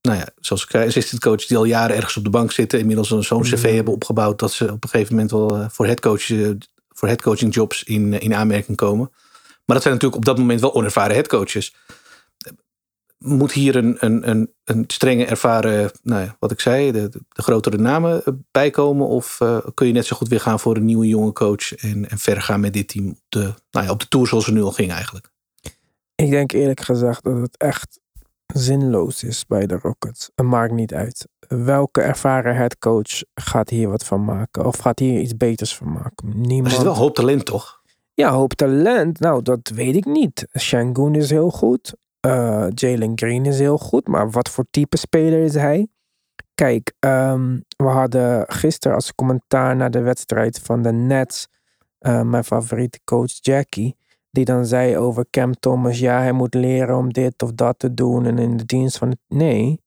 nou 0.00 0.18
ja, 0.18 0.28
zoals 0.40 0.64
ik 0.64 0.74
assistant 0.74 1.20
coaches 1.22 1.46
die 1.46 1.56
al 1.56 1.64
jaren 1.64 1.96
ergens 1.96 2.16
op 2.16 2.24
de 2.24 2.30
bank 2.30 2.52
zitten. 2.52 2.78
Inmiddels 2.78 3.08
zo'n 3.08 3.42
cv 3.42 3.74
hebben 3.74 3.94
opgebouwd 3.94 4.38
dat 4.38 4.52
ze 4.52 4.72
op 4.72 4.82
een 4.84 4.88
gegeven 4.90 5.14
moment 5.14 5.30
wel 5.30 5.56
eh, 5.56 5.68
voor 5.68 5.86
headcoach, 5.86 6.30
eh, 6.30 6.48
voor 6.88 7.08
headcoaching 7.08 7.54
jobs 7.54 7.82
in, 7.82 8.20
in 8.20 8.34
aanmerking 8.34 8.76
komen. 8.76 9.10
Maar 9.64 9.76
dat 9.76 9.82
zijn 9.82 9.94
natuurlijk 9.94 10.20
op 10.20 10.24
dat 10.24 10.38
moment 10.38 10.60
wel 10.60 10.74
onervaren 10.74 11.14
headcoaches. 11.14 11.74
Moet 13.22 13.52
hier 13.52 13.76
een, 13.76 13.96
een, 13.98 14.30
een, 14.30 14.52
een 14.64 14.84
strenge 14.86 15.24
ervaren, 15.24 15.90
nou 16.02 16.22
ja, 16.22 16.36
wat 16.38 16.50
ik 16.50 16.60
zei, 16.60 16.92
de, 16.92 17.08
de 17.08 17.42
grotere 17.42 17.78
namen 17.78 18.24
eh, 18.24 18.32
bijkomen? 18.50 19.06
Of 19.06 19.40
eh, 19.40 19.58
kun 19.74 19.86
je 19.86 19.92
net 19.92 20.06
zo 20.06 20.16
goed 20.16 20.28
weer 20.28 20.40
gaan 20.40 20.60
voor 20.60 20.76
een 20.76 20.84
nieuwe 20.84 21.06
jonge 21.06 21.32
coach 21.32 21.74
en, 21.74 22.10
en 22.10 22.18
verder 22.18 22.42
gaan 22.42 22.60
met 22.60 22.72
dit 22.72 22.88
team 22.88 23.08
op 23.08 23.16
de, 23.28 23.54
nou 23.70 23.86
ja, 23.86 23.92
op 23.92 24.00
de 24.00 24.08
tour 24.08 24.26
zoals 24.26 24.46
het 24.46 24.54
nu 24.54 24.62
al 24.62 24.72
ging 24.72 24.90
eigenlijk? 24.90 25.30
Ik 26.14 26.30
denk 26.30 26.52
eerlijk 26.52 26.80
gezegd 26.80 27.24
dat 27.24 27.40
het 27.40 27.56
echt 27.56 28.00
zinloos 28.46 29.22
is 29.24 29.46
bij 29.46 29.66
de 29.66 29.78
Rockets. 29.82 30.30
Het 30.34 30.46
maakt 30.46 30.72
niet 30.72 30.94
uit. 30.94 31.28
Welke 31.48 32.00
ervaren 32.00 32.56
headcoach 32.56 33.22
gaat 33.34 33.68
hier 33.68 33.88
wat 33.88 34.04
van 34.04 34.24
maken? 34.24 34.66
Of 34.66 34.78
gaat 34.78 34.98
hier 34.98 35.20
iets 35.20 35.36
beters 35.36 35.76
van 35.76 35.92
maken? 35.92 36.28
Er 36.28 36.36
Niemand. 36.36 36.74
zit 36.74 36.82
wel 36.82 36.96
hoop 36.96 37.14
talent, 37.14 37.44
toch? 37.44 37.80
Ja, 38.14 38.30
hoop 38.30 38.54
talent. 38.54 39.20
Nou, 39.20 39.42
dat 39.42 39.70
weet 39.74 39.96
ik 39.96 40.04
niet. 40.04 40.46
Shangoon 40.58 41.14
is 41.14 41.30
heel 41.30 41.50
goed. 41.50 41.94
Eh, 42.26 42.66
Jalen 42.74 43.12
Green 43.14 43.46
is 43.46 43.58
heel 43.58 43.78
goed. 43.78 44.08
Maar 44.08 44.30
wat 44.30 44.48
voor 44.48 44.64
type 44.70 44.96
speler 44.96 45.44
is 45.44 45.54
hij? 45.54 45.88
Kijk, 46.54 46.92
ehm, 46.98 47.60
we 47.76 47.88
hadden 47.88 48.44
gisteren 48.52 48.96
als 48.96 49.14
commentaar 49.14 49.76
naar 49.76 49.90
de 49.90 50.00
wedstrijd 50.00 50.58
van 50.58 50.82
de 50.82 50.92
Nets... 50.92 51.48
eh, 51.98 52.22
mijn 52.22 52.44
favoriete 52.44 53.00
coach 53.04 53.32
Jackie... 53.40 53.96
die 54.30 54.44
dan 54.44 54.66
zei 54.66 54.96
over 54.96 55.26
Cam 55.30 55.52
Thomas... 55.54 55.98
ja, 55.98 56.18
hij 56.20 56.32
moet 56.32 56.54
leren 56.54 56.96
om 56.96 57.12
dit 57.12 57.42
of 57.42 57.52
dat 57.52 57.78
te 57.78 57.94
doen... 57.94 58.26
en 58.26 58.38
in 58.38 58.56
de 58.56 58.64
dienst 58.64 58.98
van 58.98 59.08
het... 59.08 59.18
Nee, 59.28 59.80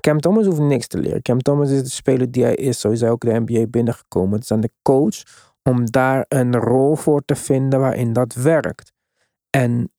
Cam 0.00 0.20
Thomas 0.20 0.46
hoeft 0.46 0.60
niks 0.60 0.86
te 0.86 0.98
leren. 0.98 1.22
Cam 1.22 1.38
Thomas 1.38 1.70
is 1.70 1.82
de 1.82 1.90
speler 1.90 2.30
die 2.30 2.42
hij 2.42 2.54
is. 2.54 2.80
Zo 2.80 2.90
is 2.90 3.00
hij 3.00 3.10
ook 3.10 3.20
de 3.20 3.40
NBA 3.46 3.66
binnengekomen. 3.66 4.32
Het 4.32 4.42
is 4.42 4.52
aan 4.52 4.60
de 4.60 4.72
coach 4.82 5.22
om 5.62 5.90
daar 5.90 6.24
een 6.28 6.56
rol 6.56 6.96
voor 6.96 7.22
te 7.24 7.36
vinden 7.36 7.80
waarin 7.80 8.12
dat 8.12 8.34
werkt. 8.34 8.92
En 9.50 9.92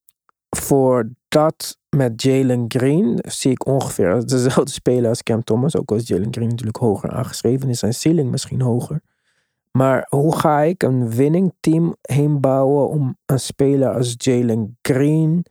voor 0.57 1.09
dat 1.27 1.77
met 1.89 2.21
Jalen 2.21 2.65
Green 2.67 3.19
zie 3.27 3.51
ik 3.51 3.65
ongeveer 3.65 4.25
dezelfde 4.25 4.71
speler 4.81 5.09
als 5.09 5.23
Cam 5.23 5.43
Thomas. 5.43 5.75
Ook 5.75 5.91
al 5.91 5.97
is 5.97 6.07
Jalen 6.07 6.33
Green 6.33 6.47
natuurlijk 6.47 6.77
hoger 6.77 7.11
aangeschreven, 7.11 7.69
is 7.69 7.79
zijn 7.79 7.93
ceiling 7.93 8.31
misschien 8.31 8.61
hoger. 8.61 9.01
Maar 9.71 10.05
hoe 10.09 10.35
ga 10.35 10.61
ik 10.61 10.83
een 10.83 11.09
winning 11.09 11.53
team 11.59 11.95
heen 12.01 12.39
bouwen 12.39 12.89
om 12.89 13.17
een 13.25 13.39
speler 13.39 13.93
als 13.93 14.15
Jalen 14.17 14.77
Green, 14.81 15.45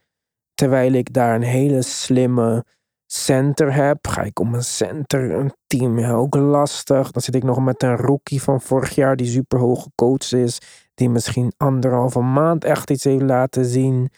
terwijl 0.55 0.93
ik 0.93 1.13
daar 1.13 1.35
een 1.35 1.43
hele 1.43 1.83
slimme 1.83 2.65
center 3.07 3.75
heb, 3.75 4.07
ga 4.07 4.23
ik 4.23 4.39
om 4.39 4.55
een 4.55 4.65
center 4.65 5.31
een 5.31 5.53
team 5.67 5.99
ja, 5.99 6.13
ook 6.13 6.35
lastig. 6.35 7.11
Dan 7.11 7.23
zit 7.23 7.35
ik 7.35 7.43
nog 7.43 7.61
met 7.61 7.83
een 7.83 7.97
rookie 7.97 8.43
van 8.43 8.61
vorig 8.61 8.95
jaar 8.95 9.17
die 9.17 9.27
super 9.27 9.59
hoog 9.59 9.83
gecoacht 9.83 10.33
is, 10.33 10.59
die 10.95 11.11
misschien 11.11 11.53
anderhalve 11.57 12.21
maand 12.21 12.65
echt 12.65 12.91
iets 12.91 13.05
heeft 13.05 13.23
laten 13.23 13.65
zien. 13.65 14.11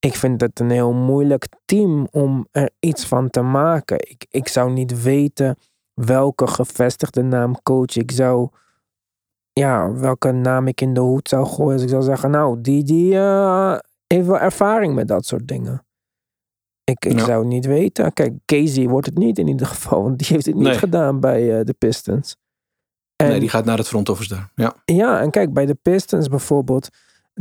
Ik 0.00 0.14
vind 0.14 0.40
het 0.40 0.60
een 0.60 0.70
heel 0.70 0.92
moeilijk 0.92 1.46
team 1.64 2.08
om 2.10 2.46
er 2.50 2.70
iets 2.78 3.06
van 3.06 3.30
te 3.30 3.40
maken. 3.40 3.96
Ik, 4.10 4.26
ik 4.30 4.48
zou 4.48 4.72
niet 4.72 5.02
weten 5.02 5.56
welke 5.94 6.46
gevestigde 6.46 7.22
naam 7.22 7.62
coach 7.62 7.96
ik 7.96 8.10
zou. 8.10 8.48
Ja, 9.52 9.92
welke 9.92 10.32
naam 10.32 10.66
ik 10.66 10.80
in 10.80 10.94
de 10.94 11.00
hoed 11.00 11.28
zou 11.28 11.46
gooien. 11.46 11.72
Als 11.72 11.82
ik 11.82 11.88
zou 11.88 12.02
zeggen, 12.02 12.30
nou, 12.30 12.60
die, 12.60 12.84
die 12.84 13.14
eh, 13.16 13.78
heeft 14.06 14.26
wel 14.26 14.38
ervaring 14.38 14.94
met 14.94 15.08
dat 15.08 15.26
soort 15.26 15.48
dingen. 15.48 15.84
Ik, 16.84 17.04
ik 17.04 17.18
Ja. 17.18 17.24
zou 17.24 17.46
niet 17.46 17.66
weten. 17.66 18.12
Kijk, 18.12 18.32
Casey 18.44 18.88
wordt 18.88 19.06
het 19.06 19.18
niet 19.18 19.38
in 19.38 19.48
ieder 19.48 19.66
geval, 19.66 20.02
want 20.02 20.18
die 20.18 20.26
heeft 20.30 20.46
het 20.46 20.54
niet 20.54 20.64
Nee. 20.64 20.78
gedaan 20.78 21.20
bij 21.20 21.58
eh, 21.58 21.64
de 21.64 21.72
Pistons. 21.78 22.36
En, 23.16 23.28
Nee, 23.28 23.40
die 23.40 23.48
gaat 23.48 23.64
naar 23.64 23.78
het 23.78 23.88
front 23.88 24.08
office 24.08 24.34
daar. 24.34 24.50
Ja. 24.54 24.74
ja, 24.84 25.20
en 25.20 25.30
kijk, 25.30 25.52
bij 25.52 25.66
de 25.66 25.74
Pistons 25.74 26.28
bijvoorbeeld, 26.28 26.88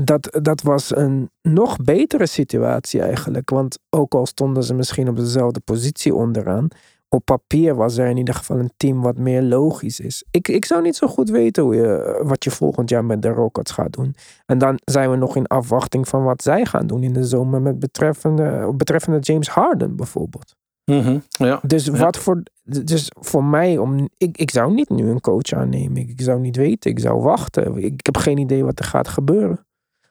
dat, 0.03 0.39
dat 0.41 0.61
was 0.61 0.95
een 0.95 1.29
nog 1.41 1.77
betere 1.77 2.25
situatie 2.25 3.01
eigenlijk. 3.01 3.49
Want 3.49 3.79
ook 3.89 4.13
al 4.13 4.25
stonden 4.25 4.63
ze 4.63 4.73
misschien 4.73 5.09
op 5.09 5.15
dezelfde 5.15 5.59
positie 5.59 6.13
onderaan, 6.13 6.67
op 7.09 7.25
papier 7.25 7.75
was 7.75 7.97
er 7.97 8.07
in 8.07 8.17
ieder 8.17 8.33
geval 8.33 8.59
een 8.59 8.71
team 8.77 9.01
wat 9.01 9.17
meer 9.17 9.41
logisch 9.41 9.99
is. 9.99 10.23
Ik, 10.31 10.47
ik 10.47 10.65
zou 10.65 10.81
niet 10.81 10.95
zo 10.95 11.07
goed 11.07 11.29
weten 11.29 11.63
hoe 11.63 11.75
je, 11.75 12.21
wat 12.23 12.43
je 12.43 12.51
volgend 12.51 12.89
jaar 12.89 13.05
met 13.05 13.21
de 13.21 13.29
Rockets 13.29 13.71
gaat 13.71 13.93
doen. 13.93 14.15
En 14.45 14.57
dan 14.57 14.79
zijn 14.85 15.09
we 15.09 15.15
nog 15.15 15.35
in 15.35 15.47
afwachting 15.47 16.07
van 16.07 16.23
wat 16.23 16.43
zij 16.43 16.65
gaan 16.65 16.87
doen 16.87 17.03
in 17.03 17.13
de 17.13 17.23
zomer 17.23 17.61
met 17.61 17.79
betreffende, 17.79 18.73
betreffende 18.75 19.19
James 19.19 19.49
Harden 19.49 19.95
bijvoorbeeld. 19.95 20.55
Mhm, 20.85 21.19
ja. 21.29 21.59
Dus 21.67 21.87
wat 21.87 22.17
voor. 22.17 22.43
Dus 22.63 23.11
voor 23.19 23.43
mij 23.43 23.77
om. 23.77 24.09
Ik, 24.17 24.37
ik 24.37 24.51
zou 24.51 24.73
niet 24.73 24.89
nu 24.89 25.09
een 25.09 25.21
coach 25.21 25.51
aannemen. 25.53 25.97
Ik, 25.97 26.09
ik 26.09 26.21
zou 26.21 26.39
niet 26.39 26.55
weten. 26.55 26.91
Ik 26.91 26.99
zou 26.99 27.21
wachten. 27.21 27.75
Ik, 27.75 27.93
ik 27.93 28.05
heb 28.05 28.17
geen 28.17 28.37
idee 28.37 28.63
wat 28.63 28.79
er 28.79 28.85
gaat 28.85 29.07
gebeuren. 29.07 29.67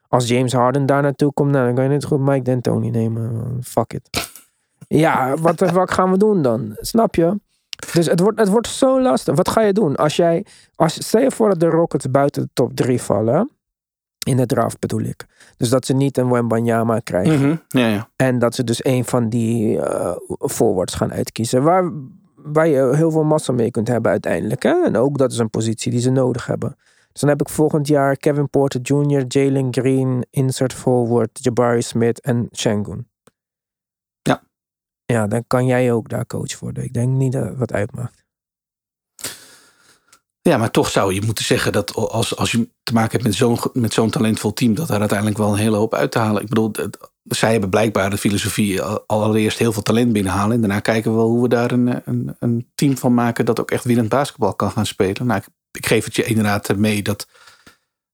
Als 0.09 0.29
James 0.29 0.53
Harden 0.53 0.87
daar 0.87 1.03
naartoe 1.03 1.33
komt, 1.33 1.51
nou, 1.51 1.65
dan 1.65 1.75
kan 1.75 1.85
je 1.85 1.91
net 1.91 2.05
goed 2.05 2.21
Mike 2.21 2.43
D'Antoni 2.43 2.91
nemen. 2.91 3.57
Fuck 3.63 3.93
it. 3.93 4.31
Ja, 4.89 5.37
wat 5.37 5.65
fuck 5.73 5.91
gaan 5.91 6.11
we 6.11 6.19
doen 6.19 6.43
dan? 6.43 6.77
Snap 6.81 7.15
je? 7.15 7.41
Dus 7.93 8.07
het 8.07 8.21
wordt, 8.21 8.39
het 8.39 8.49
wordt 8.49 8.69
zo 8.69 9.03
lastig. 9.03 9.35
Wat 9.35 9.49
ga 9.49 9.61
je 9.61 9.73
doen? 9.73 9.97
Als 9.97 10.17
jij. 10.17 10.47
Als, 10.75 11.07
stel 11.07 11.21
je 11.21 11.31
voor 11.31 11.49
dat 11.49 11.61
de 11.61 11.67
Rockets 11.67 12.11
buiten 12.11 12.43
de 12.43 12.49
top 12.53 12.75
3 12.75 13.01
vallen. 13.01 13.51
In 14.27 14.37
de 14.37 14.47
draft 14.47 14.79
bedoel 14.79 15.01
ik. 15.01 15.27
Dus 15.57 15.69
dat 15.69 15.87
ze 15.87 15.95
niet 15.95 16.19
een 16.19 16.31
Wembanyama 16.31 16.99
krijgen. 16.99 17.39
Mhm, 17.39 17.57
ja, 17.69 17.89
ja. 17.89 18.09
En 18.17 18.39
dat 18.39 18.55
ze 18.55 18.65
dus 18.65 18.85
een 18.85 19.05
van 19.05 19.29
die 19.29 19.81
eh 19.81 20.17
forwards 20.39 20.95
gaan 20.95 21.13
uitkiezen. 21.13 21.63
Waar, 21.63 21.93
waar 22.35 22.69
je 22.69 22.95
heel 22.95 23.11
veel 23.11 23.25
massa 23.25 23.53
mee 23.53 23.71
kunt 23.71 23.89
hebben 23.89 24.11
uiteindelijk. 24.11 24.63
Hè? 24.63 24.85
En 24.85 24.97
ook 24.97 25.19
dat 25.19 25.33
is 25.33 25.39
een 25.39 25.51
positie 25.51 25.91
die 25.91 26.01
ze 26.01 26.11
nodig 26.11 26.47
hebben. 26.47 26.77
Dus 27.13 27.21
dan 27.21 27.29
heb 27.31 27.41
ik 27.41 27.49
volgend 27.49 27.87
jaar 27.87 28.17
Kevin 28.17 28.51
Porter 28.51 28.81
Jr., 28.81 29.25
Jalen 29.29 29.69
Green, 29.75 30.27
insert 30.31 30.73
forward, 30.73 31.31
Jabari 31.33 31.83
Smith 31.83 32.21
en 32.21 32.49
Shangun. 32.53 33.11
Ja. 34.23 34.43
Ja, 35.05 35.27
dan 35.27 35.45
kan 35.47 35.67
jij 35.67 35.93
ook 35.93 36.09
daar 36.09 36.27
coach 36.27 36.59
worden. 36.59 36.85
Ik 36.85 36.93
denk 36.93 37.09
niet 37.09 37.33
dat 37.33 37.45
het 37.45 37.59
wat 37.59 37.73
uitmaakt. 37.73 38.27
Ja, 40.41 40.57
maar 40.57 40.71
toch 40.71 40.91
zou 40.91 41.15
je 41.15 41.23
moeten 41.23 41.45
zeggen 41.45 41.73
dat 41.73 41.95
als, 41.95 42.37
als 42.37 42.51
je 42.53 42.69
te 42.83 42.93
maken 42.93 43.11
hebt 43.11 43.23
met 43.23 43.35
zo'n 43.35 43.59
met 43.73 43.93
zo'n 43.93 44.11
talentvol 44.11 44.53
team, 44.53 44.75
dat 44.75 44.89
daar 44.89 44.99
uiteindelijk 45.01 45.39
wel 45.39 45.53
een 45.53 45.59
hele 45.59 45.77
hoop 45.77 45.95
uit 45.95 46.11
te 46.11 46.19
halen. 46.19 46.43
Ik 46.43 46.49
bedoel, 46.49 46.73
zij 47.23 47.51
hebben 47.53 47.71
blijkbaar 47.71 48.11
de 48.11 48.19
filosofie 48.19 48.83
al- 48.83 49.05
allereerst 49.07 49.59
heel 49.59 49.73
veel 49.73 49.83
talent 49.83 50.13
binnenhalen. 50.13 50.55
En 50.55 50.61
daarna 50.61 50.81
kijken 50.81 51.11
we 51.11 51.17
wel 51.17 51.29
hoe 51.29 51.43
we 51.43 51.49
daar 51.49 51.71
een, 51.73 52.03
een, 52.05 52.37
een 52.39 52.71
team 52.75 52.97
van 52.97 53.15
maken 53.15 53.45
dat 53.45 53.61
ook 53.61 53.71
echt 53.71 53.85
winnend 53.85 54.09
basketbal 54.09 54.55
kan 54.55 54.71
gaan 54.71 54.87
spelen. 54.87 55.27
Nou, 55.27 55.41
ik, 55.41 55.49
ik 55.79 55.87
geef 55.87 56.05
het 56.05 56.17
je 56.17 56.25
inderdaad 56.25 56.77
mee 56.77 57.03
dat, 57.03 57.27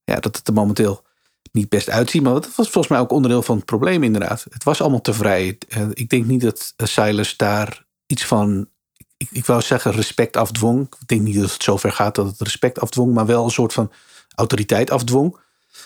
ja, 0.04 0.20
dat 0.20 0.36
het 0.36 0.48
er 0.48 0.54
momenteel 0.54 1.04
niet 1.52 1.68
best 1.68 1.90
uitziet. 1.90 2.22
Maar 2.22 2.32
dat 2.32 2.54
was 2.54 2.70
volgens 2.70 2.88
mij 2.88 2.98
ook 2.98 3.10
onderdeel 3.12 3.42
van 3.42 3.56
het 3.56 3.64
probleem 3.64 4.02
inderdaad. 4.02 4.46
Het 4.50 4.64
was 4.64 4.80
allemaal 4.80 5.00
te 5.00 5.14
vrij. 5.14 5.58
Eh, 5.68 5.88
Ik 5.92 6.08
denk 6.08 6.24
niet 6.26 6.40
dat 6.40 6.72
eh, 6.76 6.86
Silas 6.86 7.36
daar 7.36 7.86
iets 8.06 8.24
van 8.24 8.68
ik, 9.16 9.28
ik 9.30 9.46
wou 9.46 9.62
zeggen 9.62 9.92
respect 9.92 10.36
afdwong. 10.36 10.80
Ik 11.00 11.08
denk 11.08 11.20
niet 11.22 11.40
dat 11.40 11.52
het 11.52 11.62
zover 11.62 11.92
gaat 11.92 12.14
dat 12.14 12.26
het 12.26 12.40
respect 12.40 12.80
afdwong, 12.80 13.14
maar 13.14 13.26
wel 13.26 13.44
een 13.44 13.50
soort 13.50 13.72
van 13.72 13.92
autoriteit 14.34 14.90
afdwong. 14.90 15.36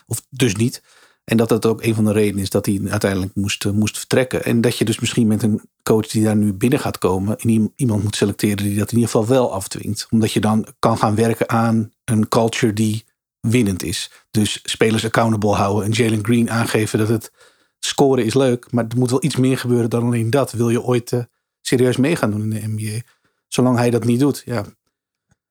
Of 0.06 0.22
dus 0.30 0.56
niet. 0.56 0.82
En 1.28 1.36
dat 1.36 1.48
dat 1.48 1.66
ook 1.66 1.82
een 1.82 1.94
van 1.94 2.04
de 2.04 2.12
redenen 2.12 2.42
is 2.42 2.50
dat 2.50 2.66
hij 2.66 2.80
uiteindelijk 2.88 3.34
moest, 3.34 3.64
eh, 3.64 3.72
moest 3.72 3.98
vertrekken. 3.98 4.44
En 4.44 4.60
dat 4.60 4.78
je 4.78 4.84
dus 4.84 4.98
misschien 5.00 5.26
met 5.26 5.42
een 5.42 5.60
coach 5.82 6.06
die 6.06 6.24
daar 6.24 6.36
nu 6.36 6.52
binnen 6.52 6.78
gaat 6.80 6.98
komen, 6.98 7.38
en 7.38 7.48
iem- 7.48 7.72
iemand 7.76 8.02
moet 8.02 8.16
selecteren 8.16 8.56
die 8.56 8.78
dat 8.78 8.88
in 8.92 8.98
ieder 8.98 9.10
geval 9.10 9.26
wel 9.26 9.52
afdwingt. 9.52 10.06
Omdat 10.10 10.32
je 10.32 10.40
dan 10.40 10.66
kan 10.78 10.98
gaan 10.98 11.14
werken 11.14 11.48
aan 11.48 11.90
een 12.04 12.28
culture 12.28 12.72
die 12.72 13.04
winnend 13.40 13.82
is. 13.82 14.10
Dus 14.30 14.60
spelers 14.62 15.04
accountable 15.04 15.54
houden 15.54 15.84
en 15.84 15.90
Jalen 15.90 16.24
Green 16.24 16.50
aangeven 16.50 16.98
dat 16.98 17.08
het 17.08 17.32
scoren 17.78 18.24
is 18.24 18.34
leuk, 18.34 18.72
maar 18.72 18.84
er 18.88 18.98
moet 18.98 19.10
wel 19.10 19.24
iets 19.24 19.36
meer 19.36 19.58
gebeuren 19.58 19.90
dan 19.90 20.02
alleen 20.04 20.30
dat. 20.30 20.52
Wil 20.52 20.70
je 20.70 20.82
ooit 20.82 21.12
eh, 21.12 21.20
serieus 21.60 21.96
mee 21.96 22.16
gaan 22.16 22.30
doen 22.30 22.42
in 22.42 22.50
de 22.50 22.66
NBA? 22.82 23.00
Zolang 23.48 23.76
hij 23.76 23.90
dat 23.90 24.04
niet 24.04 24.20
doet, 24.20 24.42
ja. 24.44 24.64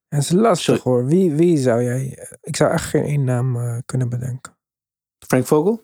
Het 0.08 0.22
is 0.22 0.30
lastig 0.30 0.64
Sorry. 0.64 0.80
hoor. 0.84 1.06
Wie, 1.06 1.32
wie 1.32 1.58
zou 1.58 1.82
jij... 1.82 2.28
Ik 2.40 2.56
zou 2.56 2.72
echt 2.72 2.84
geen 2.84 3.04
één 3.04 3.24
naam 3.24 3.56
eh, 3.56 3.78
kunnen 3.86 4.08
bedenken. 4.08 4.56
Frank 5.28 5.46
Vogel? 5.46 5.82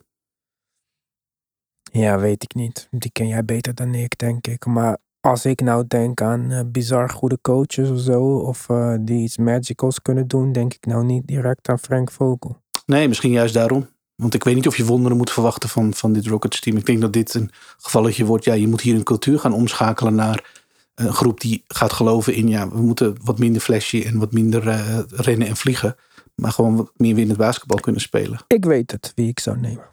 Ja, 1.92 2.18
weet 2.18 2.42
ik 2.42 2.54
niet. 2.54 2.88
Die 2.90 3.10
ken 3.12 3.28
jij 3.28 3.44
beter 3.44 3.74
dan 3.74 3.94
ik, 3.94 4.18
denk 4.18 4.46
ik. 4.46 4.66
Maar 4.66 4.98
als 5.20 5.44
ik 5.44 5.60
nou 5.60 5.84
denk 5.88 6.20
aan 6.20 6.50
eh, 6.50 6.60
bizar 6.66 7.10
goede 7.10 7.38
coaches 7.40 7.90
of 7.90 7.98
zo, 7.98 8.22
of 8.22 8.68
eh, 8.68 8.94
die 9.00 9.22
iets 9.22 9.36
magicals 9.36 10.02
kunnen 10.02 10.28
doen, 10.28 10.52
denk 10.52 10.74
ik 10.74 10.86
nou 10.86 11.04
niet 11.04 11.26
direct 11.26 11.68
aan 11.68 11.78
Frank 11.78 12.10
Vogel. 12.10 12.62
Nee, 12.86 13.08
misschien 13.08 13.30
juist 13.30 13.54
daarom. 13.54 13.88
Want 14.14 14.34
ik 14.34 14.44
weet 14.44 14.54
niet 14.54 14.66
of 14.66 14.76
je 14.76 14.84
wonderen 14.84 15.16
moet 15.16 15.30
verwachten 15.30 15.68
van, 15.68 15.94
van 15.94 16.12
dit 16.12 16.26
Rockets 16.26 16.60
team. 16.60 16.76
Ik 16.76 16.86
denk 16.86 17.00
dat 17.00 17.12
dit 17.12 17.34
een 17.34 17.50
gevalletje 17.76 18.24
wordt. 18.24 18.44
Ja, 18.44 18.54
je 18.54 18.68
moet 18.68 18.80
hier 18.80 18.94
een 18.94 19.02
cultuur 19.02 19.38
gaan 19.38 19.52
omschakelen 19.52 20.14
naar 20.14 20.64
een 20.94 21.12
groep 21.12 21.40
die 21.40 21.64
gaat 21.66 21.92
geloven 21.92 22.34
in, 22.34 22.48
ja, 22.48 22.68
we 22.68 22.82
moeten 22.82 23.16
wat 23.22 23.38
minder 23.38 23.62
flashy 23.62 24.02
en 24.02 24.18
wat 24.18 24.32
minder 24.32 24.68
eh, 24.68 24.98
rennen 25.08 25.48
en 25.48 25.56
vliegen. 25.56 25.96
Maar 26.34 26.52
gewoon 26.52 26.76
wat 26.76 26.92
meer 26.96 27.14
winnend 27.14 27.38
basketbal 27.38 27.80
kunnen 27.80 28.00
spelen. 28.00 28.38
Ik 28.46 28.64
weet 28.64 28.90
het 28.90 29.12
wie 29.14 29.28
ik 29.28 29.40
zou 29.40 29.58
nemen. 29.58 29.84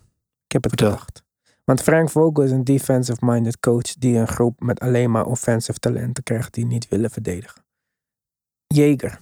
Ik 0.45 0.51
heb 0.51 0.63
het 0.63 0.71
Vertel. 0.71 0.89
bedacht. 0.89 1.23
Want 1.63 1.81
Frank 1.81 2.09
Vogel 2.09 2.43
is 2.43 2.51
een 2.51 2.63
defensive-minded 2.63 3.59
coach 3.59 3.93
die 3.97 4.17
een 4.17 4.27
groep 4.27 4.59
met 4.59 4.79
alleen 4.79 5.11
maar 5.11 5.25
offensive 5.25 5.79
talenten 5.79 6.23
krijgt 6.23 6.53
die 6.53 6.65
niet 6.65 6.87
willen 6.87 7.09
verdedigen. 7.11 7.63
Jager. 8.67 9.19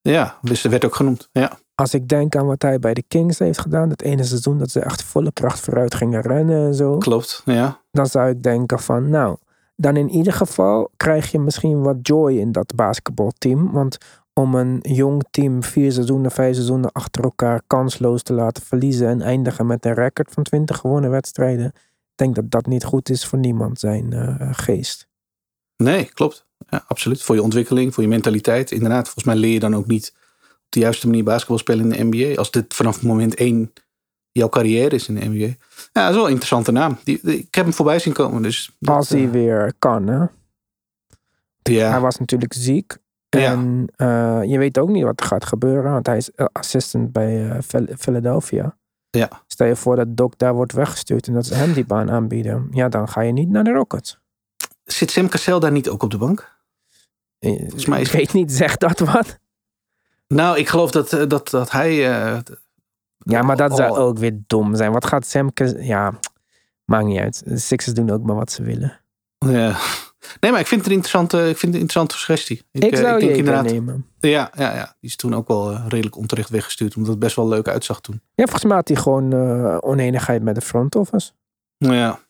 Ja, 0.00 0.38
dus 0.42 0.62
dat 0.62 0.70
werd 0.70 0.84
ook 0.84 0.94
genoemd. 0.94 1.28
Ja, 1.32 1.58
Als 1.74 1.94
ik 1.94 2.08
denk 2.08 2.36
aan 2.36 2.46
wat 2.46 2.62
hij 2.62 2.78
bij 2.78 2.94
de 2.94 3.02
Kings 3.08 3.38
heeft 3.38 3.58
gedaan, 3.58 3.90
het 3.90 4.02
ene 4.02 4.24
seizoen 4.24 4.58
dat 4.58 4.70
ze 4.70 4.80
echt 4.80 5.02
volle 5.02 5.32
kracht 5.32 5.60
vooruit 5.60 5.94
gingen 5.94 6.20
rennen 6.20 6.66
en 6.66 6.74
zo, 6.74 6.98
klopt. 6.98 7.42
Ja, 7.44 7.80
dan 7.90 8.06
zou 8.06 8.30
ik 8.30 8.42
denken 8.42 8.78
van, 8.78 9.10
nou, 9.10 9.36
dan 9.76 9.96
in 9.96 10.08
ieder 10.10 10.32
geval 10.32 10.90
krijg 10.96 11.30
je 11.30 11.38
misschien 11.38 11.82
wat 11.82 11.96
joy 12.02 12.32
in 12.38 12.52
dat 12.52 12.74
basketbalteam. 12.74 13.72
Want 13.72 13.98
om 14.40 14.54
een 14.54 14.78
jong 14.82 15.22
team 15.30 15.62
vier 15.62 15.92
seizoenen, 15.92 16.30
vijf 16.30 16.54
seizoenen 16.54 16.92
achter 16.92 17.22
elkaar 17.24 17.62
kansloos 17.66 18.22
te 18.22 18.32
laten 18.32 18.62
verliezen 18.62 19.08
en 19.08 19.20
eindigen 19.22 19.66
met 19.66 19.84
een 19.84 19.94
record 19.94 20.30
van 20.32 20.42
20 20.42 20.76
gewonnen 20.76 21.10
wedstrijden, 21.10 21.66
ik 21.66 22.14
denk 22.14 22.34
dat 22.34 22.50
dat 22.50 22.66
niet 22.66 22.84
goed 22.84 23.08
is 23.08 23.26
voor 23.26 23.38
niemand 23.38 23.78
zijn 23.80 24.12
eh, 24.12 24.48
geest. 24.52 25.08
nee, 25.76 26.04
klopt. 26.04 26.44
Ja, 26.68 26.84
absoluut. 26.86 27.22
Voor 27.22 27.34
je 27.34 27.42
ontwikkeling, 27.42 27.94
voor 27.94 28.02
je 28.02 28.08
mentaliteit. 28.08 28.70
Inderdaad, 28.70 29.04
volgens 29.04 29.24
mij 29.24 29.36
leer 29.36 29.52
je 29.52 29.60
dan 29.60 29.74
ook 29.76 29.86
niet 29.86 30.12
op 30.48 30.66
de 30.68 30.80
juiste 30.80 31.06
manier 31.06 31.24
basketbal 31.24 31.58
spelen 31.58 31.92
in 31.92 32.10
de 32.10 32.16
NBA. 32.18 32.38
Als 32.38 32.50
dit 32.50 32.74
vanaf 32.74 33.02
moment 33.02 33.34
één 33.34 33.72
jouw 34.32 34.48
carrière 34.48 34.94
is 34.94 35.08
in 35.08 35.14
de 35.14 35.24
NBA. 35.28 35.46
Ja, 35.46 35.54
dat 35.92 36.08
is 36.08 36.14
wel 36.14 36.24
een 36.24 36.30
interessante 36.30 36.72
naam. 36.72 36.98
Die, 37.04 37.18
die- 37.22 37.38
ik 37.38 37.54
heb 37.54 37.64
hem 37.64 37.74
voorbij 37.74 37.98
zien 37.98 38.12
komen. 38.12 38.42
Dus 38.42 38.76
dat, 38.78 38.94
Als 38.96 39.08
hij 39.08 39.24
eh, 39.24 39.30
weer 39.30 39.72
kan, 39.78 40.06
hè? 40.06 40.24
ja, 41.62 41.90
Hij 41.90 42.00
was 42.00 42.18
natuurlijk 42.18 42.52
ziek. 42.52 42.96
Ja. 43.40 43.52
En 43.52 43.86
eh, 43.96 44.40
je 44.50 44.58
weet 44.58 44.78
ook 44.78 44.88
niet 44.88 45.04
wat 45.04 45.20
er 45.20 45.26
gaat 45.26 45.44
gebeuren, 45.44 45.92
want 45.92 46.06
hij 46.06 46.16
is 46.16 46.30
eh, 46.30 46.46
assistant 46.52 47.12
bij 47.12 47.50
eh, 47.50 47.58
Phil- 47.66 47.86
Philadelphia. 47.98 48.76
Ja. 49.10 49.28
Stel 49.46 49.66
je 49.66 49.76
voor 49.76 49.96
dat 49.96 50.16
Doc 50.16 50.32
daar 50.36 50.54
wordt 50.54 50.72
weggestuurd 50.72 51.26
en 51.26 51.34
dat 51.34 51.46
ze 51.46 51.54
hem 51.54 51.72
die 51.72 51.86
baan 51.86 52.10
aanbieden. 52.10 52.68
Ja, 52.70 52.88
dan 52.88 53.08
ga 53.08 53.20
je 53.20 53.32
niet 53.32 53.48
naar 53.48 53.64
de 53.64 53.72
Rockets. 53.72 54.18
Zit 54.84 55.10
Sam 55.10 55.28
Cassell 55.28 55.58
daar 55.58 55.72
niet 55.72 55.88
ook 55.88 56.02
op 56.02 56.10
de 56.10 56.18
bank? 56.18 56.54
Volgens 57.40 57.86
mij 57.86 58.00
is- 58.00 58.06
Ik 58.06 58.12
weet 58.18 58.32
niet, 58.32 58.52
zegt 58.52 58.80
dat 58.80 58.98
wat? 58.98 59.38
Nou, 60.28 60.58
ik 60.58 60.68
geloof 60.68 60.90
dat, 60.90 61.10
dat, 61.28 61.48
dat 61.50 61.70
hij... 61.70 61.94
Ja, 63.18 63.42
maar 63.42 63.56
dat 63.56 63.76
zou 63.76 63.96
ook 63.98 64.18
weer 64.18 64.38
dom 64.46 64.74
zijn. 64.76 64.92
Wat 64.92 65.06
gaat 65.06 65.26
Sam... 65.26 65.50
Ja, 65.78 66.12
maakt 66.84 67.04
niet 67.06 67.18
uit. 67.20 67.42
De 67.44 67.58
Sixers 67.58 67.94
doen 67.94 68.10
ook 68.10 68.22
maar 68.22 68.36
wat 68.36 68.50
ze 68.52 68.62
willen. 68.62 69.00
Ja. 69.38 69.76
Nee, 70.40 70.50
maar 70.50 70.60
ik 70.60 70.66
vind 70.66 70.80
het 70.80 70.90
een 70.90 70.96
interessante, 70.96 71.36
ik 71.36 71.44
vind 71.44 71.60
het 71.60 71.74
een 71.74 71.80
interessante 71.80 72.16
suggestie. 72.18 72.62
Ik, 72.70 72.82
eh, 72.82 72.98
zou 72.98 73.18
denk 73.20 73.30
je 73.30 73.36
inderdaad- 73.36 73.64
nemen. 73.64 74.06
Ja, 74.18 74.50
ja, 74.54 74.74
ja, 74.74 74.84
die 75.00 75.10
is 75.10 75.16
toen 75.16 75.34
ook 75.34 75.48
wel 75.48 75.72
eh, 75.72 75.84
redelijk 75.88 76.16
onterecht 76.16 76.48
weggestuurd. 76.50 76.94
Omdat 76.96 77.10
het 77.10 77.18
best 77.18 77.36
wel 77.36 77.48
leuk 77.48 77.68
uitzag 77.68 78.00
toen. 78.00 78.20
Ja, 78.34 78.44
volgens 78.44 78.64
mij 78.64 78.76
had 78.76 78.88
hij 78.88 78.96
gewoon 78.96 79.32
eh, 79.32 79.76
oneenigheid 79.80 80.42
met 80.42 80.54
de 80.54 80.60
front 80.60 80.94
office. 80.96 81.32
Ja, 81.78 82.20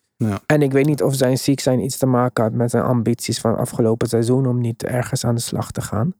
En 0.46 0.62
ik 0.62 0.72
weet 0.72 0.86
niet 0.86 1.02
of 1.02 1.14
zijn 1.14 1.38
ziek 1.38 1.60
zijn 1.60 1.80
iets 1.80 1.96
te 1.96 2.06
maken 2.06 2.44
had 2.44 2.52
met 2.52 2.70
zijn 2.70 2.82
ambities 2.84 3.40
van 3.40 3.56
afgelopen 3.56 4.08
seizoen 4.08 4.46
om 4.46 4.60
niet 4.60 4.82
ergens 4.82 5.24
aan 5.24 5.34
de 5.34 5.40
slag 5.40 5.70
te 5.70 5.80
gaan. 5.80 6.14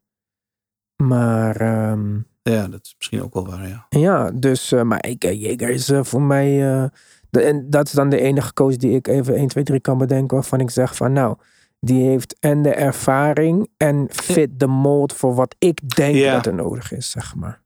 Maar 1.03 1.57
ehm, 1.57 2.15
ja, 2.43 2.69
dat 2.69 2.81
is 2.85 2.95
misschien 2.99 3.23
ook 3.23 3.35
wel 3.35 3.47
waar, 3.47 3.69
ja. 3.69 3.87
ja, 3.89 4.31
dus, 4.31 4.73
eh, 4.73 4.83
maar 4.83 5.07
ik, 5.07 5.23
Jager 5.23 5.69
is 5.69 5.91
voor 6.01 6.23
mij, 6.23 6.91
en 7.31 7.71
dat 7.71 7.87
is 7.87 7.93
dan 7.93 8.09
de 8.09 8.21
enige 8.21 8.53
coach 8.53 8.77
die 8.77 8.91
ik 8.91 9.07
even 9.09 9.35
1, 9.35 9.49
2, 9.49 9.65
3 9.65 9.81
kan 9.81 9.99
bedenken 9.99 10.37
waarvan 10.37 10.61
ik 10.61 10.71
zeg 10.71 10.97
van 10.97 11.13
nou, 11.13 11.37
die 11.81 12.03
heeft 12.09 12.37
en 12.41 12.63
de 12.63 12.75
ervaring 12.75 13.69
en 13.77 14.07
fit 14.11 14.61
de 14.61 14.67
mold 14.67 15.13
voor 15.13 15.35
wat 15.35 15.55
ik 15.59 15.97
denk 15.97 16.15
Ja. 16.15 16.33
dat 16.33 16.47
er 16.47 16.55
nodig 16.55 16.93
is, 16.93 17.11
zeg 17.11 17.35
maar. 17.35 17.65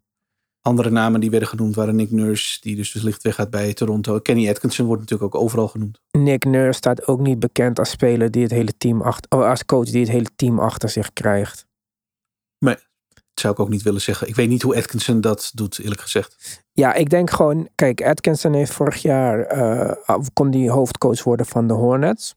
Andere 0.63 0.91
namen 0.91 1.21
die 1.21 1.31
werden 1.31 1.49
genoemd 1.49 1.75
waren 1.75 1.97
Nick 1.97 2.11
Nurse, 2.11 2.61
die 2.61 2.77
dus 2.77 2.93
wellicht 2.93 3.23
weggaat 3.23 3.51
bij 3.51 3.75
Toronto. 3.75 4.19
Kenny 4.19 4.49
Atkinson 4.49 4.87
wordt 4.87 5.01
natuurlijk 5.03 5.35
ook 5.35 5.43
overal 5.43 5.69
genoemd. 5.69 6.01
Nick 6.11 6.45
Nurse 6.45 6.79
staat 6.79 7.07
ook 7.07 7.21
niet 7.21 7.39
bekend 7.39 7.79
als 7.79 7.91
speler 7.91 8.31
die 8.31 8.43
het 8.43 8.51
hele 8.51 8.77
team 8.79 9.03
achter, 9.03 9.39
oh, 9.39 9.49
als 9.49 9.65
coach 9.65 9.91
die 9.91 10.01
het 10.01 10.11
hele 10.11 10.29
team 10.37 10.59
achter 10.59 10.89
zich 10.89 11.13
krijgt. 11.13 11.67
Dat 12.59 12.90
zou 13.41 13.53
ik 13.53 13.61
ook 13.61 13.69
niet 13.69 13.83
willen 13.83 14.01
zeggen. 14.01 14.29
Ik 14.29 14.35
weet 14.35 14.49
niet 14.49 14.63
hoe 14.63 14.77
Atkinson 14.77 15.21
dat 15.21 15.51
doet, 15.55 15.79
eerlijk 15.79 16.01
gezegd. 16.01 16.63
Ja, 16.73 16.95
ik 16.95 17.11
denk 17.11 17.31
gewoon, 17.31 17.69
kijk, 17.75 18.03
Atkinson 18.03 18.53
heeft 18.53 18.73
vorig 18.73 19.03
jaar, 19.03 19.41
eh, 19.41 20.19
kon 20.33 20.51
die 20.51 20.71
hoofdcoach 20.71 21.25
worden 21.25 21.47
van 21.47 21.67
de 21.67 21.75
Hornets. 21.75 22.35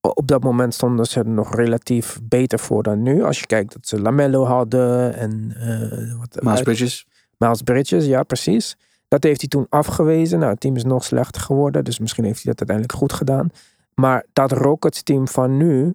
Op 0.00 0.26
dat 0.26 0.42
moment 0.42 0.74
stonden 0.74 1.06
ze 1.06 1.18
er 1.18 1.28
nog 1.28 1.54
relatief 1.54 2.18
beter 2.22 2.58
voor 2.58 2.82
dan 2.82 3.02
nu. 3.02 3.22
Als 3.24 3.40
je 3.40 3.46
kijkt 3.46 3.72
dat 3.72 3.86
ze 3.86 4.00
Lamello 4.00 4.44
hadden 4.44 5.14
en 5.14 5.54
eh 5.56 6.18
wat 6.18 6.34
Miles 6.42 6.54
uit- 6.56 6.64
Bridges. 6.64 7.06
Miles 7.38 7.62
Bridges, 7.62 8.04
ja 8.06 8.22
precies. 8.22 8.76
Dat 9.08 9.22
heeft 9.22 9.40
hij 9.40 9.48
toen 9.48 9.66
afgewezen. 9.68 10.38
Nou, 10.38 10.50
het 10.50 10.60
team 10.60 10.76
is 10.76 10.84
nog 10.84 11.04
slechter 11.04 11.42
geworden, 11.42 11.84
dus 11.84 11.98
misschien 11.98 12.24
heeft 12.24 12.42
hij 12.42 12.52
dat 12.54 12.58
uiteindelijk 12.68 12.98
goed 12.98 13.12
gedaan. 13.12 13.48
Maar 13.94 14.24
dat 14.32 14.52
Rockets 14.52 15.02
team 15.02 15.28
van 15.28 15.56
nu, 15.56 15.94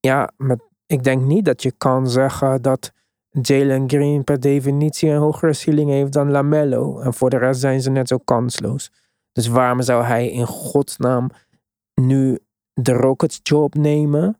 ja, 0.00 0.30
met, 0.36 0.60
ik 0.86 1.02
denk 1.04 1.22
niet 1.22 1.44
dat 1.44 1.62
je 1.62 1.72
kan 1.78 2.08
zeggen 2.10 2.62
dat 2.62 2.92
Jalen 3.40 3.88
Green 3.88 4.24
per 4.24 4.40
definitie 4.40 5.10
een 5.10 5.18
hogere 5.18 5.52
ceiling 5.52 5.90
heeft 5.90 6.12
dan 6.12 6.30
Lamello. 6.30 7.00
En 7.00 7.14
voor 7.14 7.30
de 7.30 7.36
rest 7.38 7.60
zijn 7.60 7.80
ze 7.80 7.90
net 7.90 8.08
zo 8.08 8.18
kansloos. 8.18 8.90
Dus 9.32 9.46
waarom 9.46 9.82
zou 9.82 10.04
hij 10.04 10.30
in 10.30 10.46
godsnaam 10.46 11.30
nu 11.94 12.38
de 12.72 12.92
Rockets 12.92 13.40
job 13.42 13.74
nemen? 13.74 14.36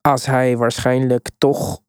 Als 0.00 0.26
hij 0.26 0.56
waarschijnlijk 0.56 1.30
toch 1.38 1.80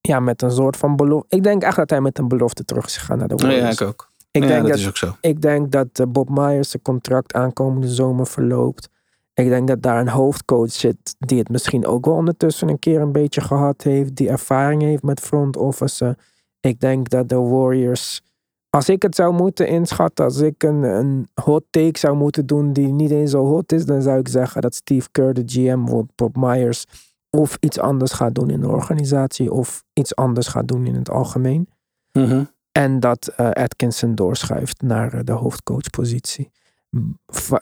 ja, 0.00 0.20
met 0.20 0.42
een 0.42 0.50
soort 0.50 0.76
van 0.76 0.96
belofte. 0.96 1.36
Ik 1.36 1.42
denk 1.42 1.62
echt 1.62 1.76
dat 1.76 1.90
hij 1.90 2.00
met 2.00 2.18
een 2.18 2.28
belofte 2.28 2.64
terug 2.64 2.86
is 2.86 2.96
gegaan 2.96 3.18
naar 3.18 3.28
de 3.28 3.34
Ja, 3.36 3.46
Warriors. 3.46 3.80
ik 3.80 3.86
ook. 3.86 4.08
ik, 4.30 4.42
ja, 4.42 4.48
denk 4.48 4.60
dat 4.60 4.70
dat, 4.70 4.78
is 4.78 4.88
ook 4.88 4.96
zo. 4.96 5.16
ik 5.20 5.42
denk 5.42 5.72
dat 5.72 5.88
eh, 5.92 6.06
Bob 6.06 6.28
Myers 6.28 6.70
zijn 6.70 6.82
contract 6.82 7.32
aankomende 7.32 7.88
zomer 7.88 8.26
verloopt. 8.26 8.88
Ik 9.34 9.48
denk 9.48 9.68
dat 9.68 9.82
daar 9.82 10.00
een 10.00 10.08
hoofdcoach 10.08 10.72
zit 10.72 11.16
die 11.18 11.38
het 11.38 11.48
misschien 11.48 11.86
ook 11.86 12.04
wel 12.04 12.14
ondertussen 12.14 12.68
een 12.68 12.78
keer 12.78 13.00
een 13.00 13.12
beetje 13.12 13.40
gehad 13.40 13.82
heeft. 13.82 14.16
Die 14.16 14.28
ervaring 14.28 14.82
heeft 14.82 15.02
met 15.02 15.20
front 15.20 15.56
office. 15.56 16.16
Ik 16.60 16.80
denk 16.80 17.08
dat 17.08 17.28
de 17.28 17.36
Warriors, 17.36 18.22
als 18.70 18.88
ik 18.88 19.02
het 19.02 19.14
zou 19.14 19.34
moeten 19.34 19.68
inschatten, 19.68 20.24
als 20.24 20.38
ik 20.38 20.62
een, 20.62 20.82
een 20.82 21.28
hot 21.34 21.64
take 21.70 21.98
zou 21.98 22.16
moeten 22.16 22.46
doen 22.46 22.72
die 22.72 22.88
niet 22.88 23.10
eens 23.10 23.30
zo 23.30 23.46
hot 23.46 23.72
is, 23.72 23.86
dan 23.86 24.02
zou 24.02 24.18
ik 24.18 24.28
zeggen 24.28 24.62
dat 24.62 24.74
Steve 24.74 25.08
Kerr, 25.10 25.34
de 25.34 25.42
GM, 25.46 25.78
wordt 25.78 26.12
Bob 26.14 26.36
Myers 26.36 26.84
of 27.30 27.56
iets 27.60 27.78
anders 27.78 28.12
gaat 28.12 28.34
doen 28.34 28.50
in 28.50 28.60
de 28.60 28.68
organisatie 28.68 29.52
of 29.52 29.84
iets 29.92 30.16
anders 30.16 30.46
gaat 30.46 30.68
doen 30.68 30.86
in 30.86 30.94
het 30.94 31.10
algemeen. 31.10 31.68
Mhm. 32.12 32.44
En 32.72 33.00
dat 33.00 33.26
eh, 33.26 33.50
Atkinson 33.50 34.14
doorschuift 34.14 34.82
naar 34.82 35.12
eh, 35.12 35.20
de 35.24 35.32
hoofdcoachpositie. 35.32 36.50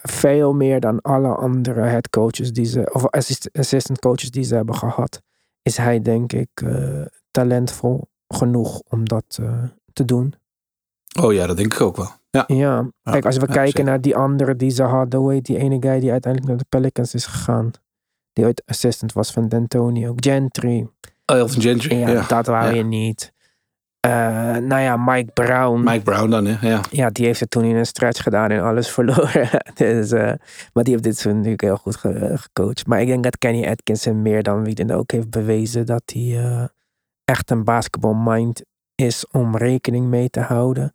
Veel 0.03 0.53
meer 0.55 0.81
dan 0.81 1.01
alle 1.01 1.35
andere 1.35 1.81
headcoaches 1.81 2.53
die 2.53 2.65
ze, 2.65 2.91
of 2.93 3.07
assist- 3.11 3.49
assistant 3.59 3.99
coaches 3.99 4.31
die 4.31 4.45
ze 4.45 4.55
hebben 4.55 4.75
gehad, 4.75 5.21
is 5.63 5.77
hij 5.77 6.01
denk 6.01 6.33
ik 6.33 6.49
eh, 6.55 7.03
talentvol 7.31 8.09
genoeg 8.29 8.81
om 8.89 9.09
dat 9.09 9.39
eh, 9.43 9.63
te 9.93 10.05
doen. 10.05 10.35
Oh 11.21 11.33
ja, 11.33 11.47
dat 11.47 11.57
denk 11.57 11.75
ik 11.75 11.81
ook 11.81 11.97
wel. 11.97 12.09
Ja, 12.31 12.45
Ja, 12.47 12.91
kijk, 13.03 13.25
als 13.27 13.37
we 13.37 13.47
ja, 13.47 13.53
kijken 13.53 13.67
zeker. 13.71 13.85
naar 13.85 14.01
die 14.01 14.17
andere 14.17 14.57
die 14.57 14.71
ze 14.71 14.83
hadden, 14.83 15.21
hoe 15.21 15.33
heet 15.33 15.45
die 15.45 15.59
ene 15.59 15.77
guy 15.81 16.01
die 16.01 16.11
uiteindelijk 16.11 16.53
naar 16.53 16.61
de 16.63 16.69
Pelicans 16.69 17.15
is 17.15 17.27
gegaan? 17.27 17.71
Die 18.33 18.45
ooit 18.45 18.63
assistant 18.67 19.13
was 19.13 19.33
van 19.33 19.49
D'Antonio. 19.49 20.13
Gentry. 20.17 20.89
Oh, 21.27 21.37
Elton 21.37 21.61
Gentry. 21.63 21.97
Ja, 21.99 22.09
Ja, 22.09 22.27
dat 22.27 22.47
wou 22.47 22.75
je 22.75 22.83
niet. 22.85 23.32
Eh, 24.07 24.11
nou 24.57 24.81
ja, 24.81 24.97
Mike 24.97 25.31
Brown. 25.33 25.83
Mike 25.85 26.03
Brown 26.03 26.31
dan, 26.31 26.47
hè? 26.47 26.69
Ja. 26.69 26.81
Ja, 26.91 27.11
die 27.11 27.27
heeft 27.27 27.41
het 27.41 27.51
toen 27.51 27.65
in 27.65 27.77
een 27.77 27.87
stretch 27.87 28.23
gedaan 28.23 28.51
en 28.51 28.63
alles 28.63 28.89
verloren. 28.97 29.49
dus, 29.75 30.11
eh, 30.13 30.33
maar 30.73 30.85
die 30.85 30.93
heeft 30.93 31.03
dit 31.05 31.13
seizoen 31.19 31.35
natuurlijk 31.37 31.63
heel 31.63 31.77
goed 31.77 31.97
ge- 31.97 32.33
gecoacht. 32.39 32.87
Maar 32.87 33.01
ik 33.01 33.07
denk 33.07 33.23
dat 33.25 33.39
Kenny 33.39 33.67
Atkinson 33.67 34.23
meer 34.23 34.43
dan 34.43 34.65
wie 34.65 34.75
dan 34.75 34.91
ook 34.91 35.11
heeft 35.13 35.31
bewezen 35.31 35.87
dat 35.87 36.03
hij 36.07 36.39
eh, 36.39 36.65
echt 37.25 37.51
een 37.51 37.65
basketbalmind 37.65 38.63
is 38.95 39.27
om 39.31 39.57
rekening 39.57 40.07
mee 40.07 40.31
te 40.31 40.41
houden. 40.41 40.93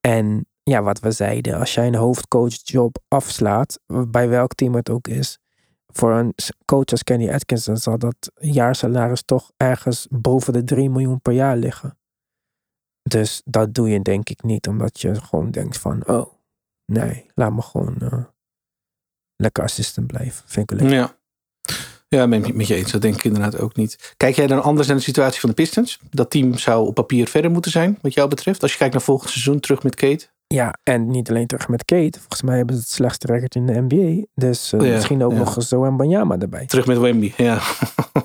En 0.00 0.46
ja, 0.62 0.82
wat 0.82 1.00
we 1.00 1.10
zeiden, 1.10 1.58
als 1.58 1.74
jij 1.74 1.86
een 1.86 1.94
hoofdcoachjob 1.94 2.98
afslaat, 3.08 3.78
bij 4.08 4.28
welk 4.28 4.54
team 4.54 4.74
het 4.74 4.90
ook 4.90 5.08
is, 5.08 5.38
voor 5.86 6.12
een 6.12 6.34
coach 6.64 6.84
als 6.86 7.02
Kenny 7.04 7.30
Atkinson 7.30 7.76
zal 7.76 7.98
dat 7.98 8.32
jaarsalaris 8.34 9.22
toch 9.24 9.50
ergens 9.56 10.06
boven 10.10 10.52
de 10.52 10.64
3 10.64 10.90
miljoen 10.90 11.20
per 11.20 11.32
jaar 11.32 11.56
liggen. 11.56 11.96
Dus 13.08 13.42
dat 13.44 13.74
doe 13.74 13.88
je 13.88 14.00
denk 14.02 14.28
ik 14.28 14.42
niet, 14.42 14.68
omdat 14.68 15.00
je 15.00 15.14
gewoon 15.20 15.50
denkt 15.50 15.78
van, 15.78 16.06
oh, 16.06 16.32
nee, 16.92 17.26
laat 17.34 17.52
me 17.52 17.62
gewoon 17.62 17.96
eh, 18.00 18.24
lekker 19.36 19.62
assistant 19.64 20.06
blijven. 20.06 20.42
Vind 20.46 20.70
ik 20.72 20.80
leuk. 20.80 20.90
Ja. 20.90 21.16
Ja, 22.08 22.28
ben 22.28 22.44
ik 22.44 22.54
met 22.54 22.66
je 22.66 22.74
eens. 22.74 22.90
Dat 22.90 23.02
denk 23.02 23.14
ik 23.14 23.24
inderdaad 23.24 23.58
ook 23.58 23.76
niet. 23.76 24.14
Kijk 24.16 24.36
jij 24.36 24.46
dan 24.46 24.62
anders 24.62 24.86
naar 24.88 24.96
de 24.96 25.02
situatie 25.02 25.40
van 25.40 25.48
de 25.48 25.54
Pistons? 25.54 25.98
Dat 26.10 26.30
team 26.30 26.58
zou 26.58 26.86
op 26.86 26.94
papier 26.94 27.28
verder 27.28 27.50
moeten 27.50 27.70
zijn, 27.70 27.98
wat 28.02 28.14
jou 28.14 28.28
betreft. 28.28 28.62
Als 28.62 28.72
je 28.72 28.78
kijkt 28.78 28.92
naar 28.94 29.02
volgend 29.02 29.30
seizoen, 29.30 29.60
terug 29.60 29.82
met 29.82 29.94
Kate. 29.94 30.26
Ja, 30.46 30.74
en 30.82 31.10
niet 31.10 31.30
alleen 31.30 31.46
terug 31.46 31.68
met 31.68 31.84
Kate. 31.84 32.18
Volgens 32.18 32.42
mij 32.42 32.56
hebben 32.56 32.74
ze 32.76 32.80
het 32.80 32.90
slechtste 32.90 33.26
record 33.26 33.54
in 33.54 33.66
de 33.66 33.80
NBA. 33.88 34.24
Dus 34.34 34.72
eh, 34.72 34.80
Ja, 34.80 34.94
misschien 34.94 35.22
ook 35.22 35.32
ja. 35.32 35.38
nog 35.38 35.62
zo 35.62 35.84
en 35.84 35.96
Banyama 35.96 36.38
erbij. 36.38 36.66
Terug 36.66 36.86
met 36.86 36.98
Wemby, 36.98 37.32
ja. 37.36 37.60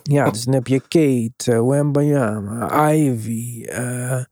Ja, 0.03 0.29
dus 0.29 0.43
dan 0.43 0.53
heb 0.53 0.67
je 0.67 0.79
Kate, 0.79 1.51
uh, 1.51 1.67
Wembanyama, 1.67 2.91
Ivy. 2.93 3.63
eh, 3.65 4.23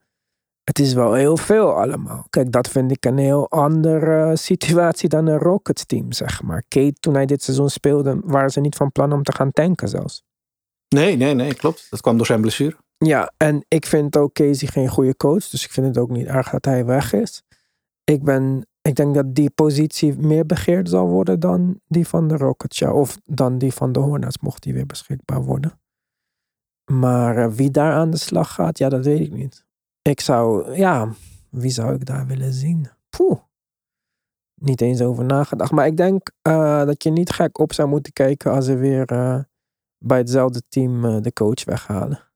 het 0.71 0.79
is 0.79 0.93
wel 0.93 1.13
heel 1.13 1.37
veel 1.37 1.73
allemaal. 1.73 2.25
Kijk, 2.29 2.51
dat 2.51 2.67
vind 2.67 2.91
ik 2.91 3.05
een 3.05 3.17
heel 3.17 3.49
andere 3.49 4.35
situatie 4.35 5.09
dan 5.09 5.27
een 5.27 5.37
Rockets 5.37 5.85
team, 5.85 6.11
zeg 6.11 6.41
maar. 6.41 6.63
Kate, 6.67 6.95
toen 6.99 7.13
hij 7.13 7.25
dit 7.25 7.43
seizoen 7.43 7.69
speelde, 7.69 8.19
waren 8.23 8.49
ze 8.49 8.59
niet 8.59 8.75
van 8.75 8.91
plan 8.91 9.13
om 9.13 9.23
te 9.23 9.31
gaan 9.31 9.51
tanken 9.51 9.89
zelfs. 9.89 10.23
Nee, 10.87 11.15
nee, 11.15 11.33
nee, 11.33 11.53
klopt. 11.53 11.87
Dat 11.89 12.01
kwam 12.01 12.17
door 12.17 12.25
zijn 12.25 12.41
blessure. 12.41 12.75
Ja, 12.97 13.33
en 13.37 13.65
ik 13.67 13.85
vind 13.85 14.17
ook 14.17 14.33
Casey 14.33 14.67
geen 14.67 14.87
goede 14.87 15.15
coach. 15.15 15.47
Dus 15.47 15.65
ik 15.65 15.71
vind 15.71 15.87
het 15.87 15.97
ook 15.97 16.09
niet 16.09 16.27
erg 16.27 16.49
dat 16.49 16.65
hij 16.65 16.85
weg 16.85 17.13
is. 17.13 17.43
Ik, 18.03 18.23
ben, 18.23 18.67
ik 18.81 18.95
denk 18.95 19.15
dat 19.15 19.35
die 19.35 19.49
positie 19.49 20.17
meer 20.17 20.45
begeerd 20.45 20.89
zal 20.89 21.07
worden 21.07 21.39
dan 21.39 21.79
die 21.87 22.07
van 22.07 22.27
de 22.27 22.37
Rockets. 22.37 22.79
Ja, 22.79 22.93
of 22.93 23.17
dan 23.25 23.57
die 23.57 23.73
van 23.73 23.91
de 23.91 23.99
Hornets, 23.99 24.37
mocht 24.37 24.63
die 24.63 24.73
weer 24.73 24.85
beschikbaar 24.85 25.43
worden. 25.43 25.79
Maar 26.91 27.37
eh, 27.37 27.51
wie 27.51 27.71
daar 27.71 27.93
aan 27.93 28.11
de 28.11 28.17
slag 28.17 28.53
gaat, 28.53 28.77
ja, 28.77 28.89
dat 28.89 29.05
weet 29.05 29.19
ik 29.19 29.33
niet. 29.33 29.69
Ik 30.01 30.19
zou, 30.19 30.75
ja, 30.75 31.13
wie 31.49 31.71
zou 31.71 31.95
ik 31.95 32.05
daar 32.05 32.27
willen 32.27 32.53
zien? 32.53 32.89
Poeh. 33.09 33.39
Niet 34.55 34.81
eens 34.81 35.01
over 35.01 35.25
nagedacht. 35.25 35.71
Maar 35.71 35.85
ik 35.85 35.97
denk 35.97 36.29
eh, 36.41 36.85
dat 36.85 37.03
je 37.03 37.09
niet 37.09 37.29
gek 37.29 37.59
op 37.59 37.73
zou 37.73 37.87
moeten 37.87 38.13
kijken 38.13 38.51
als 38.51 38.65
ze 38.65 38.75
weer 38.75 39.05
eh, 39.05 39.39
bij 39.97 40.17
hetzelfde 40.17 40.61
team 40.69 41.05
eh, 41.05 41.21
de 41.21 41.33
coach 41.33 41.63
weghalen. 41.63 42.31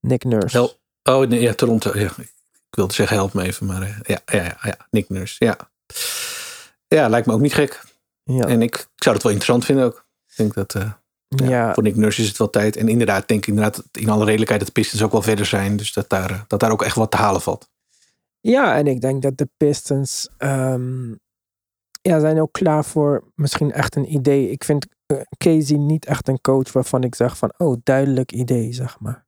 Nick 0.00 0.24
Nurse. 0.24 0.76
Oh, 1.02 1.28
nee, 1.28 1.40
ja, 1.40 1.54
Toronto. 1.54 1.98
Ja. 1.98 2.10
Ik 2.68 2.74
wilde 2.74 2.94
zeggen, 2.94 3.16
help 3.16 3.32
me 3.32 3.42
even. 3.42 3.66
Maar 3.66 4.02
ja, 4.02 4.20
ja, 4.24 4.42
ja, 4.42 4.58
ja, 4.62 4.86
Nick 4.90 5.08
Nurse. 5.08 5.44
Ja. 5.44 5.58
ja, 6.88 7.08
lijkt 7.08 7.26
me 7.26 7.32
ook 7.32 7.40
niet 7.40 7.54
gek. 7.54 7.84
ja. 8.22 8.46
En 8.46 8.62
ik, 8.62 8.74
ik 8.74 9.02
zou 9.02 9.14
het 9.14 9.24
wel 9.24 9.32
interessant 9.32 9.64
vinden 9.64 9.84
ook. 9.84 10.06
Ik 10.28 10.36
denk 10.36 10.54
dat 10.54 10.74
ja, 11.28 11.48
ja, 11.48 11.74
voor 11.74 11.82
Nick 11.82 11.96
Nurse 11.96 12.22
is 12.22 12.28
het 12.28 12.38
wel 12.38 12.50
tijd. 12.50 12.76
En 12.76 12.88
inderdaad, 12.88 13.28
denk 13.28 13.40
ik 13.40 13.48
inderdaad 13.48 13.84
in 13.92 14.08
alle 14.08 14.24
redelijkheid 14.24 14.60
dat 14.60 14.74
de 14.74 14.80
Pistons 14.80 15.02
ook 15.02 15.12
wel 15.12 15.22
verder 15.22 15.46
zijn. 15.46 15.76
Dus 15.76 15.92
dat 15.92 16.08
daar, 16.08 16.30
eh, 16.30 16.40
dat 16.46 16.60
daar 16.60 16.70
ook 16.70 16.82
echt 16.82 16.96
wat 16.96 17.10
te 17.10 17.16
halen 17.16 17.40
valt. 17.40 17.68
ja, 18.40 18.76
en 18.76 18.86
ik 18.86 19.00
denk 19.00 19.22
dat 19.22 19.38
de 19.38 19.48
Pistons 19.56 20.28
ehm, 20.36 21.10
ja, 22.02 22.20
zijn 22.20 22.40
ook 22.40 22.52
klaar 22.52 22.84
voor 22.84 23.24
misschien 23.34 23.72
echt 23.72 23.96
een 23.96 24.12
idee. 24.12 24.50
Ik 24.50 24.64
vind 24.64 24.86
eh, 25.06 25.20
Casey 25.36 25.76
niet 25.76 26.06
echt 26.06 26.28
een 26.28 26.40
coach 26.40 26.72
waarvan 26.72 27.02
ik 27.02 27.14
zeg 27.14 27.36
van, 27.36 27.52
oh, 27.56 27.76
duidelijk 27.82 28.32
idee, 28.32 28.72
zeg 28.72 29.00
maar. 29.00 29.26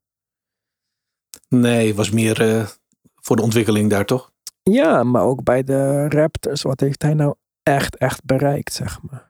Nee, 1.48 1.94
was 1.94 2.10
meer 2.10 2.40
eh, 2.40 2.66
voor 3.14 3.36
de 3.36 3.42
ontwikkeling 3.42 3.90
daar 3.90 4.04
toch? 4.04 4.32
Ja, 4.62 5.02
maar 5.02 5.22
ook 5.22 5.42
bij 5.44 5.64
de 5.64 6.08
Raptors, 6.08 6.62
wat 6.62 6.80
heeft 6.80 7.02
hij 7.02 7.14
nou 7.14 7.34
echt, 7.62 7.96
echt 7.96 8.24
bereikt, 8.24 8.72
zeg 8.72 9.02
maar. 9.02 9.29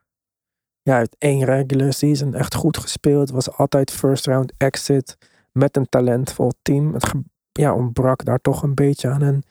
Ja, 0.91 0.97
heeft 0.97 1.17
één 1.19 1.45
regular 1.45 1.93
season 1.93 2.35
echt 2.35 2.55
goed 2.55 2.79
gespeeld. 2.79 3.31
Was 3.31 3.53
altijd 3.53 3.91
first 3.91 4.27
round 4.27 4.53
exit 4.57 5.17
met 5.53 5.77
een 5.77 5.89
talentvol 5.89 6.53
team. 6.63 6.95
Het 6.95 7.13
ja, 7.53 7.75
ontbrak 7.75 8.25
daar 8.25 8.41
toch 8.41 8.63
een 8.63 8.75
beetje 8.75 9.09
aan 9.09 9.23
een 9.23 9.43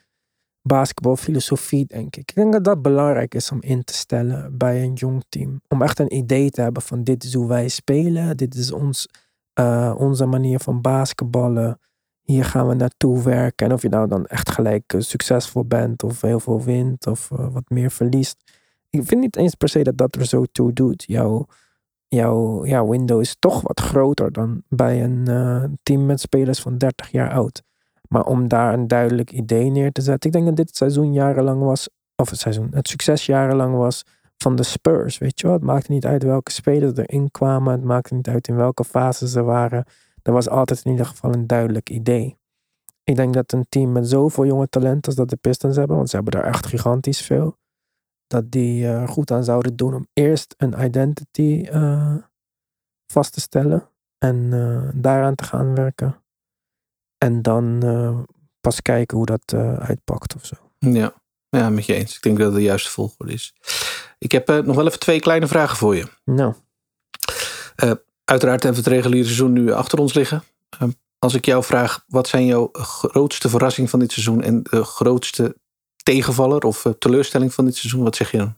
basketbalfilosofie, 0.62 1.86
denk 1.86 2.16
ik. 2.16 2.30
Ik 2.30 2.36
denk 2.36 2.54
dat 2.54 2.64
dat 2.64 2.82
belangrijk 2.82 3.36
is 3.36 3.52
om 3.52 3.62
in 3.62 3.84
te 3.84 3.94
stellen 3.94 4.58
bij 4.58 4.84
een 4.84 4.94
jong 4.94 5.24
team. 5.30 5.62
Om 5.68 5.82
echt 5.82 6.00
een 6.00 6.16
idee 6.16 6.50
te 6.50 6.62
hebben 6.62 6.82
van 6.82 7.04
dit 7.04 7.24
is 7.24 7.34
hoe 7.34 7.48
wij 7.48 7.68
spelen. 7.68 8.38
Dit 8.38 8.56
is 8.56 8.72
ons, 8.72 9.08
eh, 9.54 9.96
onze 9.98 10.26
manier 10.26 10.60
van 10.60 10.82
basketballen. 10.82 11.80
Hier 12.22 12.46
gaan 12.46 12.68
we 12.68 12.74
naartoe 12.74 13.24
werken. 13.24 13.68
En 13.68 13.74
of 13.74 13.82
je 13.82 13.90
nou 13.90 14.08
dan 14.08 14.26
echt 14.26 14.52
gelijk 14.52 14.94
eh, 14.94 15.02
succesvol 15.02 15.66
bent 15.66 16.04
of 16.04 16.22
heel 16.22 16.40
veel 16.40 16.64
wint 16.64 17.08
of 17.08 17.32
eh, 17.32 17.54
wat 17.54 17.70
meer 17.70 17.92
verliest. 17.92 18.58
Ik 18.90 19.04
vind 19.04 19.22
niet 19.22 19.36
eens 19.36 19.56
per 19.56 19.70
se 19.70 19.84
dat 19.84 19.98
dat 19.98 20.16
er 20.16 20.26
zo 20.26 20.46
toe 20.52 20.74
doet. 20.74 21.04
Jouw, 21.08 21.46
ja, 22.66 22.86
window 22.88 23.20
is 23.22 23.36
toch 23.40 23.62
wat 23.62 23.80
groter 23.80 24.32
dan 24.32 24.64
bij 24.68 25.04
een 25.04 25.28
eh, 25.28 25.64
team 25.84 26.06
met 26.06 26.20
spelers 26.20 26.60
van 26.60 26.78
30 26.78 27.12
jaar 27.12 27.32
oud. 27.32 27.64
Maar 28.08 28.26
om 28.26 28.48
daar 28.48 28.74
een 28.74 28.88
duidelijk 28.88 29.32
idee 29.32 29.70
neer 29.70 29.92
te 29.92 30.02
zetten. 30.02 30.30
Ik 30.30 30.36
denk 30.36 30.48
dat 30.48 30.56
dit 30.56 30.76
seizoen 30.76 31.14
jarenlang 31.14 31.62
was, 31.62 31.90
of 32.16 32.30
het 32.30 32.40
seizoen, 32.40 32.70
het 32.72 32.88
succes 32.88 33.26
jarenlang 33.26 33.76
was 33.76 34.04
van 34.38 34.56
de 34.56 34.64
Spurs. 34.64 35.18
Weet 35.18 35.40
je 35.40 35.48
wel, 35.48 35.56
het 35.56 35.66
maakte 35.66 35.92
niet 35.92 36.06
uit 36.06 36.24
welke 36.24 36.52
spelers 36.52 36.98
erin 36.98 37.32
kwamen. 37.32 37.72
Het 37.72 37.84
maakte 37.84 38.14
niet 38.14 38.28
uit 38.28 38.48
in 38.48 38.56
welke 38.56 38.84
fase 38.84 39.28
ze 39.28 39.44
waren. 39.44 39.86
Er 40.22 40.34
was 40.34 40.50
altijd 40.50 40.82
in 40.86 40.92
ieder 40.92 41.06
geval 41.06 41.34
een 41.34 41.48
duidelijk 41.48 41.90
idee. 41.90 42.38
Ik 43.04 43.16
denk 43.16 43.34
dat 43.34 43.52
een 43.52 43.66
team 43.70 43.92
met 43.92 44.10
zoveel 44.10 44.46
jonge 44.46 44.70
talenten 44.70 45.06
als 45.06 45.16
dat 45.16 45.30
de 45.30 45.36
Pistons 45.36 45.76
hebben, 45.76 45.96
want 45.96 46.10
ze 46.10 46.16
hebben 46.16 46.34
daar 46.34 46.44
echt 46.44 46.66
gigantisch 46.66 47.22
veel, 47.22 47.58
dat 48.30 48.52
die 48.52 48.86
er 48.86 49.08
goed 49.08 49.32
aan 49.32 49.44
zouden 49.44 49.76
doen 49.76 49.94
om 49.94 50.08
eerst 50.14 50.54
een 50.58 50.84
identity 50.84 51.66
eh, 51.72 52.16
vast 53.12 53.34
te 53.34 53.40
stellen 53.40 53.90
en 54.18 54.50
eh, 54.54 55.02
daaraan 55.02 55.36
te 55.36 55.44
gaan 55.44 55.76
werken. 55.76 56.24
En 57.18 57.42
dan 57.42 57.84
eh, 57.84 58.20
pas 58.62 58.82
kijken 58.82 59.18
hoe 59.18 59.26
dat 59.26 59.42
eh, 59.46 59.74
uitpakt 59.74 60.36
of 60.36 60.46
zo. 60.46 60.56
Ja. 60.80 61.14
ja, 61.50 61.70
met 61.70 61.86
je 61.86 61.94
eens. 61.94 62.16
Ik 62.16 62.22
denk 62.22 62.38
dat 62.38 62.46
het 62.46 62.56
de 62.56 62.62
juiste 62.62 62.90
volgorde 62.90 63.34
is. 63.34 63.54
Ik 64.18 64.32
heb 64.32 64.50
eh, 64.50 64.58
nog 64.58 64.76
wel 64.76 64.88
even 64.88 65.00
twee 65.00 65.20
kleine 65.20 65.48
vragen 65.48 65.78
voor 65.78 65.96
je. 65.96 66.06
Nou, 66.24 66.54
Uiteraard 68.24 68.64
hebben 68.64 68.84
we 68.84 68.90
het 68.90 68.98
reguliere 68.98 69.26
seizoen 69.28 69.54
nu 69.54 69.72
achter 69.72 70.00
ons 70.00 70.14
liggen. 70.14 70.44
Als 71.20 71.34
ik 71.34 71.46
jou 71.46 71.64
vraag, 71.64 72.04
wat 72.08 72.28
zijn 72.28 72.46
jouw 72.46 72.70
grootste 72.72 73.50
verrassing 73.50 73.90
van 73.90 74.00
dit 74.00 74.12
seizoen 74.12 74.42
en 74.42 74.64
de 74.64 74.84
grootste 74.84 75.56
tegenvaller 76.10 76.64
of 76.64 76.86
eh, 76.86 76.92
teleurstelling 76.92 77.54
van 77.54 77.66
dit 77.66 77.76
seizoen, 77.76 78.04
wat 78.04 78.16
zeg 78.16 78.32
je 78.32 78.38
dan? 78.38 78.58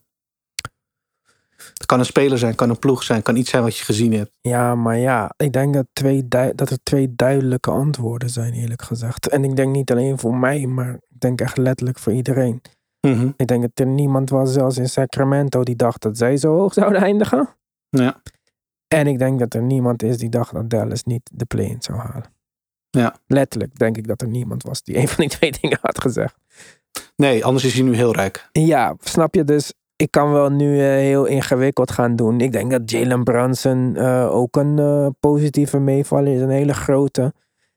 Het 1.55 1.85
kan 1.85 1.99
een 1.99 2.05
speler 2.05 2.37
zijn, 2.37 2.55
kan 2.55 2.69
een 2.69 2.79
ploeg 2.79 3.03
zijn, 3.03 3.21
kan 3.21 3.35
iets 3.35 3.49
zijn 3.49 3.63
wat 3.63 3.77
je 3.77 3.83
gezien 3.83 4.13
hebt. 4.13 4.31
ja, 4.41 4.75
maar 4.75 4.97
ja, 4.97 5.33
ik 5.37 5.53
denk 5.53 5.73
dat, 5.73 5.85
twee 5.93 6.27
dat 6.27 6.69
er 6.69 6.83
twee 6.83 7.15
duidelijke 7.15 7.71
antwoorden 7.71 8.29
zijn, 8.29 8.53
eerlijk 8.53 8.81
gezegd. 8.81 9.27
En 9.27 9.43
ik 9.43 9.55
denk 9.55 9.75
niet 9.75 9.91
alleen 9.91 10.19
voor 10.19 10.35
mij, 10.35 10.65
maar 10.65 10.93
ik 10.93 11.19
denk 11.19 11.41
echt 11.41 11.57
letterlijk 11.57 11.99
voor 11.99 12.13
iedereen. 12.13 12.61
Mhm. 13.07 13.31
Ik 13.35 13.47
denk 13.47 13.61
dat 13.61 13.71
er 13.79 13.85
niemand 13.85 14.29
was, 14.29 14.53
zelfs 14.53 14.77
in 14.77 14.89
Sacramento, 14.89 15.63
die 15.63 15.75
dacht 15.75 16.01
dat 16.01 16.17
zij 16.17 16.37
zo 16.37 16.55
hoog 16.55 16.73
zouden 16.73 17.01
eindigen. 17.01 17.49
Ja. 17.89 18.21
En 18.87 19.07
ik 19.07 19.19
denk 19.19 19.39
dat 19.39 19.53
er 19.53 19.61
niemand 19.61 20.03
is 20.03 20.17
die 20.17 20.29
dacht 20.29 20.53
dat 20.53 20.69
Dallas 20.69 21.03
niet 21.03 21.29
de 21.33 21.45
play-in 21.45 21.81
zou 21.81 21.97
halen. 21.97 22.33
Ja. 22.89 23.15
Letterlijk 23.27 23.79
denk 23.79 23.97
ik 23.97 24.07
dat 24.07 24.21
er 24.21 24.27
niemand 24.27 24.63
was 24.63 24.83
die 24.83 24.97
een 24.99 25.07
van 25.07 25.27
die 25.27 25.37
twee 25.37 25.51
dingen 25.61 25.79
had 25.81 26.01
gezegd. 26.01 26.35
Nee, 27.21 27.45
anders 27.45 27.65
is 27.65 27.73
hij 27.73 27.83
nu 27.83 27.95
heel 27.95 28.13
rijk. 28.13 28.49
Ja, 28.51 28.95
snap 28.99 29.35
je? 29.35 29.43
Dus 29.43 29.73
ik 29.95 30.11
kan 30.11 30.31
wel 30.31 30.49
nu 30.49 30.79
eh, 30.79 30.85
heel 30.85 31.25
ingewikkeld 31.25 31.91
gaan 31.91 32.15
doen. 32.15 32.39
Ik 32.39 32.51
denk 32.51 32.71
dat 32.71 32.91
Jalen 32.91 33.23
Brunson 33.23 33.95
eh, 33.95 34.35
ook 34.35 34.55
een 34.55 34.79
eh, 34.79 35.07
positieve 35.19 35.79
meevaller 35.79 36.33
is. 36.35 36.41
Een 36.41 36.49
hele 36.49 36.73
grote. 36.73 37.33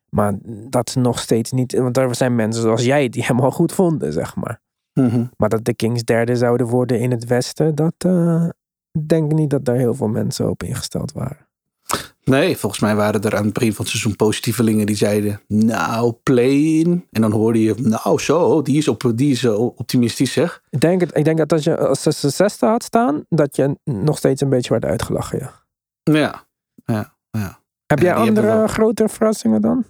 Maar 0.09 0.35
dat 0.69 0.89
is 0.89 0.95
nog 0.95 1.19
steeds 1.19 1.53
niet... 1.53 1.73
Want 1.73 1.97
er 1.97 2.15
zijn 2.15 2.35
mensen 2.35 2.63
zoals 2.63 2.85
jij 2.85 3.09
die 3.09 3.25
hem 3.25 3.41
al 3.41 3.51
goed 3.51 3.73
vonden, 3.73 4.13
zeg 4.13 4.37
maar. 4.37 4.61
Mhm. 4.93 5.25
Maar 5.37 5.49
dat 5.49 5.65
de 5.65 5.75
Kings 5.75 6.05
derde 6.05 6.37
zouden 6.37 6.67
worden 6.67 7.01
in 7.01 7.11
het 7.11 7.25
westen... 7.25 7.75
dat 7.75 7.95
denk 9.07 9.31
ik 9.31 9.37
niet 9.39 9.51
dat 9.51 9.65
daar 9.65 9.77
heel 9.77 9.95
veel 9.95 10.09
mensen 10.09 10.51
op 10.51 10.63
ingesteld 10.63 11.13
waren. 11.13 11.44
Nee, 12.25 12.57
volgens 12.57 12.81
mij 12.81 12.95
waren 12.97 13.22
er 13.22 13.37
aan 13.37 13.45
het 13.45 13.53
begin 13.53 13.72
van 13.72 13.85
het 13.85 13.89
seizoen 13.89 14.16
positievelingen 14.16 14.87
die 14.87 14.97
zeiden, 14.97 15.41
nou, 15.49 16.12
play-in. 16.22 17.07
En 17.11 17.20
dan 17.20 17.33
hoorde 17.33 17.62
je, 17.62 17.75
nou 17.79 18.18
zo, 18.20 18.62
die 18.62 18.77
is, 18.77 18.89
op, 18.89 19.12
die 19.14 19.31
is 19.31 19.45
eh, 19.45 19.61
optimistisch 19.61 20.33
zeg. 20.33 20.62
Ik 20.70 20.81
denk, 20.81 21.01
het, 21.01 21.16
ik 21.16 21.25
denk 21.25 21.39
dat 21.39 21.53
als 21.53 21.64
je 21.64 21.79
als 21.79 22.03
ze 22.03 22.11
de 22.20 22.29
zesde 22.31 22.66
had 22.66 22.83
staan... 22.83 23.25
dat 23.29 23.57
je 23.57 23.77
nog 23.85 24.18
steeds 24.18 24.41
een 24.41 24.49
beetje 24.49 24.70
werd 24.70 24.85
uitgelachen, 24.85 25.39
ja. 25.39 25.53
Ja, 26.03 26.45
ja, 26.85 27.14
ja. 27.31 27.59
Heb 27.87 27.99
jij 27.99 28.14
andere 28.14 28.47
wel- 28.47 28.66
grote 28.66 29.09
verrassingen 29.09 29.61
dan? 29.61 29.85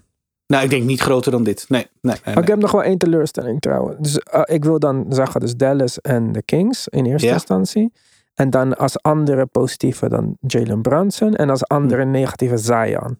Nou, 0.46 0.64
ik 0.64 0.70
denk 0.70 0.84
niet 0.84 1.00
groter 1.00 1.32
dan 1.32 1.42
dit. 1.44 1.64
Nee, 1.68 1.86
nee, 2.00 2.16
nee. 2.24 2.36
Oh, 2.36 2.42
Ik 2.42 2.48
heb 2.48 2.58
nog 2.58 2.72
wel 2.72 2.82
één 2.82 2.98
teleurstelling 2.98 3.60
trouwens. 3.60 3.96
Dus, 4.00 4.18
eh, 4.18 4.40
ik 4.44 4.64
wil 4.64 4.78
dan 4.78 5.06
zeggen 5.08 5.40
dus 5.40 5.56
Dallas 5.56 6.00
en 6.00 6.32
de 6.32 6.42
Kings 6.42 6.88
in 6.88 7.06
eerste 7.06 7.26
Ja. 7.26 7.32
instantie. 7.32 7.92
En 8.34 8.50
dan 8.50 8.76
als 8.76 9.02
andere 9.02 9.46
positieve 9.46 10.08
dan 10.08 10.36
Jalen 10.40 10.82
Brunson. 10.82 11.34
En 11.34 11.50
als 11.50 11.62
Hm. 11.66 11.74
andere 11.74 12.04
negatieve 12.04 12.56
Zion. 12.56 13.18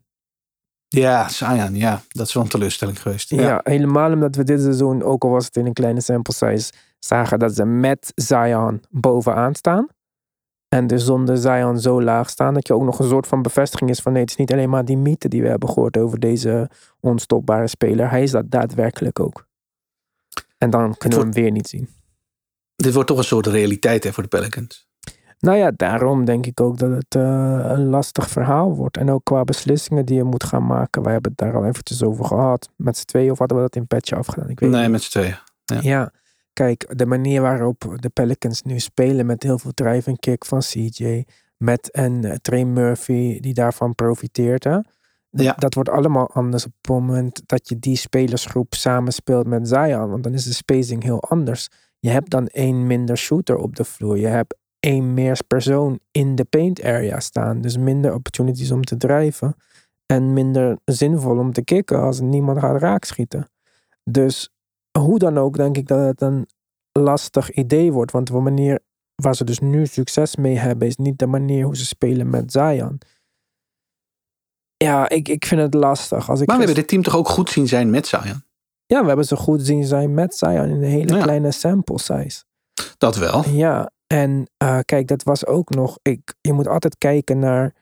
Ja, 0.89 1.29
Zion, 1.29 1.75
ja. 1.75 2.03
Dat 2.09 2.27
is 2.27 2.35
wel 2.35 2.43
een 2.43 2.49
teleurstelling 2.49 3.03
geweest. 3.03 3.31
Ja. 3.31 3.43
Ja. 3.43 3.61
helemaal 3.63 4.13
omdat 4.13 4.37
we 4.37 4.45
dit 4.45 4.61
seizoen, 4.61 5.03
ook 5.03 5.25
al 5.25 5.31
was 5.31 5.45
het 5.45 5.57
in 5.57 5.67
een 5.67 5.73
kleine 5.73 6.01
sample 6.01 6.35
size, 6.35 6.73
zagen 6.99 7.39
dat 7.39 7.55
ze 7.55 7.65
met 7.65 8.13
Zion 8.15 8.83
bovenaan 8.91 9.55
staan. 9.55 9.87
En 10.69 10.87
dus 10.87 11.05
zonder 11.05 11.37
Zion 11.37 11.81
zo 11.81 12.03
laag 12.03 12.31
staan, 12.31 12.55
dat 12.55 12.67
je 12.67 12.75
ook 12.75 12.83
nog 12.83 12.99
een 12.99 13.09
soort 13.09 13.27
van 13.27 13.43
bevestiging 13.43 13.91
is 13.91 14.01
van 14.01 14.13
nee, 14.13 14.21
het 14.21 14.31
is 14.31 14.37
niet 14.37 14.53
alleen 14.53 14.71
maar 14.71 14.85
die 14.85 14.97
mythe 14.97 15.29
die 15.29 15.43
we 15.43 15.49
hebben 15.49 15.69
gehoord 15.69 15.97
over 15.97 16.21
deze 16.21 16.71
onstopbare 17.01 17.67
speler. 17.69 18.11
Hij 18.11 18.23
is 18.23 18.31
dat 18.31 18.51
daadwerkelijk 18.51 19.21
ook. 19.21 19.47
En 20.59 20.71
dan 20.71 20.97
kunnen 20.97 21.19
we 21.19 21.25
hem 21.25 21.35
weer 21.35 21.51
niet 21.51 21.69
zien. 21.69 21.89
Dit 22.77 22.93
wordt 22.95 23.09
toch 23.09 23.19
een 23.19 23.25
soort 23.25 23.47
realiteit 23.47 24.05
hè, 24.05 24.13
voor 24.13 24.23
de 24.23 24.29
Pelicans. 24.29 24.89
Nou 25.45 25.57
ja, 25.59 25.71
daarom 25.77 26.25
denk 26.25 26.47
ik 26.47 26.61
ook 26.61 26.79
dat 26.79 26.91
het 26.91 27.15
eh, 27.15 27.23
een 27.63 27.85
lastig 27.89 28.29
verhaal 28.31 28.75
wordt. 28.75 28.97
En 28.97 29.11
ook 29.11 29.25
qua 29.25 29.45
beslissingen 29.45 30.05
die 30.07 30.17
je 30.17 30.25
moet 30.25 30.45
gaan 30.45 30.67
maken. 30.67 31.03
Wij 31.03 31.13
hebben 31.13 31.31
het 31.37 31.41
daar 31.41 31.57
al 31.57 31.65
eventjes 31.67 32.03
over 32.03 32.25
gehad. 32.25 32.69
Met 32.77 32.97
z'n 32.97 33.05
tweeën 33.05 33.31
of 33.31 33.39
hadden 33.39 33.57
we 33.57 33.63
dat 33.63 33.77
in 33.77 33.87
petje 33.87 34.17
afgedaan? 34.17 34.49
Ik 34.49 34.61
weet 34.61 34.71
Nee, 34.71 34.83
niet. 34.83 34.91
met 34.91 35.03
z'n 35.03 35.11
tweeën. 35.11 35.37
Ja. 35.65 35.79
Ja. 35.81 36.11
kijk, 36.53 36.99
de 36.99 37.07
manier 37.07 37.41
waarop 37.43 37.97
de 37.97 38.09
Pelicans 38.09 38.63
nu 38.63 38.79
spelen 38.79 39.27
met 39.27 39.43
heel 39.43 39.59
veel 39.59 39.73
drive 39.75 40.11
en 40.11 40.19
kick 40.19 40.45
van 40.45 40.59
CJ, 40.61 41.25
met 41.57 41.89
een 41.93 42.25
eh, 42.25 42.35
Trey 42.37 42.65
Murphy 42.65 43.41
die 43.41 43.55
daarvan 43.55 43.95
profiteert, 43.95 44.65
hè? 44.65 44.79
Ja. 45.31 45.53
dat 45.59 45.75
wordt 45.75 45.89
allemaal 45.91 46.31
anders 46.31 46.67
op 46.67 46.73
het 46.81 46.91
moment 46.91 47.43
dat 47.47 47.69
je 47.69 47.79
die 47.79 47.97
spelersgroep 47.97 48.75
samenspeelt 48.75 49.47
met 49.47 49.69
Zion, 49.69 50.11
want 50.11 50.23
dan 50.25 50.33
is 50.33 50.45
de 50.45 50.53
spacing 50.53 51.03
heel 51.03 51.21
anders. 51.23 51.69
Je 51.99 52.11
hebt 52.11 52.31
dan 52.31 52.47
één 52.47 52.87
minder 52.87 53.17
shooter 53.17 53.57
op 53.57 53.77
de 53.77 53.85
vloer, 53.85 54.19
je 54.19 54.27
hebt 54.27 54.55
één 54.85 55.15
meer 55.15 55.41
persoon 55.47 55.99
in 56.11 56.35
de 56.35 56.45
paint 56.45 56.83
area 56.83 57.21
staan, 57.21 57.61
dus 57.61 57.77
minder 57.77 58.15
opportunities 58.15 58.71
om 58.71 58.85
te 58.85 58.97
drijven 58.97 59.57
en 60.07 60.33
minder 60.33 60.79
zinvol 60.85 61.39
om 61.39 61.53
te 61.53 61.65
kicken 61.65 62.01
als 62.01 62.21
niemand 62.21 62.59
gaat 62.59 62.81
raakschieten. 62.81 63.49
Dus 64.11 64.49
hoe 64.99 65.19
dan 65.19 65.39
ook 65.39 65.57
denk 65.57 65.77
ik 65.77 65.87
dat 65.87 66.07
het 66.07 66.21
een 66.21 66.47
lastig 66.93 67.51
idee 67.51 67.93
wordt. 67.93 68.13
Want 68.13 68.27
de 68.27 68.33
manier 68.33 68.81
waar 69.15 69.35
ze 69.37 69.45
dus 69.45 69.59
nu 69.59 69.87
succes 69.87 70.37
mee 70.37 70.57
hebben, 70.59 70.89
is 70.89 70.97
niet 70.97 71.19
de 71.19 71.27
manier 71.27 71.65
hoe 71.65 71.77
ze 71.77 71.87
spelen 71.87 72.31
met 72.31 72.53
Zion. 72.53 72.99
Ja, 74.77 75.09
ik, 75.09 75.29
ik 75.29 75.47
vind 75.47 75.61
het 75.61 75.75
lastig. 75.75 76.31
Als 76.31 76.41
ik 76.41 76.47
Maar 76.47 76.57
we 76.57 76.63
hebben 76.65 76.81
dit 76.81 76.89
team 76.91 77.03
toch 77.03 77.17
ook 77.17 77.29
goed 77.29 77.51
zien 77.51 77.69
zijn 77.69 77.91
met 77.91 78.07
Zion? 78.07 78.43
Ja, 78.87 79.01
we 79.01 79.07
hebben 79.07 79.25
ze 79.25 79.37
goed 79.37 79.63
zien 79.63 79.85
zijn 79.85 80.15
met 80.15 80.35
Zion 80.35 80.69
in 80.69 80.71
een 80.71 80.83
hele 80.83 81.15
Ja. 81.17 81.23
kleine 81.23 81.51
sample 81.51 81.99
size. 81.99 82.45
Dat 82.99 83.17
wel. 83.17 83.49
Ja, 83.49 83.91
en 84.15 84.47
eh, 84.57 84.79
kijk, 84.85 85.07
dat 85.07 85.23
was 85.23 85.47
ook 85.47 85.71
nog. 85.71 85.99
Ik, 86.03 86.35
je 86.41 86.53
moet 86.53 86.69
altijd 86.69 86.99
kijken 86.99 87.39
naar 87.39 87.75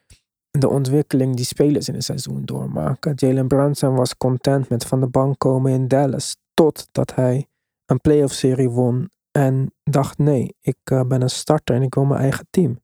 de 0.51 0.69
ontwikkeling 0.69 1.37
die 1.37 1.45
spelers 1.45 1.89
in 1.89 1.95
een 1.95 2.03
seizoen 2.03 2.45
doormaken. 2.45 3.13
Jalen 3.17 3.49
Brunson 3.49 3.95
was 3.95 4.17
content 4.17 4.69
met 4.69 4.85
van 4.87 5.01
de 5.01 5.07
bank 5.07 5.39
komen 5.39 5.73
in 5.73 5.89
Dallas. 5.89 6.37
Totdat 6.55 7.15
hij 7.15 7.47
een 7.87 8.01
playoff 8.01 8.33
serie 8.33 8.71
won. 8.71 9.11
En 9.31 9.75
dacht: 9.83 10.19
nee, 10.19 10.55
ik 10.61 10.77
eh, 10.85 11.01
ben 11.05 11.23
een 11.23 11.31
starter 11.31 11.75
en 11.75 11.83
ik 11.83 11.95
wil 11.95 12.05
mijn 12.05 12.21
eigen 12.21 12.47
team. 12.51 12.81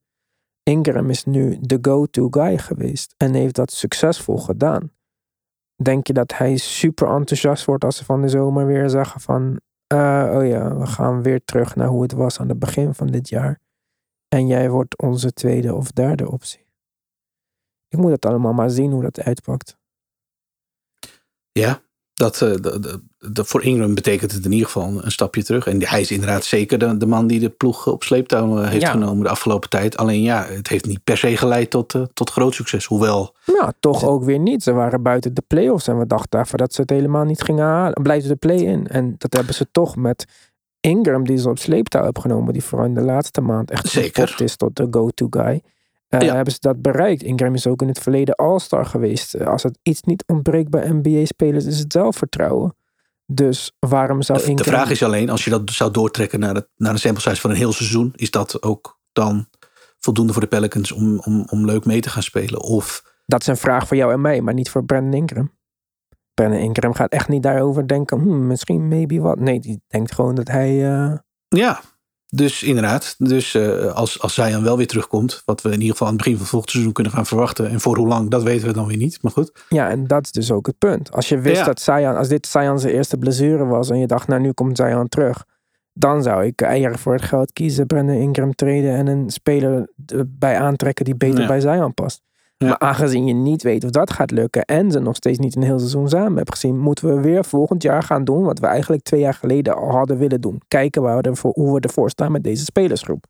Ingram 0.62 1.10
is 1.10 1.24
nu 1.24 1.58
de 1.60 1.78
go-to 1.82 2.28
guy 2.30 2.58
geweest. 2.58 3.14
En 3.16 3.34
heeft 3.34 3.54
dat 3.54 3.72
succesvol 3.72 4.38
gedaan. 4.38 4.92
Denk 5.82 6.06
je 6.06 6.12
dat 6.12 6.36
hij 6.36 6.56
super 6.56 7.08
enthousiast 7.08 7.64
wordt 7.64 7.84
als 7.84 7.96
ze 7.96 8.04
van 8.04 8.20
de 8.20 8.28
zomer 8.28 8.66
weer 8.66 8.90
zeggen 8.90 9.20
van 9.20 9.60
eh, 9.88 10.36
oh 10.36 10.46
ja, 10.46 10.76
we 10.76 10.86
gaan 10.86 11.22
weer 11.22 11.44
terug 11.44 11.76
naar 11.76 11.88
hoe 11.88 12.02
het 12.02 12.12
was 12.12 12.40
aan 12.40 12.48
het 12.48 12.58
begin 12.58 12.94
van 12.94 13.06
dit 13.06 13.28
jaar. 13.28 13.60
En 14.28 14.46
jij 14.46 14.70
wordt 14.70 14.98
onze 14.98 15.32
tweede 15.32 15.74
of 15.74 15.92
derde 15.92 16.30
optie. 16.30 16.66
Ik 17.88 17.98
moet 17.98 18.10
het 18.10 18.26
allemaal 18.26 18.52
maar 18.52 18.70
zien 18.70 18.92
hoe 18.92 19.02
dat 19.02 19.20
uitpakt. 19.20 19.76
Ja, 21.52 21.82
dat, 22.18 22.42
eh, 22.42 22.54
voor 23.34 23.62
Ingram 23.62 23.94
betekent 23.94 24.32
het 24.32 24.44
in 24.44 24.52
ieder 24.52 24.66
geval 24.66 25.04
een, 25.04 25.10
stapje 25.10 25.44
terug. 25.44 25.66
En 25.66 25.88
hij 25.88 26.00
is 26.00 26.10
inderdaad 26.10 26.44
zeker 26.44 26.78
de, 26.78 26.96
de 26.96 27.06
man 27.06 27.26
die 27.26 27.40
de 27.40 27.48
ploeg 27.48 27.86
op 27.86 28.02
sleeptouw 28.02 28.58
eh, 28.62 28.68
heeft 28.68 28.82
Ja. 28.82 28.90
genomen 28.90 29.22
de 29.24 29.30
afgelopen 29.30 29.68
tijd. 29.68 29.96
Alleen 29.96 30.22
ja, 30.22 30.46
het 30.48 30.68
heeft 30.68 30.86
niet 30.86 31.04
per 31.04 31.16
se 31.18 31.36
geleid 31.36 31.70
tot, 31.70 31.94
eh, 31.94 32.02
tot 32.14 32.30
groot 32.30 32.54
succes. 32.54 32.84
Hoewel, 32.84 33.34
Nou, 33.46 33.72
toch 33.80 34.04
ook 34.04 34.24
weer 34.24 34.38
niet. 34.38 34.62
Ze 34.62 34.72
waren 34.72 35.02
buiten 35.02 35.34
de 35.34 35.42
play-offs 35.46 35.88
en 35.88 35.98
we 35.98 36.06
dachten 36.06 36.40
even 36.40 36.58
dat 36.58 36.74
ze 36.74 36.80
het 36.80 36.90
helemaal 36.90 37.24
niet 37.24 37.42
gingen 37.42 37.64
halen. 37.64 38.02
Blijven 38.02 38.28
de 38.28 38.36
play-in. 38.36 38.86
En 38.86 39.14
dat 39.18 39.32
hebben 39.32 39.54
ze 39.54 39.66
toch 39.72 39.96
met 39.96 40.24
Ingram, 40.80 41.24
die 41.24 41.38
ze 41.38 41.48
op 41.48 41.58
sleeptouw 41.58 42.04
hebben 42.04 42.22
genomen, 42.22 42.52
die 42.52 42.64
vooral 42.64 42.86
in 42.86 42.94
de 42.94 43.00
laatste 43.00 43.40
maand 43.40 43.70
echt 43.70 43.88
Zeker. 43.88 44.34
is 44.42 44.56
tot 44.56 44.76
de 44.76 44.86
go-to 44.90 45.26
guy. 45.30 45.62
Eh, 46.08 46.20
Ja. 46.20 46.34
Hebben 46.34 46.52
ze 46.52 46.58
dat 46.60 46.82
bereikt? 46.82 47.22
Ingram 47.22 47.54
is 47.54 47.66
ook 47.66 47.82
in 47.82 47.88
het 47.88 47.98
verleden 47.98 48.34
all-star 48.34 48.86
geweest. 48.86 49.34
Eh, 49.34 49.46
Als 49.46 49.62
het 49.62 49.78
iets 49.82 50.02
niet 50.02 50.24
ontbreekt 50.26 50.70
bij 50.70 50.90
NBA-spelers, 50.92 51.64
is 51.64 51.78
het 51.78 51.92
zelfvertrouwen. 51.92 52.76
Dus 53.26 53.72
waarom 53.78 54.22
zou 54.22 54.38
Ingram... 54.38 54.56
de 54.56 54.64
vraag 54.64 54.90
is 54.90 55.02
alleen, 55.02 55.30
als 55.30 55.44
je 55.44 55.50
dat 55.50 55.70
zou 55.70 55.90
doortrekken 55.90 56.40
naar, 56.40 56.54
het, 56.54 56.68
naar 56.76 56.92
een 56.92 56.98
sample 56.98 57.22
size 57.22 57.40
van 57.40 57.50
een 57.50 57.56
heel 57.56 57.72
seizoen, 57.72 58.12
is 58.16 58.30
dat 58.30 58.62
ook 58.62 59.00
dan 59.12 59.48
voldoende 59.98 60.32
voor 60.32 60.42
de 60.42 60.48
Pelicans 60.48 60.92
om, 60.92 61.18
om, 61.18 61.44
om 61.50 61.64
leuk 61.64 61.84
mee 61.84 62.00
te 62.00 62.10
gaan 62.10 62.22
spelen? 62.22 62.60
Of 62.62 63.02
Dat 63.26 63.40
is 63.40 63.46
een 63.46 63.56
vraag 63.56 63.86
voor 63.88 63.96
jou 63.96 64.12
en 64.12 64.20
mij, 64.20 64.40
maar 64.40 64.54
niet 64.54 64.70
voor 64.70 64.84
Brandon 64.84 65.12
Ingram. 65.14 65.56
Brandon 66.34 66.58
Ingram 66.60 66.92
gaat 66.94 67.12
echt 67.12 67.28
niet 67.28 67.42
daarover 67.42 67.86
denken, 67.88 68.18
hmm, 68.18 68.46
misschien, 68.46 68.88
maybe 68.88 69.20
wat. 69.20 69.38
Nee, 69.38 69.60
die 69.60 69.82
denkt 69.86 70.12
gewoon 70.14 70.34
dat 70.34 70.48
hij... 70.48 70.68
eh, 70.92 71.16
ja, 71.48 71.80
dus 72.30 72.62
inderdaad. 72.62 73.14
Dus 73.18 73.54
eh, 73.54 73.94
als, 73.94 74.20
als 74.20 74.36
wel 74.36 74.76
weer 74.76 74.86
terugkomt, 74.86 75.42
wat 75.44 75.62
we 75.62 75.68
in 75.68 75.74
ieder 75.74 75.90
geval 75.90 76.06
aan 76.06 76.12
het 76.12 76.22
begin 76.22 76.36
van 76.36 76.42
het 76.42 76.50
volgende 76.50 76.72
seizoen 76.72 76.92
kunnen 76.94 77.12
gaan 77.12 77.26
verwachten. 77.26 77.68
En 77.70 77.80
voor 77.80 77.96
hoe 77.96 78.08
lang, 78.08 78.30
dat 78.30 78.42
weten 78.42 78.66
we 78.66 78.72
dan 78.72 78.86
weer 78.86 78.96
niet. 78.96 79.18
Maar 79.22 79.32
goed. 79.32 79.52
Ja, 79.68 79.90
en 79.90 80.06
dat 80.06 80.24
is 80.24 80.32
dus 80.32 80.50
ook 80.50 80.66
het 80.66 80.78
punt. 80.78 81.12
Als 81.12 81.28
je 81.28 81.40
wist 81.40 81.58
Ja. 81.58 81.64
dat 81.64 81.80
Zion, 81.80 82.16
als 82.16 82.28
dit 82.28 82.46
Zion 82.46 82.78
zijn 82.78 82.92
eerste 82.94 83.16
blessure 83.16 83.64
was 83.64 83.90
en 83.90 83.98
je 83.98 84.06
dacht, 84.06 84.28
nou 84.28 84.40
nu 84.40 84.52
komt 84.52 84.76
Zion 84.76 85.08
terug, 85.08 85.44
dan 85.92 86.22
zou 86.22 86.44
ik 86.44 86.60
eieren 86.62 86.98
voor 86.98 87.12
het 87.12 87.22
geld 87.22 87.52
kiezen, 87.52 87.86
Brandon 87.86 88.16
Ingram 88.16 88.54
treden 88.54 88.94
en 88.94 89.06
een 89.06 89.30
speler 89.30 89.90
bij 90.26 90.58
aantrekken 90.58 91.04
die 91.04 91.16
beter 91.16 91.40
Ja. 91.40 91.46
bij 91.46 91.60
Zion 91.60 91.94
past. 91.94 92.22
Ja. 92.58 92.66
Maar 92.68 92.78
aangezien 92.78 93.26
je 93.26 93.32
niet 93.34 93.62
weet 93.62 93.84
of 93.84 93.90
dat 93.90 94.10
gaat 94.10 94.30
lukken 94.30 94.64
en 94.64 94.90
ze 94.90 94.98
nog 94.98 95.16
steeds 95.16 95.38
niet 95.38 95.56
een 95.56 95.62
heel 95.62 95.78
seizoen 95.78 96.08
samen 96.08 96.36
hebben 96.36 96.54
gezien, 96.54 96.78
moeten 96.78 97.14
we 97.14 97.20
weer 97.20 97.44
volgend 97.44 97.82
jaar 97.82 98.02
gaan 98.02 98.24
doen 98.24 98.42
wat 98.44 98.58
we 98.58 98.66
eigenlijk 98.66 99.02
twee 99.02 99.20
jaar 99.20 99.34
geleden 99.34 99.76
al 99.76 99.90
hadden 99.90 100.18
willen 100.18 100.40
doen. 100.40 100.62
Kijken 100.68 101.02
waar 101.02 101.16
we 101.16 101.22
ervoor, 101.22 101.52
hoe 101.54 101.74
we 101.74 101.80
ervoor 101.80 102.10
staan 102.10 102.32
met 102.32 102.44
deze 102.44 102.64
spelersgroep. 102.64 103.24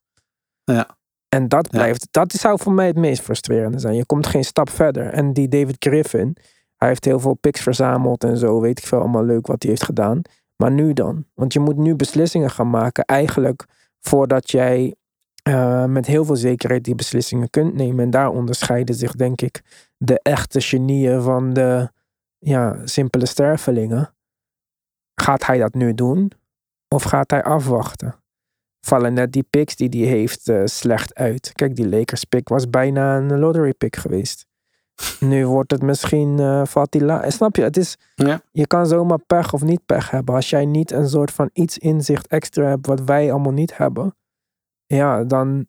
Ja. 0.64 0.96
En 1.28 1.48
dat 1.48 1.68
Ja. 1.70 1.78
blijft, 1.78 2.08
dat 2.10 2.32
zou 2.32 2.58
voor 2.58 2.72
mij 2.72 2.86
het 2.86 2.96
meest 2.96 3.22
frustrerende 3.22 3.78
zijn. 3.78 3.94
Je 3.94 4.06
komt 4.06 4.26
geen 4.26 4.44
stap 4.44 4.70
verder. 4.70 5.06
En 5.06 5.32
die 5.32 5.48
David 5.48 5.76
Griffin, 5.78 6.36
hij 6.76 6.88
heeft 6.88 7.04
heel 7.04 7.20
veel 7.20 7.34
picks 7.34 7.60
verzameld 7.60 8.24
en 8.24 8.36
zo, 8.36 8.60
weet 8.60 8.78
ik 8.78 8.86
veel, 8.86 8.98
allemaal 9.00 9.24
leuk 9.24 9.46
wat 9.46 9.62
hij 9.62 9.70
heeft 9.70 9.84
gedaan. 9.84 10.20
Maar 10.56 10.70
nu 10.70 10.92
dan? 10.92 11.24
Want 11.34 11.52
je 11.52 11.60
moet 11.60 11.76
nu 11.76 11.94
beslissingen 11.94 12.50
gaan 12.50 12.70
maken, 12.70 13.04
eigenlijk 13.04 13.64
voordat 14.00 14.50
jij 14.50 14.94
eh, 15.43 15.84
met 15.84 16.07
heel 16.07 16.24
veel 16.24 16.36
zekerheid 16.36 16.84
die 16.84 16.95
beslissingen 16.95 17.51
kunt 17.51 17.74
nemen. 17.74 18.05
En 18.05 18.11
daar 18.11 18.30
onderscheiden 18.30 18.95
zich, 18.95 19.12
denk 19.12 19.41
ik, 19.41 19.62
de 19.97 20.20
echte 20.22 20.61
genieën 20.61 21.22
van 21.22 21.53
de 21.53 21.91
ja, 22.39 22.76
simpele 22.84 23.26
stervelingen. 23.26 24.14
Gaat 25.14 25.47
hij 25.47 25.59
dat 25.59 25.74
nu 25.74 25.95
doen? 25.95 26.32
Of 26.89 27.03
gaat 27.03 27.30
hij 27.30 27.43
afwachten? 27.43 28.14
Vallen 28.80 29.14
net 29.14 29.32
die 29.32 29.43
picks 29.51 29.76
die 29.76 30.07
hij 30.07 30.16
heeft 30.16 30.49
eh, 30.49 30.62
slecht 30.64 31.14
uit. 31.14 31.53
Kijk, 31.53 31.76
die 31.76 31.89
Lakers 31.89 32.24
pick 32.24 32.49
was 32.49 32.70
bijna 32.70 33.16
een 33.16 33.39
lottery 33.39 33.72
pick 33.74 33.97
geweest. 33.97 34.47
Nu 35.20 35.47
wordt 35.47 35.70
het 35.70 35.82
misschien, 35.82 36.39
eh 36.39 36.64
valt 36.64 36.93
die 36.93 37.05
la 37.05 37.30
Snap 37.30 37.57
je? 37.57 37.62
Het 37.62 37.76
is, 37.76 37.97
Ja. 38.14 38.41
je 38.53 38.66
kan 38.66 38.86
zomaar 38.86 39.18
pech 39.26 39.53
of 39.53 39.62
niet 39.62 39.86
pech 39.86 40.11
hebben. 40.11 40.34
Als 40.34 40.51
jij 40.51 40.64
niet 40.66 40.91
een 40.91 41.09
soort 41.09 41.30
van 41.30 41.51
iets 41.53 41.78
inzicht 41.78 42.26
extra 42.26 42.64
hebt 42.64 42.86
wat 42.86 43.01
wij 43.01 43.32
allemaal 43.32 43.53
niet 43.53 43.76
hebben. 43.76 44.16
Ja, 44.89 45.24
dan 45.24 45.66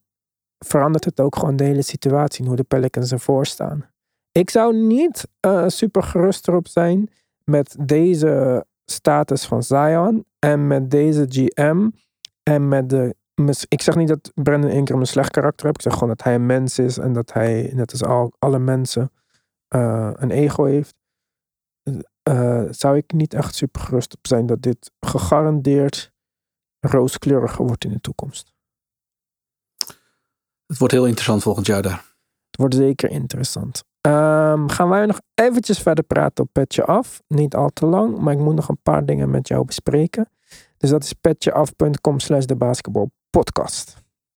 verandert 0.58 1.06
het 1.06 1.20
ook 1.20 1.36
gewoon 1.36 1.56
de 1.56 1.64
hele 1.64 1.82
situatie 1.82 2.46
hoe 2.46 2.56
de 2.56 2.64
Pelicans 2.64 3.12
ervoor 3.12 3.46
staan. 3.46 3.90
Ik 4.32 4.50
zou 4.50 4.76
niet 4.76 5.28
eh, 5.40 5.68
super 5.68 6.04
gerust 6.04 6.48
erop 6.48 6.68
zijn 6.68 7.10
met 7.44 7.76
deze 7.80 8.66
status 8.86 9.46
van 9.46 9.64
Zion 9.64 10.26
en 10.40 10.68
met 10.68 10.92
deze 10.92 11.26
GM 11.30 11.90
en 12.44 12.68
met 12.68 12.90
de. 12.90 13.16
Ik 13.68 13.82
zeg 13.82 13.96
niet 13.96 14.08
dat 14.08 14.32
Brandon 14.36 14.70
Ingram 14.72 15.00
een 15.00 15.06
slecht 15.06 15.32
karakter 15.32 15.66
heeft. 15.66 15.78
Ik 15.78 15.84
zeg 15.84 15.94
gewoon 15.94 16.10
dat 16.10 16.24
hij 16.24 16.36
een 16.36 16.46
mens 16.46 16.80
is 16.80 16.98
en 16.98 17.14
dat 17.14 17.34
hij, 17.34 17.72
net 17.74 17.92
als 17.92 18.04
al, 18.04 18.34
alle 18.40 18.60
mensen, 18.60 19.12
eh, 19.68 20.12
een 20.14 20.32
ego 20.32 20.64
heeft. 20.64 20.96
Eh, 22.24 22.64
zou 22.70 22.98
ik 22.98 23.14
niet 23.14 23.34
echt 23.34 23.56
super 23.56 23.82
gerust 23.82 24.16
op 24.16 24.28
zijn 24.28 24.46
dat 24.46 24.62
dit 24.62 24.92
gegarandeerd 25.00 26.12
rooskleuriger 26.80 27.66
wordt 27.66 27.86
in 27.86 27.92
de 27.92 28.02
toekomst. 28.02 28.54
Het 30.70 30.78
wordt 30.78 30.94
heel 30.94 31.06
interessant 31.06 31.44
volgend 31.44 31.66
jaar 31.66 31.82
daar. 31.82 32.06
Het 32.50 32.60
wordt 32.60 32.76
zeker 32.76 33.10
interessant. 33.10 33.84
Ehm, 34.02 34.68
gaan 34.68 34.90
wij 34.90 35.06
nog 35.06 35.22
eventjes 35.34 35.80
verder 35.80 36.04
praten 36.04 36.44
op 36.44 36.50
Petje 36.52 36.86
Af. 36.86 37.22
Niet 37.28 37.56
al 37.56 37.70
te 37.70 37.86
lang, 37.86 38.18
maar 38.18 38.34
ik 38.34 38.40
moet 38.40 38.56
nog 38.56 38.70
een 38.70 38.82
paar 38.84 39.06
dingen 39.06 39.30
met 39.30 39.48
jou 39.48 39.66
bespreken. 39.66 40.30
Dus 40.78 40.90
dat 40.90 41.04
is 41.04 41.14
petjeaf.com 41.14 42.20
slash 42.20 42.46
de 42.46 42.56
basketbal 42.56 43.12
podcast. 43.30 43.99